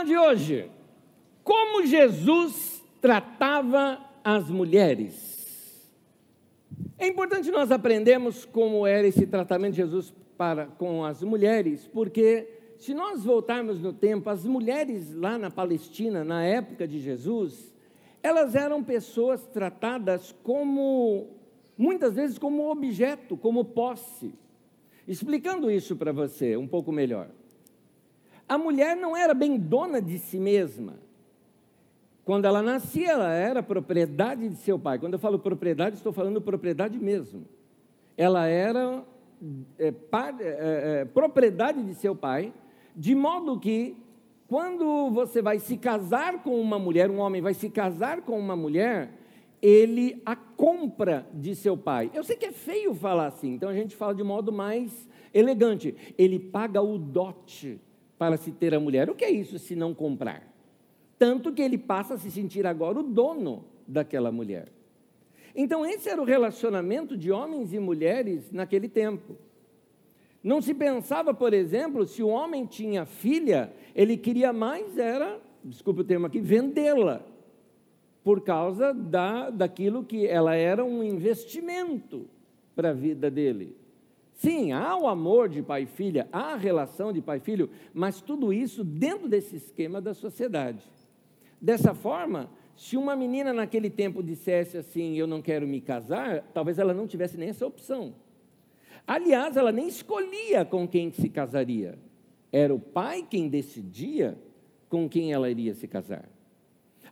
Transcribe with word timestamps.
tema 0.00 0.04
de 0.04 0.16
hoje: 0.16 0.70
como 1.42 1.84
Jesus 1.86 2.82
tratava 3.00 3.98
as 4.24 4.50
mulheres. 4.50 5.38
É 6.98 7.06
importante 7.08 7.50
nós 7.50 7.70
aprendermos 7.70 8.44
como 8.44 8.86
era 8.86 9.06
esse 9.06 9.26
tratamento 9.26 9.72
de 9.72 9.78
Jesus 9.78 10.12
para 10.36 10.66
com 10.66 11.04
as 11.04 11.22
mulheres, 11.22 11.86
porque 11.86 12.46
se 12.78 12.94
nós 12.94 13.24
voltarmos 13.24 13.80
no 13.80 13.92
tempo, 13.92 14.28
as 14.28 14.44
mulheres 14.44 15.14
lá 15.14 15.38
na 15.38 15.50
Palestina, 15.50 16.24
na 16.24 16.44
época 16.44 16.86
de 16.86 16.98
Jesus, 16.98 17.74
elas 18.22 18.54
eram 18.54 18.82
pessoas 18.82 19.46
tratadas 19.46 20.34
como, 20.42 21.28
muitas 21.76 22.14
vezes, 22.14 22.38
como 22.38 22.70
objeto, 22.70 23.36
como 23.36 23.64
posse. 23.64 24.34
Explicando 25.08 25.70
isso 25.70 25.96
para 25.96 26.12
você 26.12 26.56
um 26.56 26.68
pouco 26.68 26.92
melhor. 26.92 27.28
A 28.50 28.58
mulher 28.58 28.96
não 28.96 29.16
era 29.16 29.32
bem 29.32 29.56
dona 29.56 30.02
de 30.02 30.18
si 30.18 30.36
mesma. 30.36 30.94
Quando 32.24 32.46
ela 32.46 32.60
nascia, 32.60 33.12
ela 33.12 33.32
era 33.32 33.62
propriedade 33.62 34.48
de 34.48 34.56
seu 34.56 34.76
pai. 34.76 34.98
Quando 34.98 35.12
eu 35.12 35.20
falo 35.20 35.38
propriedade, 35.38 35.94
estou 35.94 36.12
falando 36.12 36.40
propriedade 36.40 36.98
mesmo. 36.98 37.46
Ela 38.16 38.48
era 38.48 39.04
é, 39.78 39.92
par, 39.92 40.34
é, 40.40 40.46
é, 41.02 41.04
propriedade 41.04 41.80
de 41.84 41.94
seu 41.94 42.16
pai, 42.16 42.52
de 42.96 43.14
modo 43.14 43.56
que 43.60 43.96
quando 44.48 45.10
você 45.10 45.40
vai 45.40 45.60
se 45.60 45.76
casar 45.76 46.42
com 46.42 46.60
uma 46.60 46.76
mulher, 46.76 47.08
um 47.08 47.20
homem 47.20 47.40
vai 47.40 47.54
se 47.54 47.70
casar 47.70 48.22
com 48.22 48.36
uma 48.36 48.56
mulher, 48.56 49.12
ele 49.62 50.20
a 50.26 50.34
compra 50.34 51.24
de 51.32 51.54
seu 51.54 51.76
pai. 51.76 52.10
Eu 52.12 52.24
sei 52.24 52.34
que 52.34 52.46
é 52.46 52.52
feio 52.52 52.94
falar 52.94 53.28
assim, 53.28 53.54
então 53.54 53.68
a 53.68 53.74
gente 53.74 53.94
fala 53.94 54.12
de 54.12 54.24
modo 54.24 54.50
mais 54.50 55.08
elegante. 55.32 55.94
Ele 56.18 56.40
paga 56.40 56.82
o 56.82 56.98
dote 56.98 57.80
para 58.20 58.36
se 58.36 58.52
ter 58.52 58.74
a 58.74 58.78
mulher. 58.78 59.08
O 59.08 59.14
que 59.14 59.24
é 59.24 59.30
isso 59.30 59.58
se 59.58 59.74
não 59.74 59.94
comprar? 59.94 60.46
Tanto 61.18 61.54
que 61.54 61.62
ele 61.62 61.78
passa 61.78 62.12
a 62.12 62.18
se 62.18 62.30
sentir 62.30 62.66
agora 62.66 63.00
o 63.00 63.02
dono 63.02 63.64
daquela 63.88 64.30
mulher. 64.30 64.68
Então, 65.56 65.86
esse 65.86 66.06
era 66.06 66.20
o 66.20 66.24
relacionamento 66.26 67.16
de 67.16 67.32
homens 67.32 67.72
e 67.72 67.78
mulheres 67.78 68.52
naquele 68.52 68.90
tempo. 68.90 69.38
Não 70.44 70.60
se 70.60 70.74
pensava, 70.74 71.32
por 71.32 71.54
exemplo, 71.54 72.06
se 72.06 72.22
o 72.22 72.28
homem 72.28 72.66
tinha 72.66 73.06
filha, 73.06 73.72
ele 73.94 74.18
queria 74.18 74.52
mais, 74.52 74.98
era, 74.98 75.40
desculpe 75.64 76.02
o 76.02 76.04
termo 76.04 76.26
aqui, 76.26 76.42
vendê-la, 76.42 77.22
por 78.22 78.42
causa 78.42 78.92
da, 78.92 79.48
daquilo 79.48 80.04
que 80.04 80.26
ela 80.26 80.54
era 80.54 80.84
um 80.84 81.02
investimento 81.02 82.26
para 82.76 82.90
a 82.90 82.94
vida 82.94 83.30
dele. 83.30 83.79
Sim, 84.40 84.72
há 84.72 84.96
o 84.96 85.06
amor 85.06 85.50
de 85.50 85.60
pai 85.60 85.82
e 85.82 85.86
filha, 85.86 86.26
há 86.32 86.54
a 86.54 86.56
relação 86.56 87.12
de 87.12 87.20
pai 87.20 87.36
e 87.36 87.40
filho, 87.40 87.68
mas 87.92 88.22
tudo 88.22 88.54
isso 88.54 88.82
dentro 88.82 89.28
desse 89.28 89.56
esquema 89.56 90.00
da 90.00 90.14
sociedade. 90.14 90.82
Dessa 91.60 91.92
forma, 91.92 92.48
se 92.74 92.96
uma 92.96 93.14
menina 93.14 93.52
naquele 93.52 93.90
tempo 93.90 94.22
dissesse 94.22 94.78
assim, 94.78 95.14
eu 95.14 95.26
não 95.26 95.42
quero 95.42 95.68
me 95.68 95.78
casar, 95.78 96.40
talvez 96.54 96.78
ela 96.78 96.94
não 96.94 97.06
tivesse 97.06 97.36
nem 97.36 97.50
essa 97.50 97.66
opção. 97.66 98.14
Aliás, 99.06 99.58
ela 99.58 99.70
nem 99.70 99.86
escolhia 99.86 100.64
com 100.64 100.88
quem 100.88 101.12
se 101.12 101.28
casaria. 101.28 101.98
Era 102.50 102.74
o 102.74 102.80
pai 102.80 103.26
quem 103.28 103.46
decidia 103.46 104.38
com 104.88 105.06
quem 105.06 105.34
ela 105.34 105.50
iria 105.50 105.74
se 105.74 105.86
casar. 105.86 106.26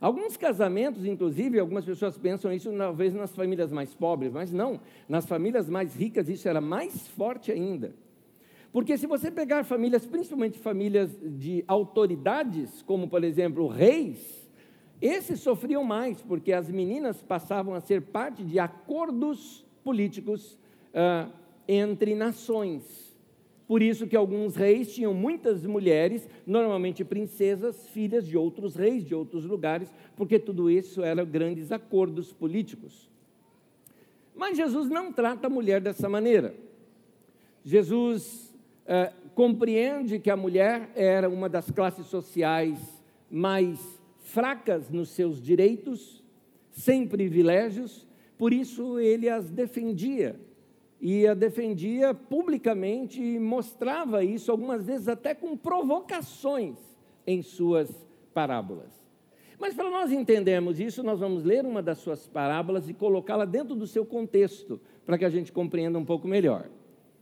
Alguns 0.01 0.37
casamentos, 0.37 1.05
inclusive, 1.05 1.59
algumas 1.59 1.83
pessoas 1.83 2.17
pensam 2.17 2.53
isso 2.53 2.71
talvez 2.77 3.13
nas 3.13 3.35
famílias 3.35 3.71
mais 3.71 3.93
pobres, 3.93 4.31
mas 4.31 4.51
não. 4.51 4.79
Nas 5.07 5.25
famílias 5.25 5.69
mais 5.69 5.95
ricas 5.95 6.29
isso 6.29 6.47
era 6.47 6.61
mais 6.61 7.07
forte 7.09 7.51
ainda. 7.51 7.93
Porque 8.71 8.97
se 8.97 9.07
você 9.07 9.31
pegar 9.31 9.63
famílias, 9.63 10.05
principalmente 10.05 10.59
famílias 10.59 11.09
de 11.21 11.63
autoridades, 11.67 12.81
como 12.83 13.09
por 13.09 13.23
exemplo 13.23 13.67
reis, 13.67 14.47
esses 15.01 15.39
sofriam 15.39 15.83
mais, 15.83 16.21
porque 16.21 16.53
as 16.53 16.69
meninas 16.69 17.21
passavam 17.21 17.73
a 17.73 17.81
ser 17.81 18.01
parte 18.01 18.43
de 18.43 18.59
acordos 18.59 19.65
políticos 19.83 20.57
uh, 20.93 21.31
entre 21.67 22.15
nações. 22.15 23.08
Por 23.69 23.83
isso 23.83 24.07
que 24.07 24.15
alguns 24.15 24.55
reis 24.55 24.91
tinham 24.95 25.13
muitas 25.13 25.63
mulheres, 25.63 26.27
normalmente 26.43 27.05
princesas, 27.05 27.87
filhas 27.89 28.25
de 28.25 28.35
outros 28.35 28.75
reis 28.75 29.05
de 29.05 29.13
outros 29.13 29.45
lugares, 29.45 29.93
porque 30.15 30.39
tudo 30.39 30.71
isso 30.71 31.03
eram 31.03 31.23
grandes 31.23 31.71
acordos 31.71 32.33
políticos. 32.33 33.07
Mas 34.35 34.57
Jesus 34.57 34.89
não 34.89 35.13
trata 35.13 35.45
a 35.45 35.49
mulher 35.51 35.81
dessa 35.81 36.09
maneira. 36.09 36.55
Jesus 37.63 38.51
é, 38.87 39.13
compreende 39.35 40.17
que 40.17 40.31
a 40.31 40.35
mulher 40.35 40.89
era 40.95 41.29
uma 41.29 41.47
das 41.47 41.69
classes 41.69 42.07
sociais 42.07 42.79
mais 43.29 43.79
fracas 44.17 44.89
nos 44.89 45.09
seus 45.09 45.39
direitos, 45.39 46.23
sem 46.71 47.07
privilégios, 47.07 48.07
por 48.35 48.51
isso 48.51 48.97
ele 48.97 49.29
as 49.29 49.47
defendia 49.51 50.48
e 51.01 51.25
a 51.25 51.33
defendia 51.33 52.13
publicamente 52.13 53.21
e 53.21 53.39
mostrava 53.39 54.23
isso, 54.23 54.51
algumas 54.51 54.85
vezes 54.85 55.07
até 55.07 55.33
com 55.33 55.55
provocações 55.55 56.77
em 57.25 57.41
suas 57.41 57.89
parábolas. 58.33 58.99
Mas 59.57 59.73
para 59.73 59.89
nós 59.89 60.11
entendermos 60.11 60.79
isso, 60.79 61.03
nós 61.03 61.19
vamos 61.19 61.43
ler 61.43 61.65
uma 61.65 61.81
das 61.81 61.97
suas 61.99 62.27
parábolas 62.27 62.89
e 62.89 62.93
colocá-la 62.93 63.45
dentro 63.45 63.75
do 63.75 63.85
seu 63.85 64.05
contexto, 64.05 64.79
para 65.05 65.17
que 65.17 65.25
a 65.25 65.29
gente 65.29 65.51
compreenda 65.51 65.97
um 65.97 66.05
pouco 66.05 66.27
melhor. 66.27 66.69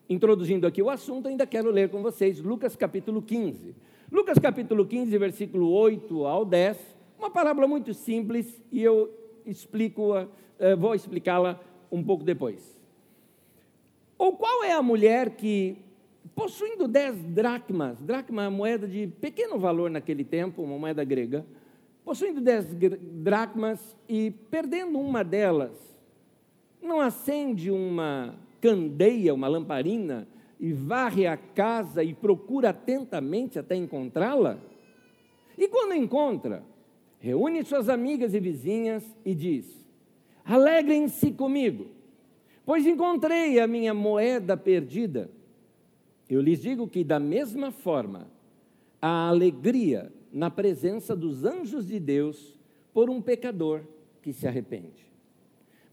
Introduzindo 0.09 0.66
aqui 0.66 0.81
o 0.81 0.89
assunto, 0.89 1.27
ainda 1.27 1.45
quero 1.45 1.69
ler 1.71 1.89
com 1.89 2.01
vocês 2.01 2.39
Lucas 2.39 2.75
capítulo 2.75 3.21
15. 3.21 3.75
Lucas 4.11 4.39
capítulo 4.39 4.85
15, 4.85 5.17
versículo 5.17 5.69
8 5.71 6.25
ao 6.25 6.45
10, 6.45 6.77
uma 7.19 7.29
parábola 7.29 7.67
muito 7.67 7.93
simples 7.93 8.63
e 8.71 8.81
eu 8.81 9.11
explico, 9.45 10.13
eh, 10.59 10.75
vou 10.75 10.95
explicá-la 10.95 11.59
um 11.91 12.03
pouco 12.03 12.23
depois. 12.23 12.76
Ou 14.17 14.33
qual 14.33 14.63
é 14.63 14.72
a 14.72 14.81
mulher 14.81 15.31
que, 15.31 15.78
possuindo 16.35 16.88
dez 16.88 17.16
dracmas, 17.23 18.01
dracma 18.01 18.44
é 18.44 18.47
uma 18.47 18.57
moeda 18.57 18.88
de 18.88 19.07
pequeno 19.07 19.59
valor 19.59 19.91
naquele 19.91 20.23
tempo, 20.23 20.63
uma 20.63 20.78
moeda 20.78 21.03
grega, 21.03 21.45
possuindo 22.03 22.41
dez 22.41 22.66
dracmas 22.73 23.95
e 24.09 24.31
perdendo 24.50 24.97
uma 25.00 25.23
delas, 25.23 25.72
não 26.81 27.00
acende 27.00 27.69
uma 27.69 28.35
candeia, 28.59 29.33
uma 29.33 29.47
lamparina, 29.47 30.28
e 30.59 30.73
varre 30.73 31.28
a 31.28 31.38
casa 31.38 32.03
e 32.03 32.16
procura 32.16 32.69
atentamente 32.69 33.59
até 33.59 33.75
encontrá-la? 33.75 34.57
E 35.55 35.67
quando 35.67 35.94
encontra, 35.94 36.63
reúne 37.19 37.63
suas 37.63 37.89
amigas 37.89 38.34
e 38.34 38.39
vizinhas 38.39 39.03
e 39.23 39.35
diz: 39.35 39.85
Alegrem-se 40.44 41.31
comigo 41.31 41.97
pois 42.67 42.85
encontrei 42.85 43.61
a 43.61 43.66
minha 43.66 43.94
moeda 43.94 44.57
perdida. 44.57 45.31
Eu 46.29 46.41
lhes 46.41 46.59
digo 46.59 46.85
que, 46.85 47.01
da 47.01 47.17
mesma 47.17 47.72
forma, 47.72 48.28
há 49.01 49.29
alegria 49.29 50.11
na 50.33 50.51
presença 50.51 51.16
dos 51.16 51.45
anjos 51.45 51.88
de 51.88 51.97
Deus 51.97 52.59
por 52.94 53.09
um 53.09 53.22
pecador 53.22 53.83
que 54.22 54.33
se 54.33 54.45
arrepende. 54.45 55.09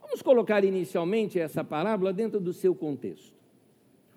Vamos 0.01 0.21
colocar 0.21 0.65
inicialmente 0.65 1.39
essa 1.39 1.63
parábola 1.63 2.13
dentro 2.13 2.41
do 2.41 2.53
seu 2.53 2.75
contexto. 2.75 3.33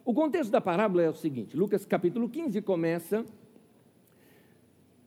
O 0.03 0.11
contexto 0.11 0.49
da 0.49 0.59
parábola 0.59 1.03
é 1.03 1.09
o 1.11 1.13
seguinte: 1.13 1.55
Lucas 1.55 1.85
capítulo 1.85 2.27
15 2.27 2.59
começa 2.63 3.21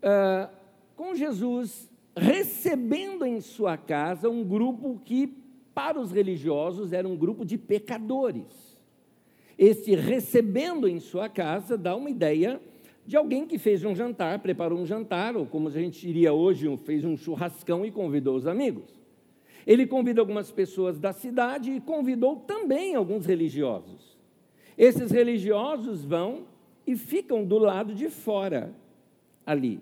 uh, 0.04 0.56
com 0.94 1.16
Jesus 1.16 1.90
recebendo 2.16 3.26
em 3.26 3.40
sua 3.40 3.76
casa 3.76 4.30
um 4.30 4.44
grupo 4.44 5.00
que 5.04 5.39
para 5.74 6.00
os 6.00 6.12
religiosos 6.12 6.92
era 6.92 7.08
um 7.08 7.16
grupo 7.16 7.44
de 7.44 7.56
pecadores. 7.56 8.78
Este 9.58 9.94
recebendo 9.94 10.88
em 10.88 10.98
sua 11.00 11.28
casa 11.28 11.76
dá 11.76 11.94
uma 11.94 12.10
ideia 12.10 12.60
de 13.06 13.16
alguém 13.16 13.46
que 13.46 13.58
fez 13.58 13.84
um 13.84 13.94
jantar, 13.94 14.38
preparou 14.38 14.78
um 14.78 14.86
jantar, 14.86 15.36
ou 15.36 15.44
como 15.44 15.68
a 15.68 15.70
gente 15.70 16.00
diria 16.00 16.32
hoje, 16.32 16.74
fez 16.78 17.04
um 17.04 17.16
churrascão 17.16 17.84
e 17.84 17.90
convidou 17.90 18.36
os 18.36 18.46
amigos. 18.46 19.00
Ele 19.66 19.86
convida 19.86 20.20
algumas 20.20 20.50
pessoas 20.50 20.98
da 20.98 21.12
cidade 21.12 21.72
e 21.72 21.80
convidou 21.80 22.36
também 22.36 22.94
alguns 22.94 23.26
religiosos. 23.26 24.16
Esses 24.76 25.10
religiosos 25.10 26.04
vão 26.04 26.46
e 26.86 26.96
ficam 26.96 27.44
do 27.44 27.58
lado 27.58 27.94
de 27.94 28.08
fora 28.08 28.74
ali. 29.44 29.80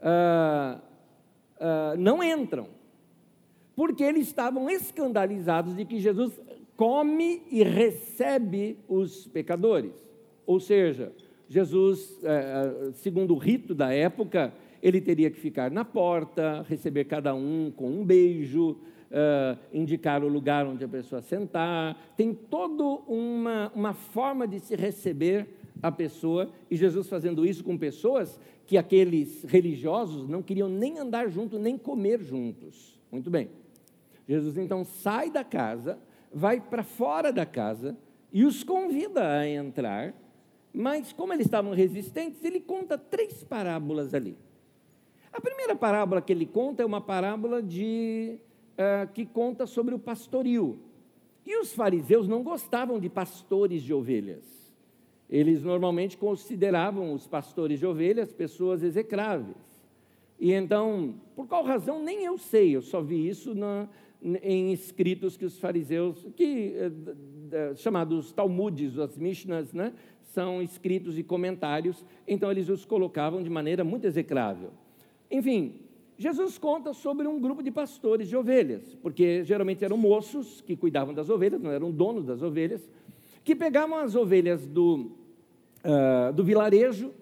Ah, 0.00 0.80
ah, 1.60 1.94
não 1.98 2.22
entram 2.22 2.75
porque 3.76 4.02
eles 4.02 4.26
estavam 4.26 4.68
escandalizados 4.70 5.76
de 5.76 5.84
que 5.84 6.00
Jesus 6.00 6.40
come 6.74 7.42
e 7.50 7.62
recebe 7.62 8.78
os 8.88 9.26
pecadores. 9.28 9.92
Ou 10.46 10.58
seja, 10.58 11.12
Jesus, 11.48 12.18
é, 12.24 12.88
é, 12.88 12.92
segundo 12.94 13.34
o 13.34 13.38
rito 13.38 13.74
da 13.74 13.92
época, 13.92 14.52
ele 14.82 15.00
teria 15.00 15.30
que 15.30 15.38
ficar 15.38 15.70
na 15.70 15.84
porta, 15.84 16.64
receber 16.68 17.04
cada 17.04 17.34
um 17.34 17.70
com 17.74 17.90
um 17.90 18.04
beijo, 18.04 18.78
é, 19.10 19.56
indicar 19.72 20.24
o 20.24 20.28
lugar 20.28 20.66
onde 20.66 20.84
a 20.84 20.88
pessoa 20.88 21.20
sentar. 21.20 22.14
Tem 22.16 22.32
toda 22.32 22.82
uma, 23.06 23.70
uma 23.74 23.92
forma 23.92 24.48
de 24.48 24.58
se 24.58 24.74
receber 24.74 25.46
a 25.82 25.92
pessoa, 25.92 26.50
e 26.70 26.76
Jesus 26.76 27.06
fazendo 27.06 27.44
isso 27.44 27.62
com 27.62 27.76
pessoas 27.76 28.40
que 28.66 28.78
aqueles 28.78 29.44
religiosos 29.44 30.26
não 30.26 30.42
queriam 30.42 30.68
nem 30.68 30.98
andar 30.98 31.28
juntos, 31.28 31.60
nem 31.60 31.76
comer 31.76 32.22
juntos. 32.22 32.98
Muito 33.12 33.30
bem. 33.30 33.48
Jesus 34.26 34.56
então 34.56 34.84
sai 34.84 35.30
da 35.30 35.44
casa, 35.44 35.98
vai 36.32 36.60
para 36.60 36.82
fora 36.82 37.32
da 37.32 37.46
casa 37.46 37.96
e 38.32 38.44
os 38.44 38.64
convida 38.64 39.38
a 39.38 39.48
entrar, 39.48 40.14
mas 40.72 41.12
como 41.12 41.32
eles 41.32 41.46
estavam 41.46 41.72
resistentes, 41.72 42.44
ele 42.44 42.60
conta 42.60 42.98
três 42.98 43.42
parábolas 43.44 44.12
ali. 44.12 44.36
A 45.32 45.40
primeira 45.40 45.76
parábola 45.76 46.20
que 46.20 46.32
ele 46.32 46.46
conta 46.46 46.82
é 46.82 46.86
uma 46.86 47.00
parábola 47.00 47.62
de, 47.62 48.38
uh, 48.72 49.10
que 49.12 49.24
conta 49.24 49.66
sobre 49.66 49.94
o 49.94 49.98
pastoril. 49.98 50.78
E 51.44 51.56
os 51.58 51.72
fariseus 51.72 52.26
não 52.26 52.42
gostavam 52.42 52.98
de 52.98 53.08
pastores 53.08 53.82
de 53.82 53.94
ovelhas. 53.94 54.44
Eles 55.30 55.62
normalmente 55.62 56.16
consideravam 56.16 57.12
os 57.12 57.26
pastores 57.26 57.78
de 57.78 57.86
ovelhas 57.86 58.32
pessoas 58.32 58.82
execráveis. 58.82 59.56
E 60.38 60.52
então, 60.52 61.14
por 61.34 61.46
qual 61.46 61.64
razão, 61.64 62.02
nem 62.02 62.24
eu 62.24 62.36
sei, 62.36 62.76
eu 62.76 62.82
só 62.82 63.00
vi 63.00 63.28
isso 63.28 63.54
na, 63.54 63.88
em 64.22 64.72
escritos 64.72 65.36
que 65.36 65.44
os 65.44 65.58
fariseus, 65.58 66.26
que, 66.34 66.74
eh, 67.52 67.74
chamados 67.76 68.32
Talmudes, 68.32 68.98
as 68.98 69.16
Mishnas, 69.16 69.72
né, 69.72 69.92
são 70.22 70.60
escritos 70.60 71.18
e 71.18 71.22
comentários, 71.22 72.04
então 72.26 72.50
eles 72.50 72.68
os 72.68 72.84
colocavam 72.84 73.42
de 73.42 73.50
maneira 73.50 73.84
muito 73.84 74.06
execrável. 74.06 74.70
Enfim, 75.30 75.80
Jesus 76.18 76.56
conta 76.58 76.92
sobre 76.92 77.28
um 77.28 77.38
grupo 77.38 77.62
de 77.62 77.70
pastores 77.70 78.28
de 78.28 78.36
ovelhas, 78.36 78.94
porque 79.02 79.44
geralmente 79.44 79.84
eram 79.84 79.96
moços 79.96 80.60
que 80.60 80.76
cuidavam 80.76 81.14
das 81.14 81.28
ovelhas, 81.28 81.60
não 81.60 81.70
eram 81.70 81.90
donos 81.90 82.24
das 82.24 82.42
ovelhas, 82.42 82.88
que 83.44 83.54
pegavam 83.54 83.98
as 83.98 84.14
ovelhas 84.14 84.66
do, 84.66 85.10
uh, 85.84 86.32
do 86.34 86.42
vilarejo 86.42 87.12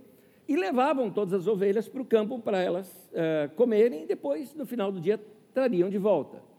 e 0.48 0.56
levavam 0.56 1.10
todas 1.10 1.34
as 1.34 1.46
ovelhas 1.46 1.88
para 1.88 2.00
o 2.00 2.04
campo 2.04 2.38
para 2.38 2.62
elas 2.62 2.88
uh, 3.12 3.54
comerem 3.56 4.04
e 4.04 4.06
depois, 4.06 4.54
no 4.54 4.64
final 4.64 4.92
do 4.92 5.00
dia, 5.00 5.20
trariam 5.52 5.90
de 5.90 5.98
volta. 5.98 6.53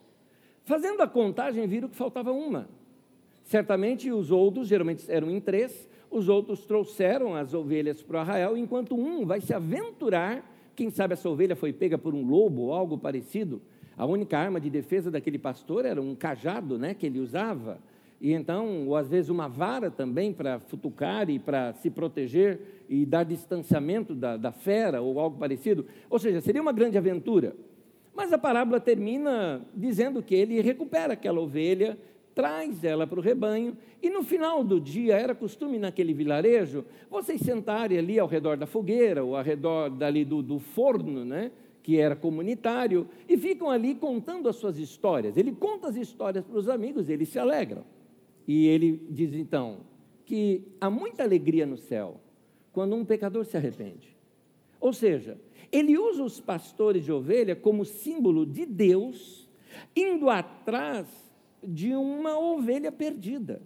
Fazendo 0.66 1.02
a 1.02 1.08
contagem, 1.08 1.66
viram 1.68 1.88
que 1.88 1.96
faltava 1.96 2.32
uma. 2.32 2.68
Certamente 3.44 4.12
os 4.12 4.32
outros, 4.32 4.68
geralmente 4.68 5.10
eram 5.10 5.32
em 5.32 5.40
três, 5.40 5.88
os 6.12 6.28
outros 6.28 6.66
trouxeram 6.66 7.36
as 7.36 7.54
ovelhas 7.54 8.02
para 8.02 8.18
o 8.18 8.20
arraial, 8.20 8.58
enquanto 8.58 8.96
um 8.96 9.26
vai 9.26 9.40
se 9.40 9.54
aventurar 9.54 10.44
quem 10.76 10.90
sabe 10.90 11.14
essa 11.14 11.30
ovelha 11.30 11.56
foi 11.56 11.72
pega 11.72 11.98
por 11.98 12.14
um 12.14 12.26
lobo 12.26 12.64
ou 12.64 12.74
algo 12.74 12.98
parecido. 12.98 13.62
A 13.98 14.06
única 14.06 14.38
arma 14.38 14.60
de 14.60 14.70
defesa 14.70 15.10
daquele 15.10 15.40
pastor 15.40 15.86
era 15.86 16.02
um 16.02 16.14
cajado 16.14 16.78
né, 16.78 16.94
que 16.94 17.06
ele 17.06 17.20
usava. 17.20 17.80
E 18.20 18.34
então, 18.34 18.88
ou 18.88 18.96
às 18.96 19.08
vezes 19.08 19.30
uma 19.30 19.48
vara 19.48 19.90
também 19.90 20.34
para 20.34 20.60
futucar 20.60 21.30
e 21.30 21.40
para 21.40 21.74
se 21.74 21.90
proteger 21.90 22.86
e 22.90 23.06
dar 23.06 23.24
distanciamento 23.24 24.14
da, 24.14 24.36
da 24.36 24.52
fera 24.52 25.02
ou 25.02 25.20
algo 25.20 25.38
parecido. 25.38 25.86
Ou 26.10 26.20
seja, 26.20 26.42
seria 26.42 26.62
uma 26.62 26.74
grande 26.74 26.98
aventura. 26.98 27.56
Mas 28.16 28.32
a 28.32 28.38
parábola 28.38 28.80
termina 28.80 29.62
dizendo 29.76 30.24
que 30.24 30.34
ele 30.34 30.62
recupera 30.62 31.14
aquela 31.14 31.40
ovelha 31.40 31.98
traz 32.36 32.84
ela 32.84 33.08
para 33.08 33.18
o 33.18 33.24
rebanho, 33.24 33.78
e 34.04 34.10
no 34.10 34.22
final 34.22 34.62
do 34.62 34.80
dia, 34.80 35.16
era 35.16 35.34
costume 35.34 35.80
naquele 35.80 36.14
vilarejo, 36.14 36.84
vocês 37.10 37.40
sentarem 37.40 37.98
ali 37.98 38.20
ao 38.20 38.28
redor 38.28 38.58
da 38.58 38.68
fogueira, 38.68 39.24
ou 39.24 39.38
ao 39.38 39.44
redor 39.44 39.90
dali 39.90 40.26
do, 40.26 40.44
do 40.44 40.60
forno, 40.60 41.24
né? 41.24 41.50
que 41.82 41.98
era 41.98 42.16
comunitário, 42.16 43.08
e 43.30 43.38
ficam 43.38 43.70
ali 43.70 43.96
contando 43.96 44.50
as 44.50 44.58
suas 44.58 44.78
histórias. 44.78 45.38
Ele 45.38 45.54
conta 45.54 45.88
as 45.88 45.96
histórias 45.96 46.44
para 46.44 46.58
os 46.58 46.68
amigos, 46.68 47.10
eles 47.10 47.30
se 47.30 47.40
alegram. 47.40 47.86
E 48.48 48.68
ele 48.68 49.02
diz 49.10 49.34
então 49.34 49.78
que 50.26 50.64
há 50.82 50.90
muita 50.90 51.24
alegria 51.24 51.66
no 51.66 51.78
céu 51.78 52.20
quando 52.74 52.96
um 52.96 53.06
pecador 53.06 53.46
se 53.46 53.56
arrepende. 53.56 54.16
Ou 54.80 54.92
seja, 54.92 55.38
ele 55.72 55.98
usa 55.98 56.24
os 56.24 56.40
pastores 56.40 57.04
de 57.04 57.12
ovelha 57.12 57.56
como 57.56 57.86
símbolo 57.86 58.46
de 58.46 58.66
Deus, 58.66 59.50
indo 59.96 60.30
atrás 60.30 61.08
de 61.64 61.94
uma 61.96 62.38
ovelha 62.38 62.92
perdida, 62.92 63.62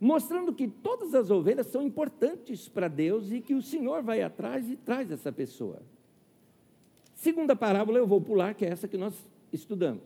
mostrando 0.00 0.52
que 0.52 0.68
todas 0.68 1.14
as 1.14 1.30
ovelhas 1.30 1.66
são 1.66 1.82
importantes 1.82 2.68
para 2.68 2.88
Deus 2.88 3.32
e 3.32 3.40
que 3.40 3.54
o 3.54 3.62
Senhor 3.62 4.02
vai 4.02 4.22
atrás 4.22 4.68
e 4.70 4.76
traz 4.76 5.10
essa 5.10 5.32
pessoa. 5.32 5.82
Segunda 7.14 7.56
parábola 7.56 7.98
eu 7.98 8.06
vou 8.06 8.20
pular, 8.20 8.54
que 8.54 8.64
é 8.64 8.68
essa 8.68 8.86
que 8.86 8.98
nós 8.98 9.14
estudamos. 9.52 10.02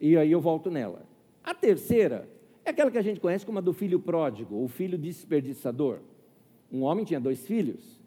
E 0.00 0.16
aí 0.16 0.30
eu 0.30 0.40
volto 0.40 0.70
nela. 0.70 1.02
A 1.42 1.54
terceira 1.54 2.28
é 2.64 2.70
aquela 2.70 2.90
que 2.90 2.98
a 2.98 3.02
gente 3.02 3.20
conhece 3.20 3.44
como 3.44 3.58
a 3.58 3.62
do 3.62 3.72
filho 3.72 3.98
pródigo, 3.98 4.62
o 4.62 4.68
filho 4.68 4.96
desperdiçador. 4.96 5.98
Um 6.70 6.82
homem 6.82 7.04
tinha 7.04 7.20
dois 7.20 7.46
filhos, 7.46 7.99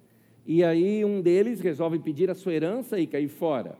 e 0.45 0.63
aí 0.63 1.03
um 1.05 1.21
deles 1.21 1.59
resolve 1.61 1.99
pedir 1.99 2.29
a 2.29 2.35
sua 2.35 2.53
herança 2.53 2.99
e 2.99 3.07
cair 3.07 3.27
fora 3.27 3.77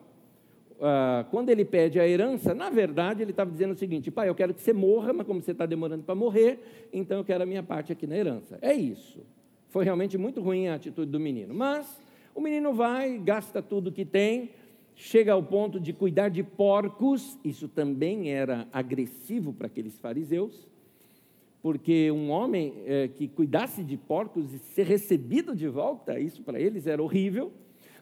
ah, 0.86 1.26
quando 1.32 1.50
ele 1.50 1.64
pede 1.64 1.98
a 1.98 2.06
herança, 2.06 2.54
na 2.54 2.70
verdade 2.70 3.22
ele 3.22 3.32
estava 3.32 3.50
dizendo 3.50 3.72
o 3.72 3.76
seguinte: 3.76 4.12
pai, 4.12 4.28
eu 4.28 4.36
quero 4.36 4.54
que 4.54 4.60
você 4.60 4.74
morra, 4.74 5.14
mas 5.14 5.26
como 5.26 5.42
você 5.42 5.52
está 5.52 5.66
demorando 5.66 6.04
para 6.04 6.14
morrer, 6.14 6.60
então 6.92 7.20
eu 7.20 7.24
quero 7.24 7.42
a 7.42 7.46
minha 7.46 7.64
parte 7.64 7.94
aqui 7.94 8.06
na 8.06 8.18
herança. 8.18 8.60
É 8.62 8.74
isso. 8.74 9.22
Foi 9.70 9.86
realmente 9.86 10.18
muito 10.18 10.42
ruim 10.42 10.68
a 10.68 10.76
atitude 10.76 11.10
do 11.10 11.22
menino. 11.22 11.54
Mas 11.54 12.02
o 12.36 12.42
menino 12.42 12.74
vai, 12.74 13.18
gasta 13.18 13.62
tudo 13.62 13.94
que 13.94 14.04
tem, 14.04 14.52
chega 14.94 15.32
ao 15.32 15.42
ponto 15.42 15.80
de 15.80 15.94
cuidar 15.94 16.28
de 16.28 16.44
porcos, 16.44 17.40
isso 17.46 17.70
também 17.70 18.30
era 18.32 18.68
agressivo 18.74 19.54
para 19.54 19.68
aqueles 19.68 19.98
fariseus, 19.98 20.68
porque 21.64 22.12
um 22.12 22.30
homem 22.30 22.84
é, 22.86 23.08
que 23.08 23.26
cuidasse 23.26 23.86
de 23.86 23.96
porcos 23.96 24.54
e 24.54 24.60
ser 24.60 24.86
recebido 24.86 25.56
de 25.56 25.70
volta, 25.70 26.20
isso 26.20 26.44
para 26.44 26.60
eles 26.60 26.86
era 26.86 27.02
horrível. 27.02 27.54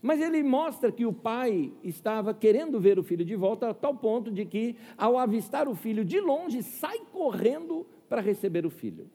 Mas 0.02 0.20
ele 0.20 0.42
mostra 0.42 0.92
que 0.92 1.06
o 1.06 1.14
pai 1.14 1.72
estava 1.84 2.34
querendo 2.34 2.80
ver 2.80 2.98
o 2.98 3.04
filho 3.04 3.24
de 3.24 3.36
volta, 3.36 3.70
a 3.70 3.74
tal 3.76 3.96
ponto 3.96 4.32
de 4.32 4.46
que, 4.46 4.76
ao 4.98 5.16
avistar 5.16 5.68
o 5.68 5.76
filho 5.76 6.04
de 6.04 6.20
longe, 6.20 6.64
sai 6.64 6.98
correndo 7.12 7.86
para 8.10 8.20
receber 8.20 8.66
o 8.66 8.70
filho, 8.72 9.08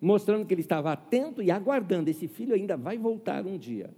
mostrando 0.00 0.46
que 0.46 0.54
ele 0.54 0.62
estava 0.62 0.90
atento 0.92 1.42
e 1.42 1.50
aguardando: 1.50 2.08
esse 2.08 2.26
filho 2.26 2.54
ainda 2.54 2.78
vai 2.78 2.96
voltar 2.96 3.44
um 3.44 3.58
dia. 3.58 3.90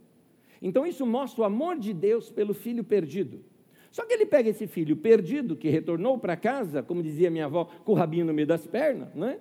Então, 0.61 0.85
isso 0.85 1.07
mostra 1.07 1.43
o 1.43 1.45
amor 1.45 1.79
de 1.79 1.93
Deus 1.93 2.29
pelo 2.29 2.55
filho 2.55 2.83
perdido. 2.83 3.45
Só 3.93 4.05
que 4.05 4.13
ele 4.13 4.27
pega 4.27 4.51
esse 4.51 4.67
filho 4.67 4.97
perdido, 4.97 5.55
que 5.55 5.69
retornou 5.69 6.19
para 6.19 6.37
casa, 6.37 6.83
como 6.83 7.05
dizia 7.05 7.31
minha 7.31 7.45
avó, 7.45 7.69
com 7.85 7.93
o 7.93 7.95
rabinho 7.95 8.25
no 8.25 8.35
meio 8.35 8.49
das 8.49 8.67
pernas, 8.67 9.15
não 9.15 9.29
é? 9.29 9.39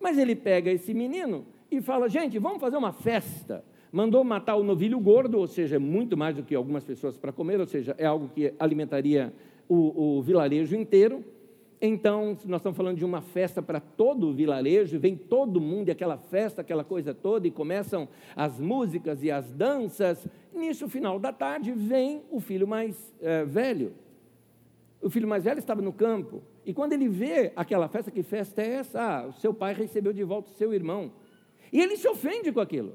Mas 0.00 0.18
ele 0.18 0.34
pega 0.34 0.70
esse 0.70 0.92
menino 0.94 1.46
e 1.70 1.80
fala: 1.80 2.08
gente, 2.08 2.38
vamos 2.38 2.60
fazer 2.60 2.76
uma 2.76 2.92
festa 2.92 3.64
mandou 3.96 4.22
matar 4.22 4.56
o 4.56 4.62
novilho 4.62 5.00
gordo, 5.00 5.38
ou 5.38 5.46
seja, 5.46 5.80
muito 5.80 6.18
mais 6.18 6.36
do 6.36 6.42
que 6.42 6.54
algumas 6.54 6.84
pessoas 6.84 7.16
para 7.16 7.32
comer, 7.32 7.58
ou 7.58 7.66
seja, 7.66 7.94
é 7.96 8.04
algo 8.04 8.28
que 8.28 8.52
alimentaria 8.58 9.32
o, 9.66 10.18
o 10.18 10.22
vilarejo 10.22 10.76
inteiro. 10.76 11.24
Então, 11.80 12.36
nós 12.46 12.60
estamos 12.60 12.76
falando 12.76 12.96
de 12.96 13.04
uma 13.04 13.20
festa 13.20 13.62
para 13.62 13.80
todo 13.80 14.28
o 14.28 14.34
vilarejo, 14.34 14.98
vem 14.98 15.16
todo 15.16 15.60
mundo, 15.60 15.88
e 15.88 15.92
aquela 15.92 16.16
festa, 16.16 16.62
aquela 16.62 16.84
coisa 16.84 17.14
toda, 17.14 17.46
e 17.46 17.50
começam 17.50 18.08
as 18.34 18.58
músicas 18.58 19.22
e 19.22 19.30
as 19.30 19.50
danças. 19.52 20.26
Nisso, 20.54 20.88
final 20.88 21.18
da 21.18 21.32
tarde, 21.32 21.72
vem 21.72 22.22
o 22.30 22.40
filho 22.40 22.66
mais 22.66 23.14
é, 23.20 23.44
velho. 23.44 23.92
O 25.02 25.10
filho 25.10 25.28
mais 25.28 25.44
velho 25.44 25.58
estava 25.58 25.80
no 25.80 25.92
campo, 25.92 26.42
e 26.66 26.74
quando 26.74 26.94
ele 26.94 27.08
vê 27.08 27.52
aquela 27.54 27.86
festa, 27.86 28.10
que 28.10 28.24
festa 28.24 28.60
é 28.60 28.74
essa? 28.74 29.00
Ah, 29.00 29.26
o 29.28 29.32
seu 29.34 29.54
pai 29.54 29.72
recebeu 29.72 30.12
de 30.12 30.24
volta 30.24 30.50
o 30.50 30.54
seu 30.54 30.74
irmão. 30.74 31.12
E 31.72 31.80
ele 31.80 31.96
se 31.96 32.08
ofende 32.08 32.50
com 32.50 32.58
aquilo. 32.58 32.94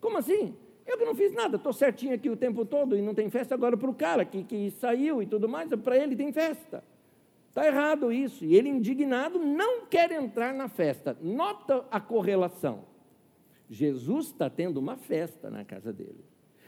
Como 0.00 0.18
assim? 0.18 0.56
Eu 0.84 0.98
que 0.98 1.04
não 1.04 1.14
fiz 1.14 1.32
nada, 1.32 1.56
estou 1.56 1.72
certinho 1.72 2.14
aqui 2.14 2.28
o 2.28 2.36
tempo 2.36 2.64
todo 2.64 2.96
e 2.96 3.00
não 3.00 3.14
tem 3.14 3.30
festa 3.30 3.54
agora 3.54 3.76
para 3.76 3.88
o 3.88 3.94
cara 3.94 4.24
que, 4.24 4.42
que 4.42 4.72
saiu 4.72 5.22
e 5.22 5.26
tudo 5.26 5.48
mais, 5.48 5.70
para 5.76 5.96
ele 5.96 6.16
tem 6.16 6.32
festa. 6.32 6.82
Está 7.48 7.64
errado 7.64 8.10
isso. 8.10 8.44
E 8.44 8.56
ele, 8.56 8.68
indignado, 8.68 9.38
não 9.38 9.86
quer 9.86 10.10
entrar 10.10 10.52
na 10.52 10.68
festa. 10.68 11.16
Nota 11.20 11.86
a 11.92 12.00
correlação. 12.00 12.86
Jesus 13.70 14.26
está 14.26 14.50
tendo 14.50 14.78
uma 14.78 14.96
festa 14.96 15.48
na 15.48 15.64
casa 15.64 15.92
dele. 15.92 16.24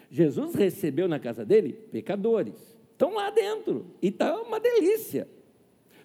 Jesus 0.08 0.54
recebeu 0.54 1.08
na 1.08 1.18
casa 1.18 1.44
dele 1.44 1.72
pecadores. 1.90 2.78
Estão 2.92 3.14
lá 3.14 3.30
dentro. 3.30 3.86
E 4.00 4.08
está 4.08 4.40
uma 4.40 4.60
delícia. 4.60 5.26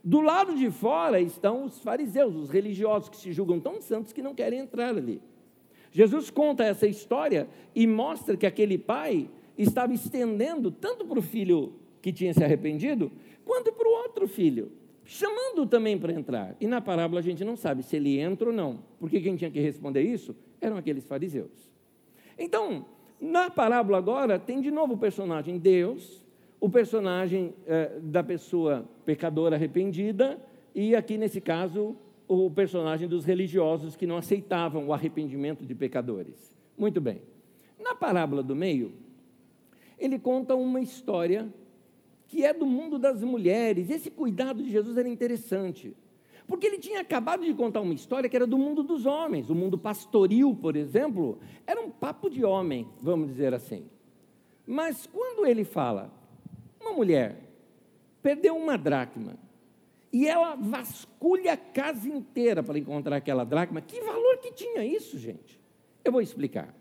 Do 0.03 0.21
lado 0.21 0.55
de 0.55 0.71
fora 0.71 1.19
estão 1.19 1.65
os 1.65 1.79
fariseus, 1.79 2.35
os 2.35 2.49
religiosos 2.49 3.09
que 3.09 3.17
se 3.17 3.33
julgam 3.33 3.59
tão 3.59 3.81
santos 3.81 4.13
que 4.13 4.21
não 4.21 4.33
querem 4.33 4.59
entrar 4.59 4.89
ali. 4.89 5.21
Jesus 5.91 6.29
conta 6.29 6.63
essa 6.63 6.87
história 6.87 7.47
e 7.75 7.85
mostra 7.85 8.37
que 8.37 8.45
aquele 8.45 8.77
pai 8.77 9.29
estava 9.57 9.93
estendendo 9.93 10.71
tanto 10.71 11.05
para 11.05 11.19
o 11.19 11.21
filho 11.21 11.73
que 12.01 12.13
tinha 12.13 12.33
se 12.33 12.43
arrependido, 12.43 13.11
quanto 13.43 13.73
para 13.73 13.87
o 13.87 13.91
outro 13.91 14.27
filho, 14.27 14.71
chamando 15.03 15.65
também 15.65 15.97
para 15.97 16.13
entrar. 16.13 16.55
E 16.61 16.67
na 16.67 16.79
parábola 16.79 17.19
a 17.19 17.23
gente 17.23 17.43
não 17.43 17.57
sabe 17.57 17.83
se 17.83 17.95
ele 17.95 18.19
entra 18.19 18.49
ou 18.49 18.55
não, 18.55 18.79
porque 18.99 19.19
quem 19.19 19.35
tinha 19.35 19.51
que 19.51 19.59
responder 19.59 20.03
isso 20.03 20.35
eram 20.61 20.77
aqueles 20.77 21.05
fariseus. 21.05 21.69
Então, 22.37 22.85
na 23.19 23.49
parábola 23.49 23.97
agora, 23.97 24.39
tem 24.39 24.61
de 24.61 24.71
novo 24.71 24.93
o 24.93 24.97
personagem 24.97 25.57
Deus, 25.57 26.23
o 26.59 26.69
personagem 26.69 27.53
eh, 27.65 27.99
da 28.01 28.23
pessoa 28.23 28.87
pecadora 29.05 29.55
arrependida, 29.55 30.39
e 30.75 30.95
aqui 30.95 31.17
nesse 31.17 31.39
caso, 31.39 31.95
o 32.27 32.49
personagem 32.51 33.07
dos 33.07 33.25
religiosos 33.25 33.95
que 33.95 34.05
não 34.05 34.17
aceitavam 34.17 34.87
o 34.87 34.93
arrependimento 34.93 35.65
de 35.65 35.73
pecadores. 35.73 36.55
Muito 36.77 36.99
bem. 36.99 37.21
Na 37.79 37.95
parábola 37.95 38.43
do 38.43 38.55
meio, 38.55 38.93
ele 39.97 40.19
conta 40.19 40.55
uma 40.55 40.79
história 40.79 41.51
que 42.27 42.45
é 42.45 42.53
do 42.53 42.65
mundo 42.65 42.99
das 42.99 43.23
mulheres. 43.23 43.89
Esse 43.89 44.11
cuidado 44.11 44.61
de 44.61 44.69
Jesus 44.69 44.97
era 44.97 45.09
interessante. 45.09 45.95
Porque 46.45 46.67
ele 46.67 46.77
tinha 46.77 47.01
acabado 47.01 47.43
de 47.43 47.53
contar 47.53 47.81
uma 47.81 47.93
história 47.93 48.29
que 48.29 48.35
era 48.35 48.45
do 48.45 48.57
mundo 48.57 48.83
dos 48.83 49.05
homens. 49.05 49.49
O 49.49 49.55
mundo 49.55 49.77
pastoril, 49.77 50.55
por 50.55 50.75
exemplo, 50.75 51.39
era 51.65 51.81
um 51.81 51.89
papo 51.89 52.29
de 52.29 52.43
homem, 52.43 52.87
vamos 53.01 53.27
dizer 53.27 53.53
assim. 53.53 53.85
Mas 54.65 55.07
quando 55.07 55.45
ele 55.45 55.63
fala, 55.63 56.11
uma 56.79 56.93
mulher 56.93 57.35
perdeu 58.21 58.55
uma 58.55 58.77
dracma 58.77 59.35
e 60.11 60.27
ela 60.27 60.55
vasculha 60.55 61.53
a 61.53 61.57
casa 61.57 62.07
inteira 62.09 62.63
para 62.63 62.79
encontrar 62.79 63.17
aquela 63.17 63.43
dracma, 63.43 63.81
que 63.81 64.01
valor 64.01 64.37
que 64.37 64.51
tinha 64.51 64.83
isso, 64.83 65.17
gente? 65.19 65.59
Eu 66.03 66.11
vou 66.11 66.21
explicar. 66.21 66.73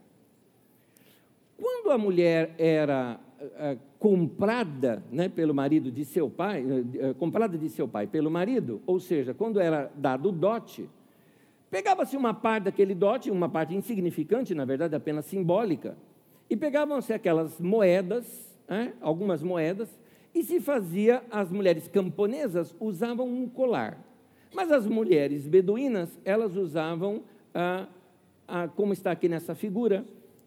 Quando 1.57 1.91
a 1.91 1.99
mulher 1.99 2.55
era 2.57 3.21
uh, 3.41 3.79
comprada 3.99 5.03
né, 5.11 5.29
pelo 5.29 5.53
marido 5.53 5.91
de 5.91 6.05
seu 6.05 6.31
pai, 6.31 6.65
uh, 6.65 7.15
comprada 7.17 7.59
de 7.59 7.69
seu 7.69 7.87
pai 7.87 8.07
pelo 8.07 8.31
marido, 8.31 8.81
ou 8.87 8.99
seja, 8.99 9.35
quando 9.35 9.61
era 9.61 9.91
dado 9.95 10.31
o 10.31 10.33
dote, 10.33 10.89
pegava-se 11.71 12.17
uma 12.17 12.33
parte 12.33 12.65
daquele 12.65 12.95
dote, 12.95 13.31
uma 13.31 13.49
parte 13.49 13.75
insignificante, 13.75 14.55
na 14.55 14.65
verdade 14.65 14.95
apenas 14.95 15.27
simbólica, 15.27 15.99
e 16.49 16.57
pegavam-se 16.57 17.13
aquelas 17.13 17.61
moedas, 17.61 18.48
algumas 19.01 19.43
moedas, 19.43 19.89
e 20.35 20.43
se 20.43 20.61
fazia, 20.61 21.23
as 21.31 21.51
mulheres 21.51 21.89
camponesas 21.89 22.75
usavam 22.79 23.27
um 23.27 23.49
colar. 23.49 23.99
Mas 24.55 24.71
as 24.71 24.87
mulheres 24.87 25.47
beduínas, 25.47 26.19
elas 26.25 26.57
usavam, 26.57 27.23
ah, 27.55 27.87
ah, 28.47 28.69
como 28.69 28.93
está 28.93 29.11
aqui 29.11 29.29
nessa 29.29 29.55
figura, 29.55 30.05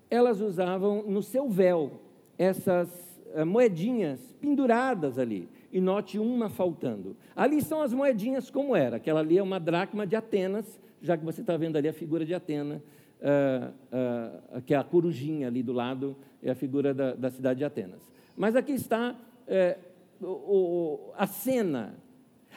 elas 0.10 0.42
usavam 0.42 1.04
no 1.04 1.22
seu 1.22 1.50
véu 1.50 2.00
essas 2.38 3.22
ah, 3.36 3.46
moedinhas 3.46 4.20
penduradas 4.40 5.18
ali. 5.18 5.50
E 5.72 5.80
note 5.80 6.20
uma 6.20 6.50
faltando. 6.50 7.16
Ali 7.36 7.62
são 7.62 7.82
as 7.82 7.94
moedinhas 7.94 8.50
como 8.50 8.76
era. 8.76 8.98
Aquela 8.98 9.22
ali 9.22 9.38
é 9.38 9.44
uma 9.44 9.60
dracma 9.60 10.06
de 10.06 10.16
Atenas, 10.16 10.80
já 11.02 11.18
que 11.18 11.24
você 11.24 11.42
está 11.42 11.58
vendo 11.58 11.78
ali 11.78 11.88
a 11.88 11.94
figura 11.94 12.26
de 12.26 12.34
Atena, 12.34 12.84
uh, 13.22 14.58
uh, 14.58 14.62
que 14.62 14.74
é 14.74 14.78
a 14.78 14.84
corujinha 14.84 15.48
ali 15.48 15.62
do 15.64 15.74
lado, 15.74 16.16
é 16.42 16.52
a 16.52 16.56
figura 16.56 16.94
da, 16.94 17.14
da 17.14 17.30
cidade 17.30 17.60
de 17.60 17.66
Atenas. 17.66 18.02
Mas 18.36 18.56
aqui 18.56 18.72
está 18.74 19.16
é, 19.48 19.78
o, 20.22 20.28
o, 20.28 21.14
a 21.16 21.28
cena. 21.28 21.96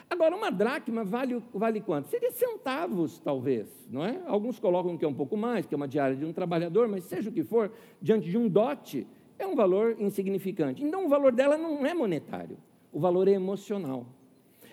Agora, 0.09 0.35
uma 0.35 0.51
dracma 0.51 1.03
vale, 1.03 1.41
vale 1.53 1.81
quanto? 1.81 2.07
Seria 2.07 2.31
centavos, 2.31 3.19
talvez, 3.19 3.67
não 3.91 4.05
é? 4.05 4.21
Alguns 4.27 4.59
colocam 4.59 4.97
que 4.97 5.03
é 5.03 5.07
um 5.07 5.13
pouco 5.13 5.35
mais, 5.35 5.65
que 5.65 5.73
é 5.73 5.77
uma 5.77 5.87
diária 5.87 6.15
de 6.15 6.25
um 6.25 6.31
trabalhador, 6.31 6.87
mas 6.87 7.03
seja 7.05 7.29
o 7.29 7.33
que 7.33 7.43
for, 7.43 7.71
diante 8.01 8.29
de 8.29 8.37
um 8.37 8.47
dote, 8.47 9.07
é 9.37 9.45
um 9.45 9.55
valor 9.55 9.95
insignificante. 9.99 10.83
Então, 10.83 11.05
o 11.05 11.09
valor 11.09 11.31
dela 11.31 11.57
não 11.57 11.85
é 11.85 11.93
monetário, 11.93 12.57
o 12.91 12.99
valor 12.99 13.27
é 13.27 13.31
emocional. 13.31 14.05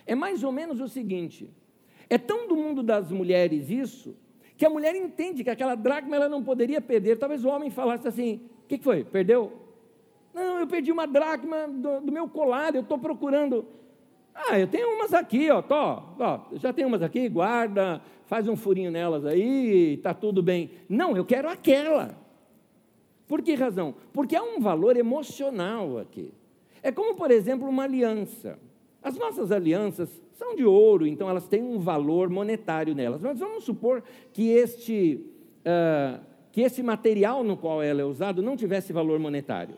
É 0.06 0.14
mais 0.14 0.44
ou 0.44 0.52
menos 0.52 0.80
o 0.80 0.88
seguinte: 0.88 1.50
é 2.08 2.18
tão 2.18 2.46
do 2.46 2.56
mundo 2.56 2.82
das 2.82 3.10
mulheres 3.10 3.70
isso, 3.70 4.14
que 4.56 4.66
a 4.66 4.70
mulher 4.70 4.94
entende 4.94 5.42
que 5.42 5.50
aquela 5.50 5.74
dracma 5.74 6.16
ela 6.16 6.28
não 6.28 6.42
poderia 6.42 6.80
perder. 6.80 7.18
Talvez 7.18 7.44
o 7.44 7.48
homem 7.48 7.70
falasse 7.70 8.06
assim: 8.06 8.40
o 8.64 8.68
que 8.68 8.78
foi? 8.78 9.04
Perdeu? 9.04 9.52
Não, 10.32 10.60
eu 10.60 10.66
perdi 10.66 10.90
uma 10.90 11.06
dracma 11.06 11.68
do, 11.68 12.00
do 12.00 12.12
meu 12.12 12.28
colar, 12.28 12.74
eu 12.74 12.82
estou 12.82 12.98
procurando. 12.98 13.66
Ah, 14.34 14.58
eu 14.58 14.66
tenho 14.66 14.94
umas 14.94 15.12
aqui, 15.12 15.50
ó, 15.50 15.60
tô, 15.60 15.74
ó, 15.74 16.40
já 16.54 16.72
tenho 16.72 16.88
umas 16.88 17.02
aqui, 17.02 17.28
guarda, 17.28 18.00
faz 18.24 18.48
um 18.48 18.56
furinho 18.56 18.90
nelas 18.90 19.26
aí, 19.26 19.94
está 19.94 20.14
tudo 20.14 20.42
bem. 20.42 20.70
Não, 20.88 21.14
eu 21.14 21.24
quero 21.24 21.50
aquela. 21.50 22.16
Por 23.28 23.42
que 23.42 23.54
razão? 23.54 23.94
Porque 24.12 24.34
há 24.34 24.42
um 24.42 24.58
valor 24.58 24.96
emocional 24.96 25.98
aqui. 25.98 26.32
É 26.82 26.90
como, 26.90 27.14
por 27.14 27.30
exemplo, 27.30 27.68
uma 27.68 27.84
aliança. 27.84 28.58
As 29.02 29.16
nossas 29.16 29.52
alianças 29.52 30.21
são 30.42 30.56
de 30.56 30.64
ouro, 30.64 31.06
então 31.06 31.30
elas 31.30 31.46
têm 31.46 31.62
um 31.62 31.78
valor 31.78 32.28
monetário 32.28 32.96
nelas. 32.96 33.22
Mas 33.22 33.38
vamos 33.38 33.62
supor 33.62 34.02
que 34.32 34.50
este, 34.50 35.24
uh, 35.60 36.20
que 36.50 36.62
esse 36.62 36.82
material 36.82 37.44
no 37.44 37.56
qual 37.56 37.80
ela 37.80 38.00
é 38.00 38.04
usado 38.04 38.42
não 38.42 38.56
tivesse 38.56 38.92
valor 38.92 39.20
monetário. 39.20 39.76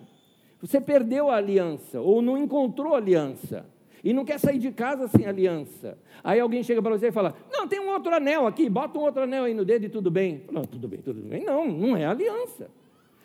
Você 0.63 0.81
perdeu 0.81 1.29
a 1.29 1.37
aliança, 1.37 2.01
ou 2.01 2.23
não 2.23 2.39
encontrou 2.39 2.95
aliança, 2.95 3.67
e 4.03 4.15
não 4.15 4.25
quer 4.25 4.39
sair 4.39 4.59
de 4.59 4.71
casa 4.73 5.07
sem 5.07 5.27
aliança. 5.27 5.99
Aí 6.23 6.41
alguém 6.41 6.63
chega 6.63 6.81
para 6.81 6.97
você 6.97 7.09
e 7.09 7.13
fala: 7.13 7.35
Não, 7.53 7.69
tem 7.69 7.81
um 7.81 7.91
outro 7.91 8.15
anel 8.15 8.47
aqui, 8.47 8.71
bota 8.71 8.99
um 8.99 9.03
outro 9.03 9.23
anel 9.23 9.45
aí 9.45 9.53
no 9.53 9.65
dedo 9.65 9.85
e 9.85 9.89
tudo 9.91 10.11
bem. 10.11 10.45
Não, 10.51 10.63
tudo 10.63 10.89
bem, 10.89 11.01
tudo 11.01 11.21
bem. 11.21 11.45
Não, 11.45 11.67
não 11.67 11.95
é 11.95 12.07
aliança. 12.07 12.71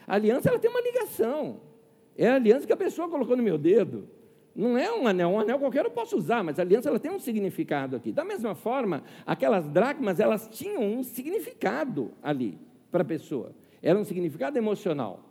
A 0.06 0.16
aliança 0.16 0.50
ela 0.50 0.60
tem 0.60 0.70
uma 0.70 0.82
ligação. 0.82 1.62
É 2.18 2.28
a 2.28 2.36
aliança 2.36 2.68
que 2.68 2.74
a 2.74 2.78
pessoa 2.78 3.08
colocou 3.08 3.38
no 3.38 3.44
meu 3.44 3.58
dedo. 3.58 4.10
Não 4.56 4.78
é 4.78 4.92
um 4.92 5.08
anel, 5.08 5.30
um 5.30 5.40
anel 5.40 5.60
qualquer 5.60 5.86
eu 5.86 5.92
posso 5.92 6.18
usar, 6.18 6.44
mas 6.44 6.60
a 6.60 6.62
aliança 6.62 6.90
ela 6.90 7.00
tem 7.00 7.12
um 7.12 7.20
significado 7.20 7.96
aqui. 7.96 8.12
Da 8.12 8.26
mesma 8.26 8.56
forma, 8.56 9.04
aquelas 9.26 9.68
dracmas, 9.70 10.20
elas 10.20 10.48
tinham 10.48 10.84
um 10.84 11.04
significado 11.04 12.12
ali 12.22 12.58
para 12.92 13.04
a 13.04 13.06
pessoa. 13.06 13.52
Era 13.82 13.98
um 13.98 14.04
significado 14.04 14.58
emocional. 14.58 15.22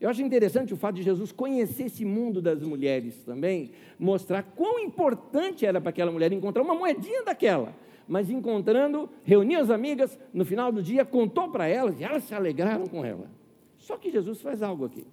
Eu 0.00 0.08
acho 0.08 0.22
interessante 0.22 0.72
o 0.72 0.76
fato 0.76 0.94
de 0.94 1.02
Jesus 1.02 1.32
conhecer 1.32 1.84
esse 1.84 2.04
mundo 2.04 2.40
das 2.40 2.62
mulheres 2.62 3.16
também, 3.24 3.72
mostrar 3.98 4.42
quão 4.42 4.78
importante 4.78 5.66
era 5.66 5.80
para 5.80 5.90
aquela 5.90 6.12
mulher 6.12 6.32
encontrar 6.32 6.62
uma 6.62 6.74
moedinha 6.74 7.24
daquela. 7.24 7.74
Mas 8.06 8.30
encontrando, 8.30 9.10
reuniu 9.24 9.60
as 9.60 9.70
amigas, 9.70 10.18
no 10.32 10.44
final 10.44 10.70
do 10.70 10.82
dia 10.82 11.04
contou 11.04 11.50
para 11.50 11.66
elas 11.66 12.00
e 12.00 12.04
elas 12.04 12.24
se 12.24 12.34
alegraram 12.34 12.86
com 12.86 13.04
ela. 13.04 13.28
Só 13.76 13.96
que 13.96 14.10
Jesus 14.10 14.40
faz 14.40 14.62
algo 14.62 14.84
aqui. 14.84 15.04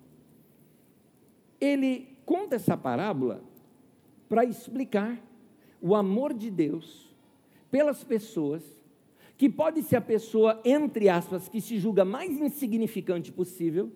Ele 1.60 2.08
conta 2.26 2.56
essa 2.56 2.78
parábola 2.78 3.42
para 4.28 4.44
explicar 4.44 5.20
o 5.82 5.96
amor 5.96 6.34
de 6.34 6.50
Deus 6.50 7.14
pelas 7.70 8.04
pessoas, 8.04 8.64
que 9.38 9.50
pode 9.50 9.84
ser 9.84 9.98
a 9.98 10.02
pessoa, 10.02 10.62
entre 10.64 11.10
aspas, 11.10 11.50
que 11.50 11.60
se 11.60 11.78
julga 11.78 12.06
mais 12.06 12.40
insignificante 12.40 13.32
possível, 13.32 13.92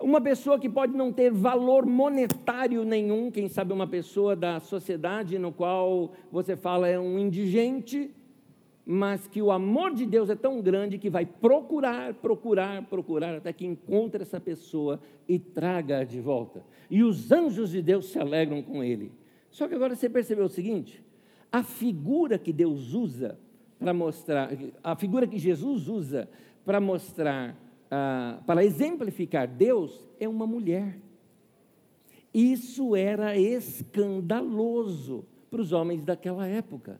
uma 0.00 0.20
pessoa 0.20 0.58
que 0.58 0.68
pode 0.68 0.96
não 0.96 1.12
ter 1.12 1.30
valor 1.30 1.86
monetário 1.86 2.84
nenhum, 2.84 3.30
quem 3.30 3.48
sabe 3.48 3.72
uma 3.72 3.86
pessoa 3.86 4.34
da 4.34 4.58
sociedade 4.58 5.38
no 5.38 5.52
qual 5.52 6.12
você 6.30 6.56
fala 6.56 6.88
é 6.88 6.98
um 6.98 7.18
indigente, 7.18 8.10
mas 8.84 9.28
que 9.28 9.40
o 9.40 9.52
amor 9.52 9.94
de 9.94 10.04
Deus 10.04 10.28
é 10.28 10.34
tão 10.34 10.60
grande 10.60 10.98
que 10.98 11.08
vai 11.08 11.24
procurar, 11.24 12.14
procurar, 12.14 12.82
procurar 12.86 13.36
até 13.36 13.52
que 13.52 13.64
encontre 13.64 14.22
essa 14.22 14.40
pessoa 14.40 15.00
e 15.28 15.38
traga 15.38 16.04
de 16.04 16.20
volta. 16.20 16.64
E 16.90 17.04
os 17.04 17.30
anjos 17.30 17.70
de 17.70 17.80
Deus 17.80 18.06
se 18.06 18.18
alegram 18.18 18.60
com 18.60 18.82
ele. 18.82 19.12
Só 19.52 19.68
que 19.68 19.74
agora 19.74 19.94
você 19.94 20.08
percebeu 20.08 20.46
o 20.46 20.48
seguinte: 20.48 21.04
a 21.52 21.62
figura 21.62 22.38
que 22.38 22.52
Deus 22.52 22.94
usa 22.94 23.38
para 23.78 23.92
mostrar, 23.92 24.50
a 24.82 24.96
figura 24.96 25.26
que 25.26 25.38
Jesus 25.38 25.86
usa 25.86 26.28
para 26.64 26.80
mostrar, 26.80 27.56
ah, 27.90 28.40
para 28.46 28.64
exemplificar 28.64 29.46
Deus, 29.46 30.08
é 30.18 30.28
uma 30.28 30.46
mulher. 30.46 30.98
Isso 32.32 32.96
era 32.96 33.36
escandaloso 33.36 35.26
para 35.50 35.60
os 35.60 35.70
homens 35.72 36.02
daquela 36.02 36.46
época. 36.46 36.98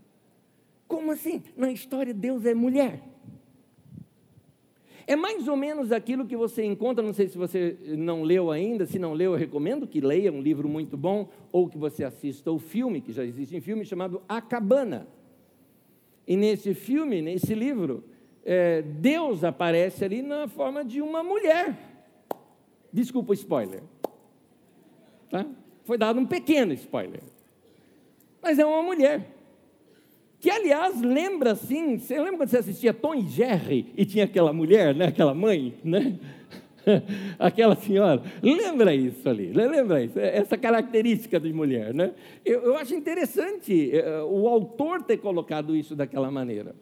Como 0.86 1.10
assim? 1.10 1.42
Na 1.56 1.72
história, 1.72 2.12
Deus 2.12 2.44
é 2.44 2.52
mulher. 2.52 3.02
É 5.06 5.16
mais 5.16 5.48
ou 5.48 5.56
menos 5.56 5.92
aquilo 5.92 6.26
que 6.26 6.36
você 6.36 6.64
encontra, 6.64 7.04
não 7.04 7.12
sei 7.12 7.28
se 7.28 7.36
você 7.36 7.76
não 7.96 8.22
leu 8.22 8.50
ainda, 8.50 8.86
se 8.86 8.98
não 8.98 9.12
leu, 9.12 9.32
eu 9.32 9.38
recomendo 9.38 9.86
que 9.86 10.00
leia, 10.00 10.32
um 10.32 10.40
livro 10.40 10.68
muito 10.68 10.96
bom, 10.96 11.28
ou 11.50 11.68
que 11.68 11.78
você 11.78 12.04
assista 12.04 12.50
o 12.50 12.58
filme, 12.58 13.00
que 13.00 13.12
já 13.12 13.24
existe 13.24 13.56
um 13.56 13.60
filme 13.60 13.84
chamado 13.84 14.22
A 14.28 14.40
Cabana. 14.40 15.06
E 16.26 16.36
nesse 16.36 16.74
filme, 16.74 17.20
nesse 17.20 17.54
livro, 17.54 18.04
é, 18.44 18.82
Deus 18.82 19.42
aparece 19.44 20.04
ali 20.04 20.22
na 20.22 20.46
forma 20.48 20.84
de 20.84 21.00
uma 21.00 21.22
mulher. 21.22 21.76
Desculpa 22.92 23.32
o 23.32 23.34
spoiler. 23.34 23.82
Tá? 25.30 25.46
Foi 25.84 25.98
dado 25.98 26.20
um 26.20 26.26
pequeno 26.26 26.72
spoiler. 26.74 27.22
Mas 28.40 28.58
é 28.58 28.64
uma 28.64 28.82
mulher 28.82 29.31
que 30.42 30.50
aliás 30.50 31.00
lembra 31.00 31.52
assim, 31.52 31.96
você 31.96 32.18
lembra 32.18 32.38
quando 32.38 32.48
você 32.48 32.58
assistia 32.58 32.92
Tom 32.92 33.14
e 33.14 33.28
Jerry 33.28 33.86
e 33.96 34.04
tinha 34.04 34.24
aquela 34.24 34.52
mulher, 34.52 34.92
né, 34.92 35.06
aquela 35.06 35.32
mãe, 35.32 35.72
né? 35.84 36.18
aquela 37.38 37.76
senhora, 37.76 38.20
lembra 38.42 38.92
isso 38.92 39.28
ali, 39.28 39.52
lembra 39.52 40.02
isso, 40.02 40.18
essa 40.18 40.58
característica 40.58 41.38
de 41.38 41.52
mulher, 41.52 41.94
né? 41.94 42.12
Eu, 42.44 42.60
eu 42.62 42.76
acho 42.76 42.92
interessante 42.92 43.92
uh, 43.94 44.24
o 44.24 44.48
autor 44.48 45.04
ter 45.04 45.18
colocado 45.18 45.76
isso 45.76 45.94
daquela 45.94 46.28
maneira. 46.28 46.74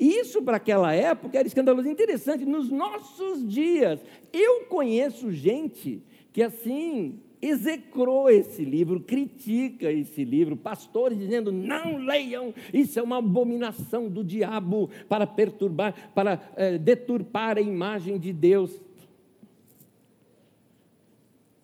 E 0.00 0.18
isso 0.20 0.40
para 0.40 0.56
aquela 0.56 0.94
época 0.94 1.38
era 1.38 1.46
escandaloso, 1.46 1.90
interessante. 1.90 2.46
Nos 2.46 2.70
nossos 2.70 3.46
dias, 3.46 4.00
eu 4.32 4.60
conheço 4.64 5.30
gente 5.30 6.02
que 6.32 6.42
assim 6.42 7.20
execrou 7.40 8.28
esse 8.30 8.64
livro, 8.64 9.00
critica 9.00 9.90
esse 9.90 10.24
livro, 10.24 10.56
pastores 10.56 11.18
dizendo: 11.18 11.52
não 11.52 11.96
leiam, 11.98 12.52
isso 12.72 12.98
é 12.98 13.02
uma 13.02 13.18
abominação 13.18 14.08
do 14.08 14.24
diabo 14.24 14.90
para 15.08 15.26
perturbar, 15.26 16.12
para 16.14 16.40
é, 16.56 16.78
deturpar 16.78 17.58
a 17.58 17.60
imagem 17.60 18.18
de 18.18 18.32
Deus. 18.32 18.80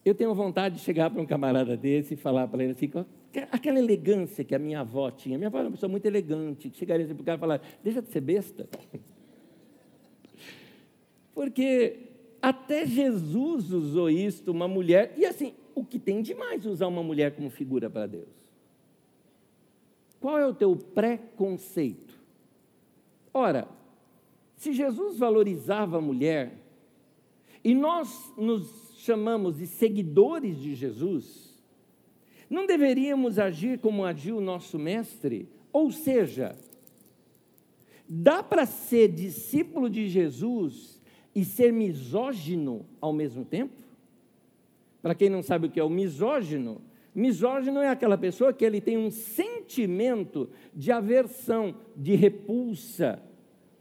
Eu 0.05 0.15
tenho 0.15 0.35
vontade 0.35 0.77
de 0.77 0.83
chegar 0.83 1.11
para 1.11 1.21
um 1.21 1.27
camarada 1.27 1.77
desse 1.77 2.15
e 2.15 2.17
falar 2.17 2.47
para 2.47 2.63
ele 2.63 2.73
assim, 2.73 2.91
aquela 3.51 3.79
elegância 3.79 4.45
que 4.45 4.55
a 4.55 4.59
minha 4.59 4.81
avó 4.81 5.11
tinha. 5.11 5.39
Minha 5.39 5.49
avó 5.49 5.59
era 5.59 5.69
uma 5.69 5.73
pessoa 5.73 5.91
muito 5.91 6.05
elegante, 6.05 6.69
que 6.69 6.77
chegaria 6.77 7.07
assim 7.07 7.15
para 7.15 7.23
o 7.23 7.25
cara 7.25 7.39
e 7.39 7.41
falar, 7.41 7.63
deixa 7.83 8.03
de 8.03 8.09
ser 8.11 8.21
besta. 8.21 8.69
Porque 11.35 11.97
até 12.41 12.87
Jesus 12.87 13.73
usou 13.73 14.11
isto, 14.11 14.51
uma 14.53 14.69
mulher, 14.69 15.15
e 15.17 15.25
assim, 15.25 15.55
o 15.75 15.85
que 15.85 15.99
tem 15.99 16.23
de 16.23 16.35
mais 16.35 16.65
usar 16.65 16.87
uma 16.87 17.03
mulher 17.03 17.35
como 17.35 17.51
figura 17.51 17.91
para 17.91 18.07
Deus? 18.07 18.29
Qual 20.21 20.39
é 20.39 20.47
o 20.47 20.55
teu 20.55 20.75
preconceito? 20.77 22.15
Ora, 23.33 23.69
se 24.57 24.73
Jesus 24.73 25.19
valorizava 25.19 25.99
a 25.99 26.01
mulher, 26.01 26.65
e 27.63 27.75
nós 27.75 28.33
nos 28.37 28.95
chamamos 28.99 29.59
de 29.59 29.67
seguidores 29.67 30.59
de 30.61 30.75
Jesus, 30.75 31.55
não 32.49 32.67
deveríamos 32.67 33.39
agir 33.39 33.79
como 33.79 34.05
agiu 34.05 34.39
o 34.39 34.41
nosso 34.41 34.79
mestre? 34.79 35.49
Ou 35.73 35.91
seja, 35.91 36.57
dá 38.09 38.43
para 38.43 38.65
ser 38.65 39.09
discípulo 39.09 39.91
de 39.91 40.09
Jesus 40.09 41.01
e 41.35 41.45
ser 41.45 41.73
misógino 41.73 42.87
ao 43.01 43.13
mesmo 43.13 43.45
tempo? 43.45 43.84
Para 45.05 45.15
quem 45.15 45.29
não 45.29 45.43
sabe 45.43 45.67
o 45.67 45.71
que 45.71 45.79
é 45.79 45.85
o 45.85 45.91
misógino, 45.91 46.81
misógino 47.15 47.79
é 47.81 47.91
aquela 47.91 48.17
pessoa 48.17 48.55
que 48.55 48.65
ele 48.65 48.81
tem 48.81 48.97
um 48.97 49.11
sentimento 49.11 50.49
de 50.75 50.91
aversão, 50.91 51.75
de 51.95 52.15
repulsa, 52.15 53.23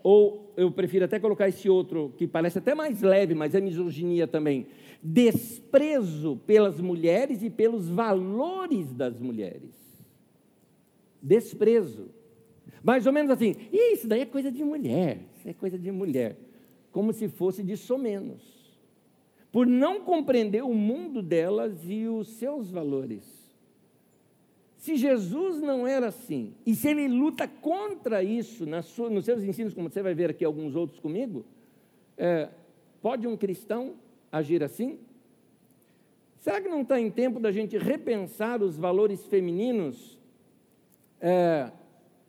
ou 0.03 0.53
eu 0.57 0.69
prefiro 0.69 1.05
até 1.05 1.21
colocar 1.21 1.47
esse 1.47 1.69
outro 1.69 2.13
que 2.17 2.27
parece 2.27 2.57
até 2.57 2.75
mais 2.75 3.01
leve, 3.01 3.33
mas 3.33 3.55
é 3.55 3.61
misoginia 3.61 4.27
também, 4.27 4.67
desprezo 5.01 6.41
pelas 6.45 6.81
mulheres 6.81 7.41
e 7.41 7.49
pelos 7.49 7.87
valores 7.87 8.91
das 8.91 9.17
mulheres. 9.17 9.71
Desprezo. 11.21 12.09
Mais 12.83 13.07
ou 13.07 13.13
menos 13.13 13.31
assim, 13.31 13.55
isso 13.71 14.09
daí 14.09 14.19
é 14.19 14.25
coisa 14.25 14.51
de 14.51 14.61
mulher, 14.61 15.19
isso 15.37 15.47
é 15.47 15.53
coisa 15.53 15.79
de 15.79 15.89
mulher. 15.89 16.35
Como 16.91 17.13
se 17.13 17.29
fosse 17.29 17.63
de 17.63 17.77
somenos. 17.77 18.52
Por 19.53 19.67
não 19.67 20.01
compreender 20.01 20.63
o 20.63 20.73
mundo 20.73 21.21
delas 21.21 21.77
e 21.85 22.07
os 22.07 22.27
seus 22.27 22.71
valores. 22.71 23.23
Se 24.77 24.97
Jesus 24.97 25.61
não 25.61 25.85
era 25.87 26.07
assim, 26.07 26.55
e 26.65 26.73
se 26.73 26.87
ele 26.87 27.07
luta 27.07 27.47
contra 27.47 28.23
isso 28.23 28.65
sua, 28.81 29.11
nos 29.11 29.25
seus 29.25 29.43
ensinos, 29.43 29.75
como 29.75 29.91
você 29.91 30.01
vai 30.01 30.15
ver 30.15 30.31
aqui 30.31 30.43
alguns 30.43 30.75
outros 30.75 30.99
comigo, 30.99 31.45
é, 32.17 32.49
pode 32.99 33.27
um 33.27 33.37
cristão 33.37 33.93
agir 34.31 34.63
assim? 34.63 34.97
Será 36.39 36.59
que 36.59 36.67
não 36.67 36.81
está 36.81 36.99
em 36.99 37.11
tempo 37.11 37.39
da 37.39 37.51
gente 37.51 37.77
repensar 37.77 38.63
os 38.63 38.75
valores 38.75 39.23
femininos 39.27 40.19
é, 41.21 41.71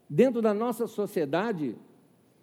dentro 0.09 0.43
da 0.43 0.53
nossa 0.53 0.87
sociedade? 0.87 1.75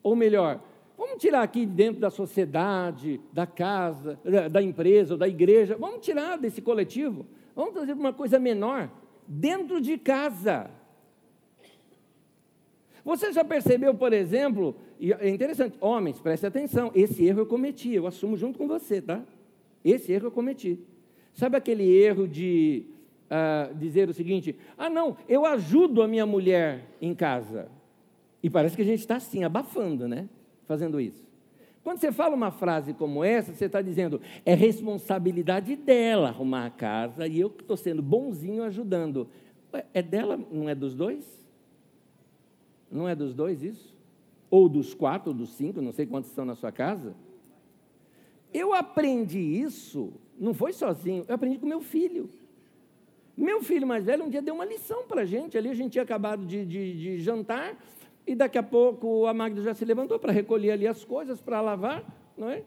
Ou 0.01 0.15
melhor, 0.15 0.59
vamos 1.01 1.19
tirar 1.19 1.41
aqui 1.41 1.65
dentro 1.65 1.99
da 1.99 2.11
sociedade, 2.11 3.19
da 3.33 3.47
casa, 3.47 4.19
da 4.51 4.61
empresa 4.61 5.15
ou 5.15 5.17
da 5.17 5.27
igreja, 5.27 5.75
vamos 5.75 6.05
tirar 6.05 6.37
desse 6.37 6.61
coletivo, 6.61 7.25
vamos 7.55 7.73
trazer 7.73 7.93
uma 7.93 8.13
coisa 8.13 8.37
menor, 8.37 8.87
dentro 9.27 9.81
de 9.81 9.97
casa. 9.97 10.69
Você 13.03 13.33
já 13.33 13.43
percebeu, 13.43 13.95
por 13.95 14.13
exemplo, 14.13 14.75
é 15.01 15.27
interessante, 15.27 15.75
homens, 15.81 16.19
preste 16.19 16.45
atenção, 16.45 16.91
esse 16.93 17.25
erro 17.25 17.39
eu 17.39 17.45
cometi, 17.47 17.91
eu 17.95 18.05
assumo 18.05 18.37
junto 18.37 18.59
com 18.59 18.67
você, 18.67 19.01
tá? 19.01 19.23
Esse 19.83 20.11
erro 20.11 20.27
eu 20.27 20.31
cometi. 20.31 20.79
Sabe 21.33 21.57
aquele 21.57 21.83
erro 21.83 22.27
de 22.27 22.85
uh, 23.25 23.73
dizer 23.73 24.07
o 24.07 24.13
seguinte: 24.13 24.55
ah, 24.77 24.89
não, 24.89 25.17
eu 25.27 25.47
ajudo 25.47 26.03
a 26.03 26.07
minha 26.07 26.27
mulher 26.27 26.85
em 27.01 27.15
casa. 27.15 27.69
E 28.43 28.51
parece 28.51 28.75
que 28.75 28.83
a 28.83 28.85
gente 28.85 28.99
está 28.99 29.15
assim, 29.15 29.43
abafando, 29.43 30.07
né? 30.07 30.29
Fazendo 30.65 30.99
isso. 30.99 31.31
Quando 31.83 31.99
você 31.99 32.11
fala 32.11 32.35
uma 32.35 32.51
frase 32.51 32.93
como 32.93 33.23
essa, 33.23 33.53
você 33.53 33.65
está 33.65 33.81
dizendo, 33.81 34.21
é 34.45 34.53
responsabilidade 34.53 35.75
dela 35.75 36.29
arrumar 36.29 36.67
a 36.67 36.69
casa 36.69 37.27
e 37.27 37.39
eu 37.39 37.49
que 37.49 37.63
estou 37.63 37.75
sendo 37.75 38.01
bonzinho 38.01 38.63
ajudando. 38.63 39.27
É 39.93 40.01
dela, 40.01 40.39
não 40.51 40.69
é 40.69 40.75
dos 40.75 40.93
dois? 40.93 41.25
Não 42.91 43.07
é 43.07 43.15
dos 43.15 43.33
dois 43.33 43.63
isso? 43.63 43.95
Ou 44.49 44.69
dos 44.69 44.93
quatro, 44.93 45.31
ou 45.31 45.35
dos 45.35 45.51
cinco, 45.51 45.81
não 45.81 45.91
sei 45.91 46.05
quantos 46.05 46.29
estão 46.29 46.45
na 46.45 46.55
sua 46.55 46.71
casa? 46.71 47.15
Eu 48.53 48.73
aprendi 48.73 49.39
isso, 49.39 50.13
não 50.37 50.53
foi 50.53 50.73
sozinho, 50.73 51.25
eu 51.27 51.33
aprendi 51.33 51.57
com 51.57 51.65
meu 51.65 51.81
filho. 51.81 52.29
Meu 53.35 53.63
filho 53.63 53.87
mais 53.87 54.05
velho 54.05 54.25
um 54.25 54.29
dia 54.29 54.41
deu 54.41 54.53
uma 54.53 54.65
lição 54.65 55.07
para 55.07 55.21
a 55.21 55.25
gente. 55.25 55.57
Ali 55.57 55.69
a 55.69 55.73
gente 55.73 55.93
tinha 55.93 56.03
acabado 56.03 56.45
de, 56.45 56.65
de, 56.65 56.93
de 56.93 57.19
jantar 57.19 57.75
e 58.25 58.35
daqui 58.35 58.57
a 58.57 58.63
pouco 58.63 59.25
a 59.25 59.33
Magda 59.33 59.61
já 59.61 59.73
se 59.73 59.83
levantou 59.85 60.19
para 60.19 60.31
recolher 60.31 60.71
ali 60.71 60.87
as 60.87 61.03
coisas 61.03 61.41
para 61.41 61.61
lavar, 61.61 62.03
não 62.37 62.49
é? 62.49 62.63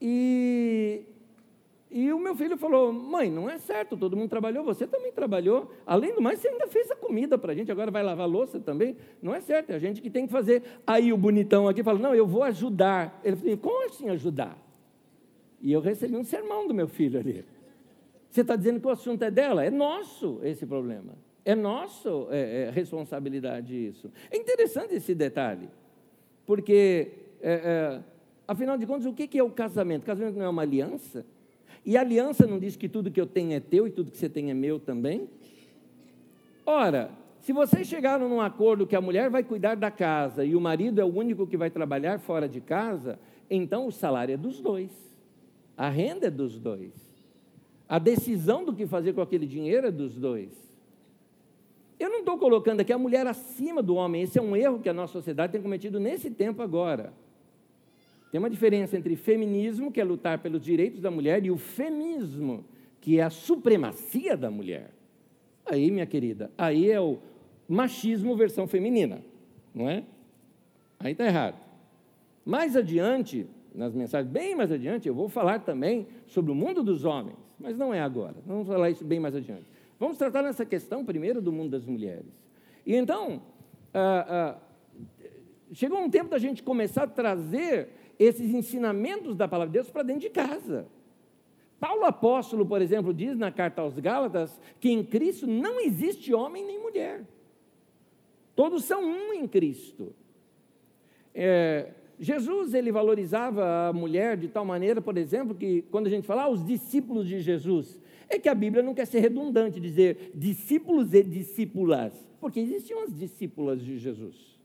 E, 0.00 1.02
e 1.90 2.12
o 2.12 2.18
meu 2.18 2.34
filho 2.34 2.56
falou: 2.56 2.92
Mãe, 2.92 3.30
não 3.30 3.48
é 3.48 3.58
certo, 3.58 3.96
todo 3.96 4.16
mundo 4.16 4.28
trabalhou, 4.28 4.64
você 4.64 4.86
também 4.86 5.12
trabalhou. 5.12 5.70
Além 5.86 6.14
do 6.14 6.20
mais, 6.20 6.40
você 6.40 6.48
ainda 6.48 6.66
fez 6.66 6.90
a 6.90 6.96
comida 6.96 7.38
para 7.38 7.52
a 7.52 7.54
gente, 7.54 7.70
agora 7.70 7.90
vai 7.90 8.02
lavar 8.02 8.28
louça 8.28 8.58
também. 8.58 8.96
Não 9.22 9.34
é 9.34 9.40
certo, 9.40 9.70
é 9.70 9.74
a 9.74 9.78
gente 9.78 10.00
que 10.00 10.10
tem 10.10 10.26
que 10.26 10.32
fazer. 10.32 10.62
Aí 10.86 11.12
o 11.12 11.16
bonitão 11.16 11.68
aqui 11.68 11.82
falou: 11.82 12.00
Não, 12.00 12.14
eu 12.14 12.26
vou 12.26 12.42
ajudar. 12.42 13.20
Ele 13.24 13.36
falou: 13.36 13.56
Como 13.58 13.86
assim 13.86 14.08
ajudar? 14.08 14.58
E 15.60 15.72
eu 15.72 15.80
recebi 15.80 16.16
um 16.16 16.24
sermão 16.24 16.68
do 16.68 16.74
meu 16.74 16.88
filho 16.88 17.18
ali. 17.18 17.44
Você 18.30 18.42
está 18.42 18.54
dizendo 18.54 18.80
que 18.80 18.86
o 18.86 18.90
assunto 18.90 19.22
é 19.22 19.30
dela? 19.30 19.64
É 19.64 19.70
nosso 19.70 20.40
esse 20.42 20.66
problema. 20.66 21.14
É 21.46 21.54
nosso 21.54 22.26
é, 22.32 22.64
é, 22.64 22.70
responsabilidade 22.70 23.72
isso. 23.72 24.10
É 24.32 24.36
interessante 24.36 24.96
esse 24.96 25.14
detalhe, 25.14 25.68
porque, 26.44 27.12
é, 27.40 27.52
é 27.52 28.00
afinal 28.48 28.76
de 28.76 28.84
contas, 28.84 29.06
o 29.06 29.12
que 29.12 29.38
é 29.38 29.42
o 29.44 29.50
casamento? 29.50 30.02
O 30.02 30.06
casamento 30.06 30.36
não 30.36 30.46
é 30.46 30.48
uma 30.48 30.62
aliança? 30.62 31.24
E 31.84 31.96
aliança 31.96 32.48
não 32.48 32.58
diz 32.58 32.74
que 32.74 32.88
tudo 32.88 33.12
que 33.12 33.20
eu 33.20 33.28
tenho 33.28 33.52
é 33.52 33.60
teu 33.60 33.86
e 33.86 33.92
tudo 33.92 34.10
que 34.10 34.18
você 34.18 34.28
tem 34.28 34.50
é 34.50 34.54
meu 34.54 34.80
também? 34.80 35.28
Ora, 36.66 37.12
se 37.38 37.52
vocês 37.52 37.86
chegaram 37.86 38.28
num 38.28 38.40
acordo 38.40 38.84
que 38.84 38.96
a 38.96 39.00
mulher 39.00 39.30
vai 39.30 39.44
cuidar 39.44 39.76
da 39.76 39.88
casa 39.88 40.44
e 40.44 40.56
o 40.56 40.60
marido 40.60 41.00
é 41.00 41.04
o 41.04 41.16
único 41.16 41.46
que 41.46 41.56
vai 41.56 41.70
trabalhar 41.70 42.18
fora 42.18 42.48
de 42.48 42.60
casa, 42.60 43.20
então 43.48 43.86
o 43.86 43.92
salário 43.92 44.34
é 44.34 44.36
dos 44.36 44.60
dois. 44.60 44.90
A 45.76 45.88
renda 45.88 46.26
é 46.26 46.30
dos 46.30 46.58
dois. 46.58 46.92
A 47.88 48.00
decisão 48.00 48.64
do 48.64 48.74
que 48.74 48.84
fazer 48.84 49.12
com 49.12 49.20
aquele 49.20 49.46
dinheiro 49.46 49.86
é 49.86 49.92
dos 49.92 50.16
dois. 50.16 50.65
Eu 51.98 52.10
não 52.10 52.18
estou 52.18 52.36
colocando 52.38 52.80
aqui 52.80 52.92
a 52.92 52.98
mulher 52.98 53.26
acima 53.26 53.82
do 53.82 53.94
homem, 53.94 54.22
esse 54.22 54.38
é 54.38 54.42
um 54.42 54.54
erro 54.54 54.80
que 54.80 54.88
a 54.88 54.92
nossa 54.92 55.14
sociedade 55.14 55.52
tem 55.52 55.62
cometido 55.62 55.98
nesse 55.98 56.30
tempo 56.30 56.62
agora. 56.62 57.12
Tem 58.30 58.38
uma 58.38 58.50
diferença 58.50 58.96
entre 58.96 59.16
feminismo, 59.16 59.90
que 59.90 60.00
é 60.00 60.04
lutar 60.04 60.40
pelos 60.40 60.62
direitos 60.62 61.00
da 61.00 61.10
mulher, 61.10 61.44
e 61.44 61.50
o 61.50 61.56
feminismo, 61.56 62.64
que 63.00 63.18
é 63.18 63.22
a 63.22 63.30
supremacia 63.30 64.36
da 64.36 64.50
mulher. 64.50 64.90
Aí, 65.64 65.90
minha 65.90 66.06
querida, 66.06 66.50
aí 66.56 66.90
é 66.90 67.00
o 67.00 67.18
machismo 67.68 68.36
versão 68.36 68.66
feminina, 68.66 69.22
não 69.74 69.88
é? 69.88 70.04
Aí 71.00 71.12
está 71.12 71.24
errado. 71.24 71.56
Mais 72.44 72.76
adiante, 72.76 73.46
nas 73.74 73.94
mensagens 73.94 74.30
bem 74.30 74.54
mais 74.54 74.70
adiante, 74.70 75.08
eu 75.08 75.14
vou 75.14 75.28
falar 75.28 75.60
também 75.60 76.06
sobre 76.26 76.52
o 76.52 76.54
mundo 76.54 76.82
dos 76.82 77.04
homens, 77.04 77.36
mas 77.58 77.76
não 77.76 77.92
é 77.92 78.00
agora, 78.00 78.36
vamos 78.46 78.66
falar 78.66 78.90
isso 78.90 79.04
bem 79.04 79.18
mais 79.18 79.34
adiante. 79.34 79.64
Vamos 79.98 80.18
tratar 80.18 80.42
nessa 80.42 80.64
questão 80.64 81.04
primeiro 81.04 81.40
do 81.40 81.52
mundo 81.52 81.70
das 81.70 81.84
mulheres. 81.84 82.26
E 82.84 82.94
então, 82.94 83.42
ah, 83.94 84.26
ah, 84.28 84.58
chegou 85.72 85.98
um 85.98 86.10
tempo 86.10 86.30
da 86.30 86.38
gente 86.38 86.62
começar 86.62 87.04
a 87.04 87.08
trazer 87.08 87.88
esses 88.18 88.52
ensinamentos 88.52 89.36
da 89.36 89.48
palavra 89.48 89.70
de 89.70 89.74
Deus 89.74 89.90
para 89.90 90.02
dentro 90.02 90.22
de 90.22 90.30
casa. 90.30 90.86
Paulo 91.78 92.04
apóstolo, 92.04 92.64
por 92.64 92.80
exemplo, 92.80 93.12
diz 93.12 93.36
na 93.36 93.50
carta 93.52 93.82
aos 93.82 93.98
Gálatas 93.98 94.60
que 94.80 94.90
em 94.90 95.04
Cristo 95.04 95.46
não 95.46 95.80
existe 95.80 96.32
homem 96.32 96.64
nem 96.64 96.80
mulher. 96.80 97.24
Todos 98.54 98.84
são 98.84 99.04
um 99.04 99.34
em 99.34 99.46
Cristo. 99.46 100.14
É, 101.34 101.90
Jesus 102.18 102.72
ele 102.72 102.90
valorizava 102.90 103.88
a 103.88 103.92
mulher 103.92 104.38
de 104.38 104.48
tal 104.48 104.64
maneira, 104.64 105.02
por 105.02 105.18
exemplo, 105.18 105.54
que 105.54 105.82
quando 105.90 106.06
a 106.06 106.10
gente 106.10 106.26
fala 106.26 106.44
ah, 106.44 106.48
os 106.48 106.64
discípulos 106.64 107.28
de 107.28 107.40
Jesus, 107.40 108.00
é 108.28 108.38
que 108.38 108.48
a 108.48 108.54
Bíblia 108.54 108.82
não 108.82 108.94
quer 108.94 109.06
ser 109.06 109.20
redundante, 109.20 109.80
dizer 109.80 110.32
discípulos 110.34 111.14
e 111.14 111.22
discípulas, 111.22 112.12
porque 112.40 112.60
existiam 112.60 113.02
as 113.02 113.16
discípulas 113.16 113.82
de 113.82 113.98
Jesus. 113.98 114.56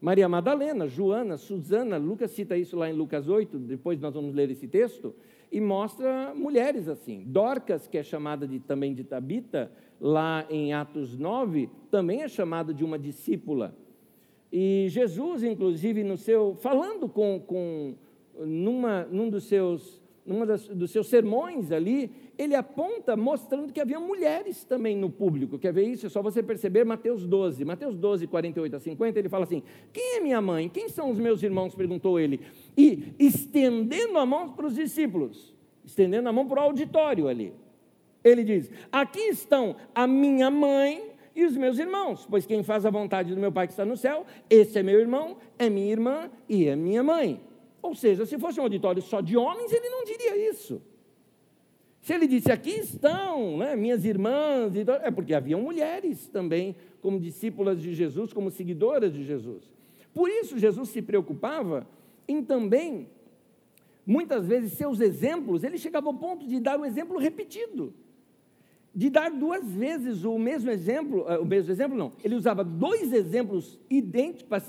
Maria 0.00 0.28
Madalena, 0.28 0.86
Joana, 0.86 1.36
Susana, 1.36 1.96
Lucas 1.96 2.30
cita 2.30 2.56
isso 2.56 2.76
lá 2.76 2.88
em 2.88 2.92
Lucas 2.92 3.28
8, 3.28 3.58
depois 3.58 4.00
nós 4.00 4.14
vamos 4.14 4.34
ler 4.34 4.50
esse 4.50 4.68
texto. 4.68 5.14
e 5.50 5.60
mostra 5.60 6.34
mulheres 6.34 6.88
assim. 6.88 7.24
Dorcas, 7.26 7.88
que 7.88 7.96
é 7.96 8.02
chamada 8.02 8.46
de, 8.46 8.60
também 8.60 8.94
de 8.94 9.02
Tabita, 9.02 9.72
lá 9.98 10.46
em 10.50 10.72
Atos 10.74 11.16
9, 11.16 11.70
também 11.90 12.22
é 12.22 12.28
chamada 12.28 12.72
de 12.72 12.84
uma 12.84 12.98
discípula. 12.98 13.74
E 14.52 14.86
Jesus, 14.88 15.42
inclusive, 15.42 16.04
no 16.04 16.16
seu, 16.16 16.54
falando 16.54 17.08
com, 17.08 17.40
com 17.40 17.94
numa, 18.38 19.04
num 19.04 19.28
dos 19.28 19.44
seus, 19.44 20.00
numa 20.28 20.44
das, 20.44 20.68
dos 20.68 20.90
seus 20.90 21.08
sermões 21.08 21.72
ali, 21.72 22.10
ele 22.36 22.54
aponta 22.54 23.16
mostrando 23.16 23.72
que 23.72 23.80
havia 23.80 23.98
mulheres 23.98 24.62
também 24.62 24.94
no 24.94 25.08
público. 25.08 25.58
Quer 25.58 25.72
ver 25.72 25.84
isso? 25.84 26.06
É 26.06 26.08
só 26.10 26.20
você 26.20 26.42
perceber 26.42 26.84
Mateus 26.84 27.26
12. 27.26 27.64
Mateus 27.64 27.96
12, 27.96 28.26
48 28.26 28.76
a 28.76 28.78
50, 28.78 29.18
ele 29.18 29.28
fala 29.28 29.44
assim: 29.44 29.62
Quem 29.90 30.16
é 30.16 30.20
minha 30.20 30.40
mãe? 30.40 30.68
Quem 30.68 30.88
são 30.90 31.10
os 31.10 31.18
meus 31.18 31.42
irmãos? 31.42 31.74
perguntou 31.74 32.20
ele. 32.20 32.40
E 32.76 33.14
estendendo 33.18 34.18
a 34.18 34.26
mão 34.26 34.52
para 34.52 34.66
os 34.66 34.74
discípulos, 34.74 35.56
estendendo 35.82 36.28
a 36.28 36.32
mão 36.32 36.46
para 36.46 36.60
o 36.60 36.64
auditório 36.64 37.26
ali. 37.26 37.54
Ele 38.22 38.44
diz: 38.44 38.70
Aqui 38.92 39.20
estão 39.20 39.76
a 39.94 40.06
minha 40.06 40.50
mãe 40.50 41.10
e 41.34 41.46
os 41.46 41.56
meus 41.56 41.78
irmãos, 41.78 42.26
pois 42.28 42.44
quem 42.44 42.62
faz 42.62 42.84
a 42.84 42.90
vontade 42.90 43.34
do 43.34 43.40
meu 43.40 43.50
Pai 43.50 43.66
que 43.66 43.72
está 43.72 43.84
no 43.84 43.96
céu, 43.96 44.26
esse 44.50 44.78
é 44.78 44.82
meu 44.82 45.00
irmão, 45.00 45.38
é 45.58 45.70
minha 45.70 45.90
irmã 45.90 46.30
e 46.48 46.66
é 46.66 46.76
minha 46.76 47.02
mãe. 47.02 47.40
Ou 47.88 47.94
seja, 47.94 48.26
se 48.26 48.38
fosse 48.38 48.60
um 48.60 48.64
auditório 48.64 49.00
só 49.00 49.22
de 49.22 49.34
homens, 49.34 49.72
ele 49.72 49.88
não 49.88 50.04
diria 50.04 50.50
isso. 50.50 50.82
Se 52.02 52.12
ele 52.12 52.26
disse, 52.26 52.52
aqui 52.52 52.72
estão 52.72 53.56
né, 53.56 53.74
minhas 53.74 54.04
irmãs, 54.04 54.74
é 55.02 55.10
porque 55.10 55.32
haviam 55.32 55.62
mulheres 55.62 56.28
também 56.28 56.76
como 57.00 57.18
discípulas 57.18 57.80
de 57.80 57.94
Jesus, 57.94 58.30
como 58.30 58.50
seguidoras 58.50 59.14
de 59.14 59.24
Jesus. 59.24 59.64
Por 60.12 60.28
isso, 60.28 60.58
Jesus 60.58 60.90
se 60.90 61.00
preocupava 61.00 61.88
em 62.28 62.44
também, 62.44 63.08
muitas 64.04 64.46
vezes, 64.46 64.74
seus 64.74 65.00
exemplos, 65.00 65.64
ele 65.64 65.78
chegava 65.78 66.08
ao 66.08 66.14
ponto 66.14 66.46
de 66.46 66.60
dar 66.60 66.78
o 66.78 66.84
exemplo 66.84 67.18
repetido. 67.18 67.94
De 68.98 69.08
dar 69.08 69.30
duas 69.30 69.64
vezes 69.70 70.24
o 70.24 70.36
mesmo 70.40 70.72
exemplo, 70.72 71.24
eh, 71.28 71.38
o 71.38 71.44
mesmo 71.44 71.70
exemplo 71.70 71.96
não, 71.96 72.10
ele 72.24 72.34
usava 72.34 72.64
dois 72.64 73.12
exemplos 73.12 73.78
idênticos 73.88 74.42
para 74.42 74.60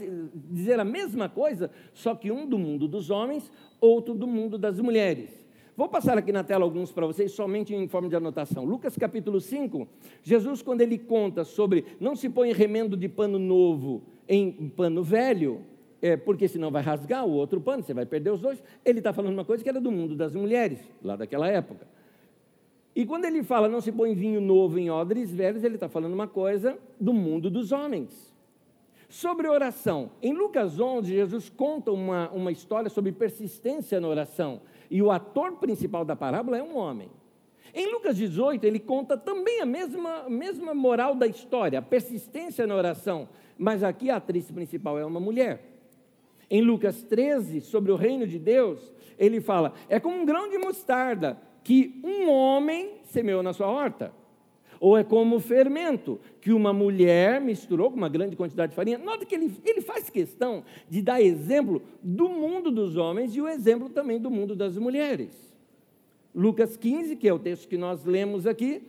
dizer 0.51 0.79
a 0.79 0.85
mesma 0.85 1.27
coisa, 1.27 1.71
só 1.95 2.13
que 2.13 2.31
um 2.31 2.45
do 2.45 2.55
mundo 2.59 2.87
dos 2.87 3.09
homens, 3.09 3.51
outro 3.81 4.13
do 4.13 4.27
mundo 4.27 4.55
das 4.55 4.79
mulheres. 4.79 5.31
Vou 5.75 5.89
passar 5.89 6.15
aqui 6.15 6.31
na 6.31 6.43
tela 6.43 6.63
alguns 6.63 6.91
para 6.91 7.07
vocês, 7.07 7.31
somente 7.31 7.73
em 7.73 7.87
forma 7.87 8.07
de 8.07 8.15
anotação. 8.15 8.65
Lucas 8.65 8.95
capítulo 8.95 9.41
5, 9.41 9.87
Jesus, 10.21 10.61
quando 10.61 10.81
ele 10.81 10.99
conta 10.99 11.43
sobre 11.43 11.83
não 11.99 12.15
se 12.15 12.29
põe 12.29 12.53
remendo 12.53 12.95
de 12.95 13.09
pano 13.09 13.39
novo 13.39 14.03
em 14.27 14.69
pano 14.69 15.01
velho, 15.01 15.61
é, 16.03 16.15
porque 16.15 16.47
senão 16.47 16.69
vai 16.69 16.83
rasgar 16.83 17.25
o 17.25 17.31
outro 17.31 17.59
pano, 17.59 17.81
você 17.81 17.95
vai 17.95 18.05
perder 18.05 18.29
os 18.29 18.41
dois. 18.41 18.61
Ele 18.85 18.99
está 18.99 19.11
falando 19.11 19.33
uma 19.33 19.43
coisa 19.43 19.63
que 19.63 19.69
era 19.69 19.81
do 19.81 19.91
mundo 19.91 20.15
das 20.15 20.35
mulheres, 20.35 20.79
lá 21.03 21.15
daquela 21.15 21.47
época. 21.47 21.87
E 22.95 23.05
quando 23.05 23.25
ele 23.25 23.43
fala 23.43 23.69
não 23.69 23.81
se 23.81 23.91
põe 23.91 24.13
vinho 24.13 24.41
novo 24.41 24.77
em 24.79 24.89
odres 24.89 25.31
velhos, 25.33 25.63
ele 25.63 25.75
está 25.75 25.87
falando 25.87 26.13
uma 26.13 26.27
coisa 26.27 26.77
do 26.99 27.13
mundo 27.13 27.49
dos 27.49 27.71
homens. 27.71 28.29
Sobre 29.07 29.47
oração, 29.47 30.11
em 30.21 30.33
Lucas 30.33 30.79
11, 30.79 31.11
Jesus 31.11 31.49
conta 31.49 31.91
uma, 31.91 32.29
uma 32.29 32.51
história 32.51 32.89
sobre 32.89 33.11
persistência 33.11 33.99
na 33.99 34.07
oração. 34.07 34.61
E 34.89 35.01
o 35.01 35.09
ator 35.09 35.53
principal 35.53 36.05
da 36.05 36.15
parábola 36.15 36.57
é 36.57 36.63
um 36.63 36.77
homem. 36.77 37.09
Em 37.73 37.91
Lucas 37.91 38.15
18, 38.17 38.63
ele 38.63 38.79
conta 38.79 39.17
também 39.17 39.61
a 39.61 39.65
mesma, 39.65 40.29
mesma 40.29 40.73
moral 40.73 41.15
da 41.15 41.27
história, 41.27 41.81
persistência 41.81 42.65
na 42.65 42.75
oração, 42.75 43.29
mas 43.57 43.83
aqui 43.83 44.09
a 44.09 44.15
atriz 44.17 44.49
principal 44.51 44.97
é 44.97 45.05
uma 45.05 45.19
mulher. 45.19 45.63
Em 46.49 46.61
Lucas 46.61 47.03
13, 47.03 47.61
sobre 47.61 47.91
o 47.91 47.95
reino 47.95 48.25
de 48.25 48.39
Deus, 48.39 48.91
ele 49.17 49.39
fala: 49.39 49.73
é 49.87 49.99
como 49.99 50.17
um 50.17 50.25
grão 50.25 50.49
de 50.49 50.57
mostarda 50.57 51.37
que 51.63 51.99
um 52.03 52.29
homem 52.29 52.93
semeou 53.03 53.43
na 53.43 53.53
sua 53.53 53.67
horta. 53.67 54.13
Ou 54.79 54.97
é 54.97 55.03
como 55.03 55.35
o 55.35 55.39
fermento 55.39 56.19
que 56.39 56.53
uma 56.53 56.71
mulher 56.71 57.41
misturou 57.41 57.91
com 57.91 57.97
uma 57.97 58.07
grande 58.07 58.35
quantidade 58.35 58.71
de 58.71 58.75
farinha. 58.75 58.97
Nota 58.97 59.25
que 59.25 59.35
ele, 59.35 59.53
ele 59.65 59.81
faz 59.81 60.09
questão 60.09 60.63
de 60.89 61.01
dar 61.01 61.21
exemplo 61.21 61.81
do 62.01 62.29
mundo 62.29 62.71
dos 62.71 62.95
homens 62.95 63.35
e 63.35 63.41
o 63.41 63.47
exemplo 63.47 63.89
também 63.89 64.19
do 64.19 64.31
mundo 64.31 64.55
das 64.55 64.77
mulheres. 64.77 65.49
Lucas 66.33 66.77
15, 66.77 67.15
que 67.17 67.27
é 67.27 67.33
o 67.33 67.39
texto 67.39 67.67
que 67.67 67.77
nós 67.77 68.05
lemos 68.05 68.47
aqui, 68.47 68.81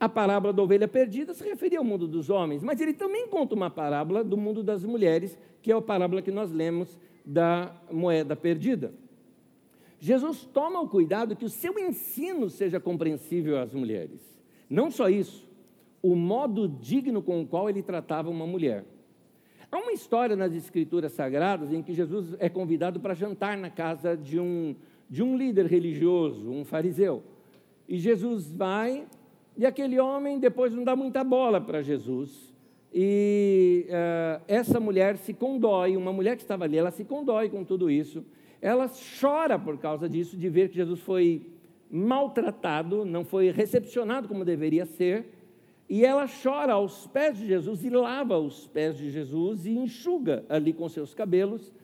a 0.00 0.08
parábola 0.08 0.52
da 0.52 0.62
ovelha 0.62 0.88
perdida 0.88 1.34
se 1.34 1.44
referia 1.44 1.78
ao 1.78 1.84
mundo 1.84 2.06
dos 2.06 2.30
homens, 2.30 2.62
mas 2.62 2.80
ele 2.80 2.92
também 2.92 3.28
conta 3.28 3.54
uma 3.54 3.70
parábola 3.70 4.24
do 4.24 4.36
mundo 4.36 4.62
das 4.62 4.84
mulheres, 4.84 5.36
que 5.60 5.70
é 5.70 5.74
a 5.74 5.80
parábola 5.80 6.22
que 6.22 6.30
nós 6.30 6.50
lemos 6.52 6.98
da 7.24 7.74
moeda 7.90 8.36
perdida. 8.36 8.92
Jesus 10.04 10.44
toma 10.52 10.82
o 10.82 10.86
cuidado 10.86 11.34
que 11.34 11.46
o 11.46 11.48
seu 11.48 11.78
ensino 11.78 12.50
seja 12.50 12.78
compreensível 12.78 13.58
às 13.58 13.72
mulheres. 13.72 14.20
Não 14.68 14.90
só 14.90 15.08
isso, 15.08 15.48
o 16.02 16.14
modo 16.14 16.68
digno 16.68 17.22
com 17.22 17.40
o 17.40 17.46
qual 17.46 17.70
ele 17.70 17.82
tratava 17.82 18.28
uma 18.28 18.46
mulher. 18.46 18.84
Há 19.72 19.78
uma 19.78 19.92
história 19.92 20.36
nas 20.36 20.54
Escrituras 20.54 21.12
Sagradas 21.12 21.72
em 21.72 21.82
que 21.82 21.94
Jesus 21.94 22.36
é 22.38 22.50
convidado 22.50 23.00
para 23.00 23.14
jantar 23.14 23.56
na 23.56 23.70
casa 23.70 24.14
de 24.14 24.38
um, 24.38 24.76
de 25.08 25.22
um 25.22 25.38
líder 25.38 25.64
religioso, 25.64 26.50
um 26.50 26.66
fariseu. 26.66 27.22
E 27.88 27.96
Jesus 27.96 28.52
vai, 28.52 29.06
e 29.56 29.64
aquele 29.64 29.98
homem 29.98 30.38
depois 30.38 30.74
não 30.74 30.84
dá 30.84 30.94
muita 30.94 31.24
bola 31.24 31.62
para 31.62 31.80
Jesus. 31.80 32.52
E 32.92 33.86
uh, 33.88 34.44
essa 34.46 34.78
mulher 34.78 35.16
se 35.16 35.32
condói, 35.32 35.96
uma 35.96 36.12
mulher 36.12 36.36
que 36.36 36.42
estava 36.42 36.64
ali, 36.64 36.76
ela 36.76 36.90
se 36.90 37.04
condói 37.04 37.48
com 37.48 37.64
tudo 37.64 37.90
isso. 37.90 38.22
Ela 38.64 38.90
chora 39.20 39.58
por 39.58 39.76
causa 39.76 40.08
disso, 40.08 40.38
de 40.38 40.48
ver 40.48 40.70
que 40.70 40.76
Jesus 40.76 40.98
foi 41.00 41.42
maltratado, 41.90 43.04
não 43.04 43.22
foi 43.22 43.50
recepcionado 43.50 44.26
como 44.26 44.42
deveria 44.42 44.86
ser, 44.86 45.26
e 45.86 46.02
ela 46.02 46.26
chora 46.26 46.72
aos 46.72 47.06
pés 47.08 47.36
de 47.36 47.46
Jesus 47.46 47.84
e 47.84 47.90
lava 47.90 48.38
os 48.38 48.66
pés 48.66 48.96
de 48.96 49.10
Jesus 49.10 49.66
e 49.66 49.76
enxuga 49.76 50.46
ali 50.48 50.72
com 50.72 50.88
seus 50.88 51.12
cabelos, 51.12 51.74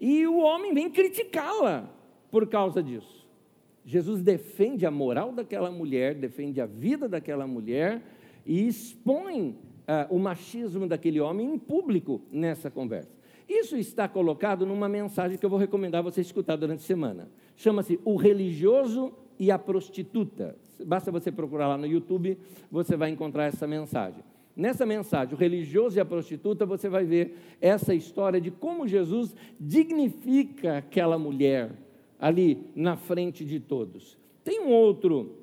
e 0.00 0.26
o 0.26 0.38
homem 0.38 0.72
vem 0.72 0.88
criticá-la 0.88 1.90
por 2.30 2.46
causa 2.46 2.82
disso. 2.82 3.28
Jesus 3.84 4.22
defende 4.22 4.86
a 4.86 4.90
moral 4.90 5.32
daquela 5.32 5.70
mulher, 5.70 6.14
defende 6.14 6.58
a 6.58 6.64
vida 6.64 7.06
daquela 7.06 7.46
mulher 7.46 8.00
e 8.46 8.66
expõe 8.66 9.50
uh, 9.50 10.14
o 10.14 10.18
machismo 10.18 10.86
daquele 10.86 11.20
homem 11.20 11.52
em 11.52 11.58
público 11.58 12.22
nessa 12.32 12.70
conversa. 12.70 13.19
Isso 13.50 13.76
está 13.76 14.06
colocado 14.06 14.64
numa 14.64 14.88
mensagem 14.88 15.36
que 15.36 15.44
eu 15.44 15.50
vou 15.50 15.58
recomendar 15.58 16.04
você 16.04 16.20
escutar 16.20 16.54
durante 16.54 16.78
a 16.78 16.86
semana. 16.86 17.28
Chama-se 17.56 17.98
O 18.04 18.14
Religioso 18.14 19.12
e 19.40 19.50
a 19.50 19.58
prostituta. 19.58 20.54
Basta 20.86 21.10
você 21.10 21.32
procurar 21.32 21.66
lá 21.66 21.76
no 21.76 21.84
YouTube, 21.84 22.38
você 22.70 22.96
vai 22.96 23.10
encontrar 23.10 23.46
essa 23.46 23.66
mensagem. 23.66 24.22
Nessa 24.54 24.86
mensagem, 24.86 25.34
o 25.34 25.36
religioso 25.36 25.98
e 25.98 26.00
a 26.00 26.04
prostituta, 26.04 26.64
você 26.64 26.88
vai 26.88 27.04
ver 27.04 27.36
essa 27.60 27.92
história 27.92 28.40
de 28.40 28.52
como 28.52 28.86
Jesus 28.86 29.34
dignifica 29.58 30.78
aquela 30.78 31.18
mulher 31.18 31.72
ali 32.20 32.70
na 32.76 32.96
frente 32.96 33.44
de 33.44 33.58
todos. 33.58 34.16
Tem 34.44 34.60
um 34.60 34.68
outro 34.68 35.34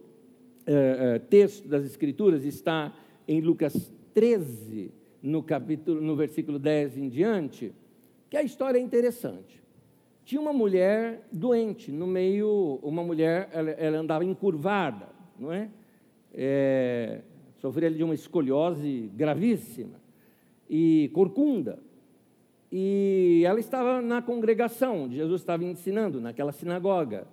é, 0.65 1.20
texto 1.20 1.67
das 1.67 1.84
Escrituras, 1.84 2.46
está 2.46 2.93
em 3.28 3.41
Lucas 3.41 3.93
13, 4.13 4.91
no 5.22 5.43
capítulo, 5.43 6.00
no 6.00 6.15
versículo 6.15 6.58
10 6.58 6.98
em 6.98 7.10
diante, 7.10 7.74
que 8.29 8.37
a 8.37 8.43
história 8.43 8.77
é 8.77 8.81
interessante 8.81 9.57
tinha 10.27 10.41
uma 10.41 10.51
mulher 10.51 11.25
doente 11.31 11.89
no 11.89 12.05
meio, 12.05 12.81
uma 12.83 13.01
mulher, 13.01 13.47
ela, 13.53 13.71
ela 13.71 13.97
andava 13.97 14.25
encurvada, 14.25 15.07
não 15.39 15.53
é? 15.53 15.69
é 16.33 17.21
sofria 17.59 17.89
de 17.89 18.03
uma 18.03 18.13
escoliose 18.13 19.09
gravíssima 19.15 20.01
e 20.69 21.09
corcunda. 21.13 21.79
E 22.69 23.41
ela 23.45 23.57
estava 23.57 24.01
na 24.01 24.21
congregação, 24.21 25.03
onde 25.03 25.15
Jesus 25.15 25.39
estava 25.39 25.63
ensinando, 25.63 26.19
naquela 26.19 26.51
sinagoga. 26.51 27.25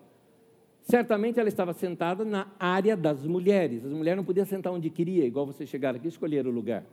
Certamente 0.82 1.40
ela 1.40 1.48
estava 1.48 1.72
sentada 1.72 2.24
na 2.24 2.46
área 2.60 2.96
das 2.96 3.26
mulheres. 3.26 3.84
As 3.84 3.92
mulheres 3.92 4.18
não 4.18 4.24
podiam 4.24 4.46
sentar 4.46 4.72
onde 4.72 4.88
queria, 4.88 5.24
igual 5.24 5.46
você 5.46 5.66
chegar 5.66 5.96
aqui 5.96 6.06
e 6.06 6.10
escolher 6.10 6.46
o 6.46 6.50
lugar. 6.52 6.84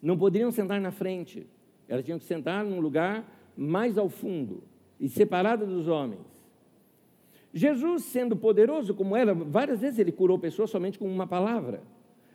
Não 0.00 0.16
poderiam 0.16 0.50
sentar 0.50 0.80
na 0.80 0.90
frente. 0.90 1.46
Elas 1.88 2.04
tinham 2.04 2.18
que 2.18 2.24
sentar 2.24 2.64
num 2.64 2.80
lugar 2.80 3.24
mais 3.56 3.96
ao 3.96 4.08
fundo 4.08 4.62
e 5.00 5.08
separada 5.08 5.64
dos 5.64 5.88
homens. 5.88 6.26
Jesus, 7.52 8.04
sendo 8.04 8.36
poderoso 8.36 8.94
como 8.94 9.16
era, 9.16 9.34
várias 9.34 9.80
vezes 9.80 9.98
ele 9.98 10.12
curou 10.12 10.38
pessoas 10.38 10.70
somente 10.70 10.98
com 10.98 11.06
uma 11.06 11.26
palavra. 11.26 11.82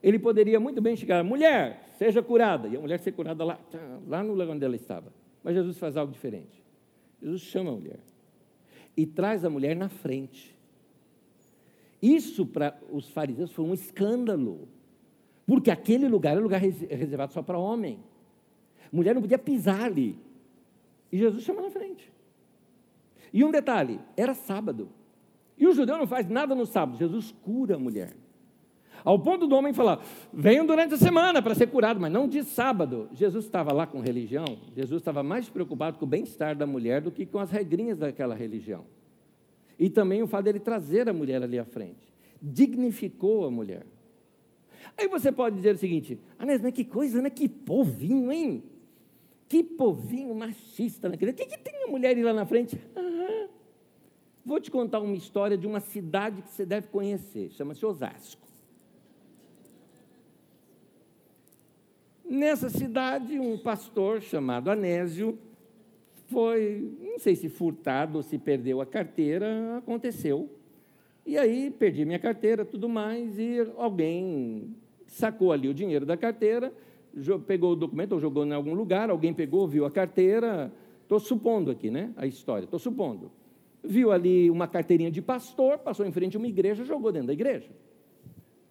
Ele 0.01 0.19
poderia 0.19 0.59
muito 0.59 0.81
bem 0.81 0.95
chegar, 0.95 1.23
mulher, 1.23 1.87
seja 1.97 2.21
curada, 2.21 2.67
e 2.67 2.75
a 2.75 2.79
mulher 2.79 2.99
ser 2.99 3.13
curada 3.13 3.43
lá, 3.43 3.59
lá 4.07 4.23
no 4.23 4.33
lugar 4.33 4.49
onde 4.49 4.65
ela 4.65 4.75
estava. 4.75 5.13
Mas 5.43 5.55
Jesus 5.55 5.77
faz 5.77 5.95
algo 5.95 6.11
diferente. 6.11 6.61
Jesus 7.21 7.41
chama 7.41 7.71
a 7.71 7.73
mulher 7.73 7.99
e 8.97 9.05
traz 9.05 9.45
a 9.45 9.49
mulher 9.49 9.75
na 9.75 9.89
frente. 9.89 10.53
Isso 12.01 12.45
para 12.45 12.77
os 12.91 13.09
fariseus 13.09 13.51
foi 13.51 13.63
um 13.63 13.73
escândalo, 13.73 14.67
porque 15.45 15.71
aquele 15.71 16.07
lugar 16.07 16.31
era 16.31 16.41
lugar 16.41 16.59
reservado 16.59 17.31
só 17.31 17.41
para 17.41 17.57
homem. 17.57 17.99
Mulher 18.93 19.15
não 19.15 19.23
podia 19.23 19.39
pisar 19.39 19.81
ali. 19.81 20.15
E 21.11 21.17
Jesus 21.17 21.43
chama 21.43 21.63
na 21.63 21.71
frente. 21.71 22.13
E 23.33 23.43
um 23.43 23.49
detalhe: 23.49 23.99
era 24.15 24.35
sábado. 24.35 24.87
E 25.57 25.65
o 25.65 25.73
judeu 25.73 25.97
não 25.97 26.05
faz 26.05 26.29
nada 26.29 26.53
no 26.53 26.65
sábado, 26.65 26.97
Jesus 26.99 27.33
cura 27.41 27.75
a 27.75 27.79
mulher. 27.79 28.13
Ao 29.03 29.17
ponto 29.17 29.47
do 29.47 29.55
homem 29.55 29.73
falar: 29.73 29.99
venham 30.31 30.65
durante 30.65 30.93
a 30.93 30.97
semana 30.97 31.41
para 31.41 31.55
ser 31.55 31.67
curado, 31.67 31.99
mas 31.99 32.11
não 32.11 32.27
de 32.27 32.43
sábado. 32.43 33.09
Jesus 33.13 33.45
estava 33.45 33.73
lá 33.73 33.87
com 33.87 33.99
religião, 33.99 34.45
Jesus 34.75 35.01
estava 35.01 35.23
mais 35.23 35.49
preocupado 35.49 35.97
com 35.97 36.05
o 36.05 36.07
bem-estar 36.07 36.55
da 36.55 36.67
mulher 36.67 37.01
do 37.01 37.11
que 37.11 37.25
com 37.25 37.39
as 37.39 37.49
regrinhas 37.49 37.97
daquela 37.97 38.35
religião. 38.35 38.85
E 39.79 39.89
também 39.89 40.21
o 40.21 40.27
fato 40.27 40.45
dele 40.45 40.59
trazer 40.59 41.09
a 41.09 41.13
mulher 41.13 41.41
ali 41.41 41.57
à 41.57 41.65
frente. 41.65 42.07
Dignificou 42.39 43.45
a 43.45 43.51
mulher. 43.51 43.85
Aí 44.95 45.07
você 45.07 45.31
pode 45.31 45.55
dizer 45.55 45.73
o 45.73 45.77
seguinte: 45.79 46.19
Anés, 46.37 46.61
mas 46.61 46.73
que 46.73 46.85
coisa, 46.85 47.21
né? 47.21 47.29
Que 47.31 47.49
povinho, 47.49 48.31
hein? 48.31 48.63
Que 49.53 49.63
povinho 49.63 50.33
machista 50.33 51.07
naquele. 51.07 51.29
O 51.29 51.33
que, 51.35 51.45
que 51.45 51.59
tem 51.59 51.83
a 51.83 51.87
mulher 51.87 52.17
ir 52.17 52.23
lá 52.23 52.33
na 52.33 52.43
frente? 52.43 52.75
Vou 54.43 54.59
te 54.59 54.71
contar 54.71 54.99
uma 54.99 55.15
história 55.15 55.55
de 55.55 55.67
uma 55.67 55.79
cidade 55.79 56.41
que 56.41 56.49
você 56.49 56.65
deve 56.65 56.87
conhecer, 56.87 57.51
chama-se 57.51 57.85
Osasco. 57.85 58.47
Nessa 62.25 62.67
cidade, 62.67 63.39
um 63.39 63.55
pastor 63.55 64.23
chamado 64.23 64.71
Anésio 64.71 65.37
foi, 66.29 66.91
não 66.99 67.19
sei 67.19 67.35
se 67.35 67.47
furtado 67.47 68.17
ou 68.17 68.23
se 68.23 68.39
perdeu 68.39 68.81
a 68.81 68.87
carteira, 68.87 69.77
aconteceu. 69.77 70.49
E 71.27 71.37
aí 71.37 71.69
perdi 71.69 72.05
minha 72.05 72.17
carteira, 72.17 72.65
tudo 72.65 72.89
mais, 72.89 73.37
e 73.37 73.59
alguém 73.77 74.75
sacou 75.05 75.51
ali 75.51 75.69
o 75.69 75.75
dinheiro 75.75 76.07
da 76.07 76.17
carteira, 76.17 76.73
pegou 77.45 77.71
o 77.71 77.75
documento 77.75 78.13
ou 78.13 78.19
jogou 78.19 78.45
em 78.45 78.53
algum 78.53 78.73
lugar, 78.73 79.09
alguém 79.09 79.33
pegou, 79.33 79.67
viu 79.67 79.85
a 79.85 79.91
carteira, 79.91 80.71
estou 81.01 81.19
supondo 81.19 81.71
aqui, 81.71 81.89
né, 81.89 82.11
a 82.17 82.25
história, 82.25 82.65
estou 82.65 82.79
supondo. 82.79 83.31
Viu 83.83 84.11
ali 84.11 84.49
uma 84.49 84.67
carteirinha 84.67 85.11
de 85.11 85.21
pastor, 85.21 85.77
passou 85.77 86.05
em 86.05 86.11
frente 86.11 86.37
a 86.37 86.39
uma 86.39 86.47
igreja, 86.47 86.83
jogou 86.83 87.11
dentro 87.11 87.27
da 87.27 87.33
igreja. 87.33 87.69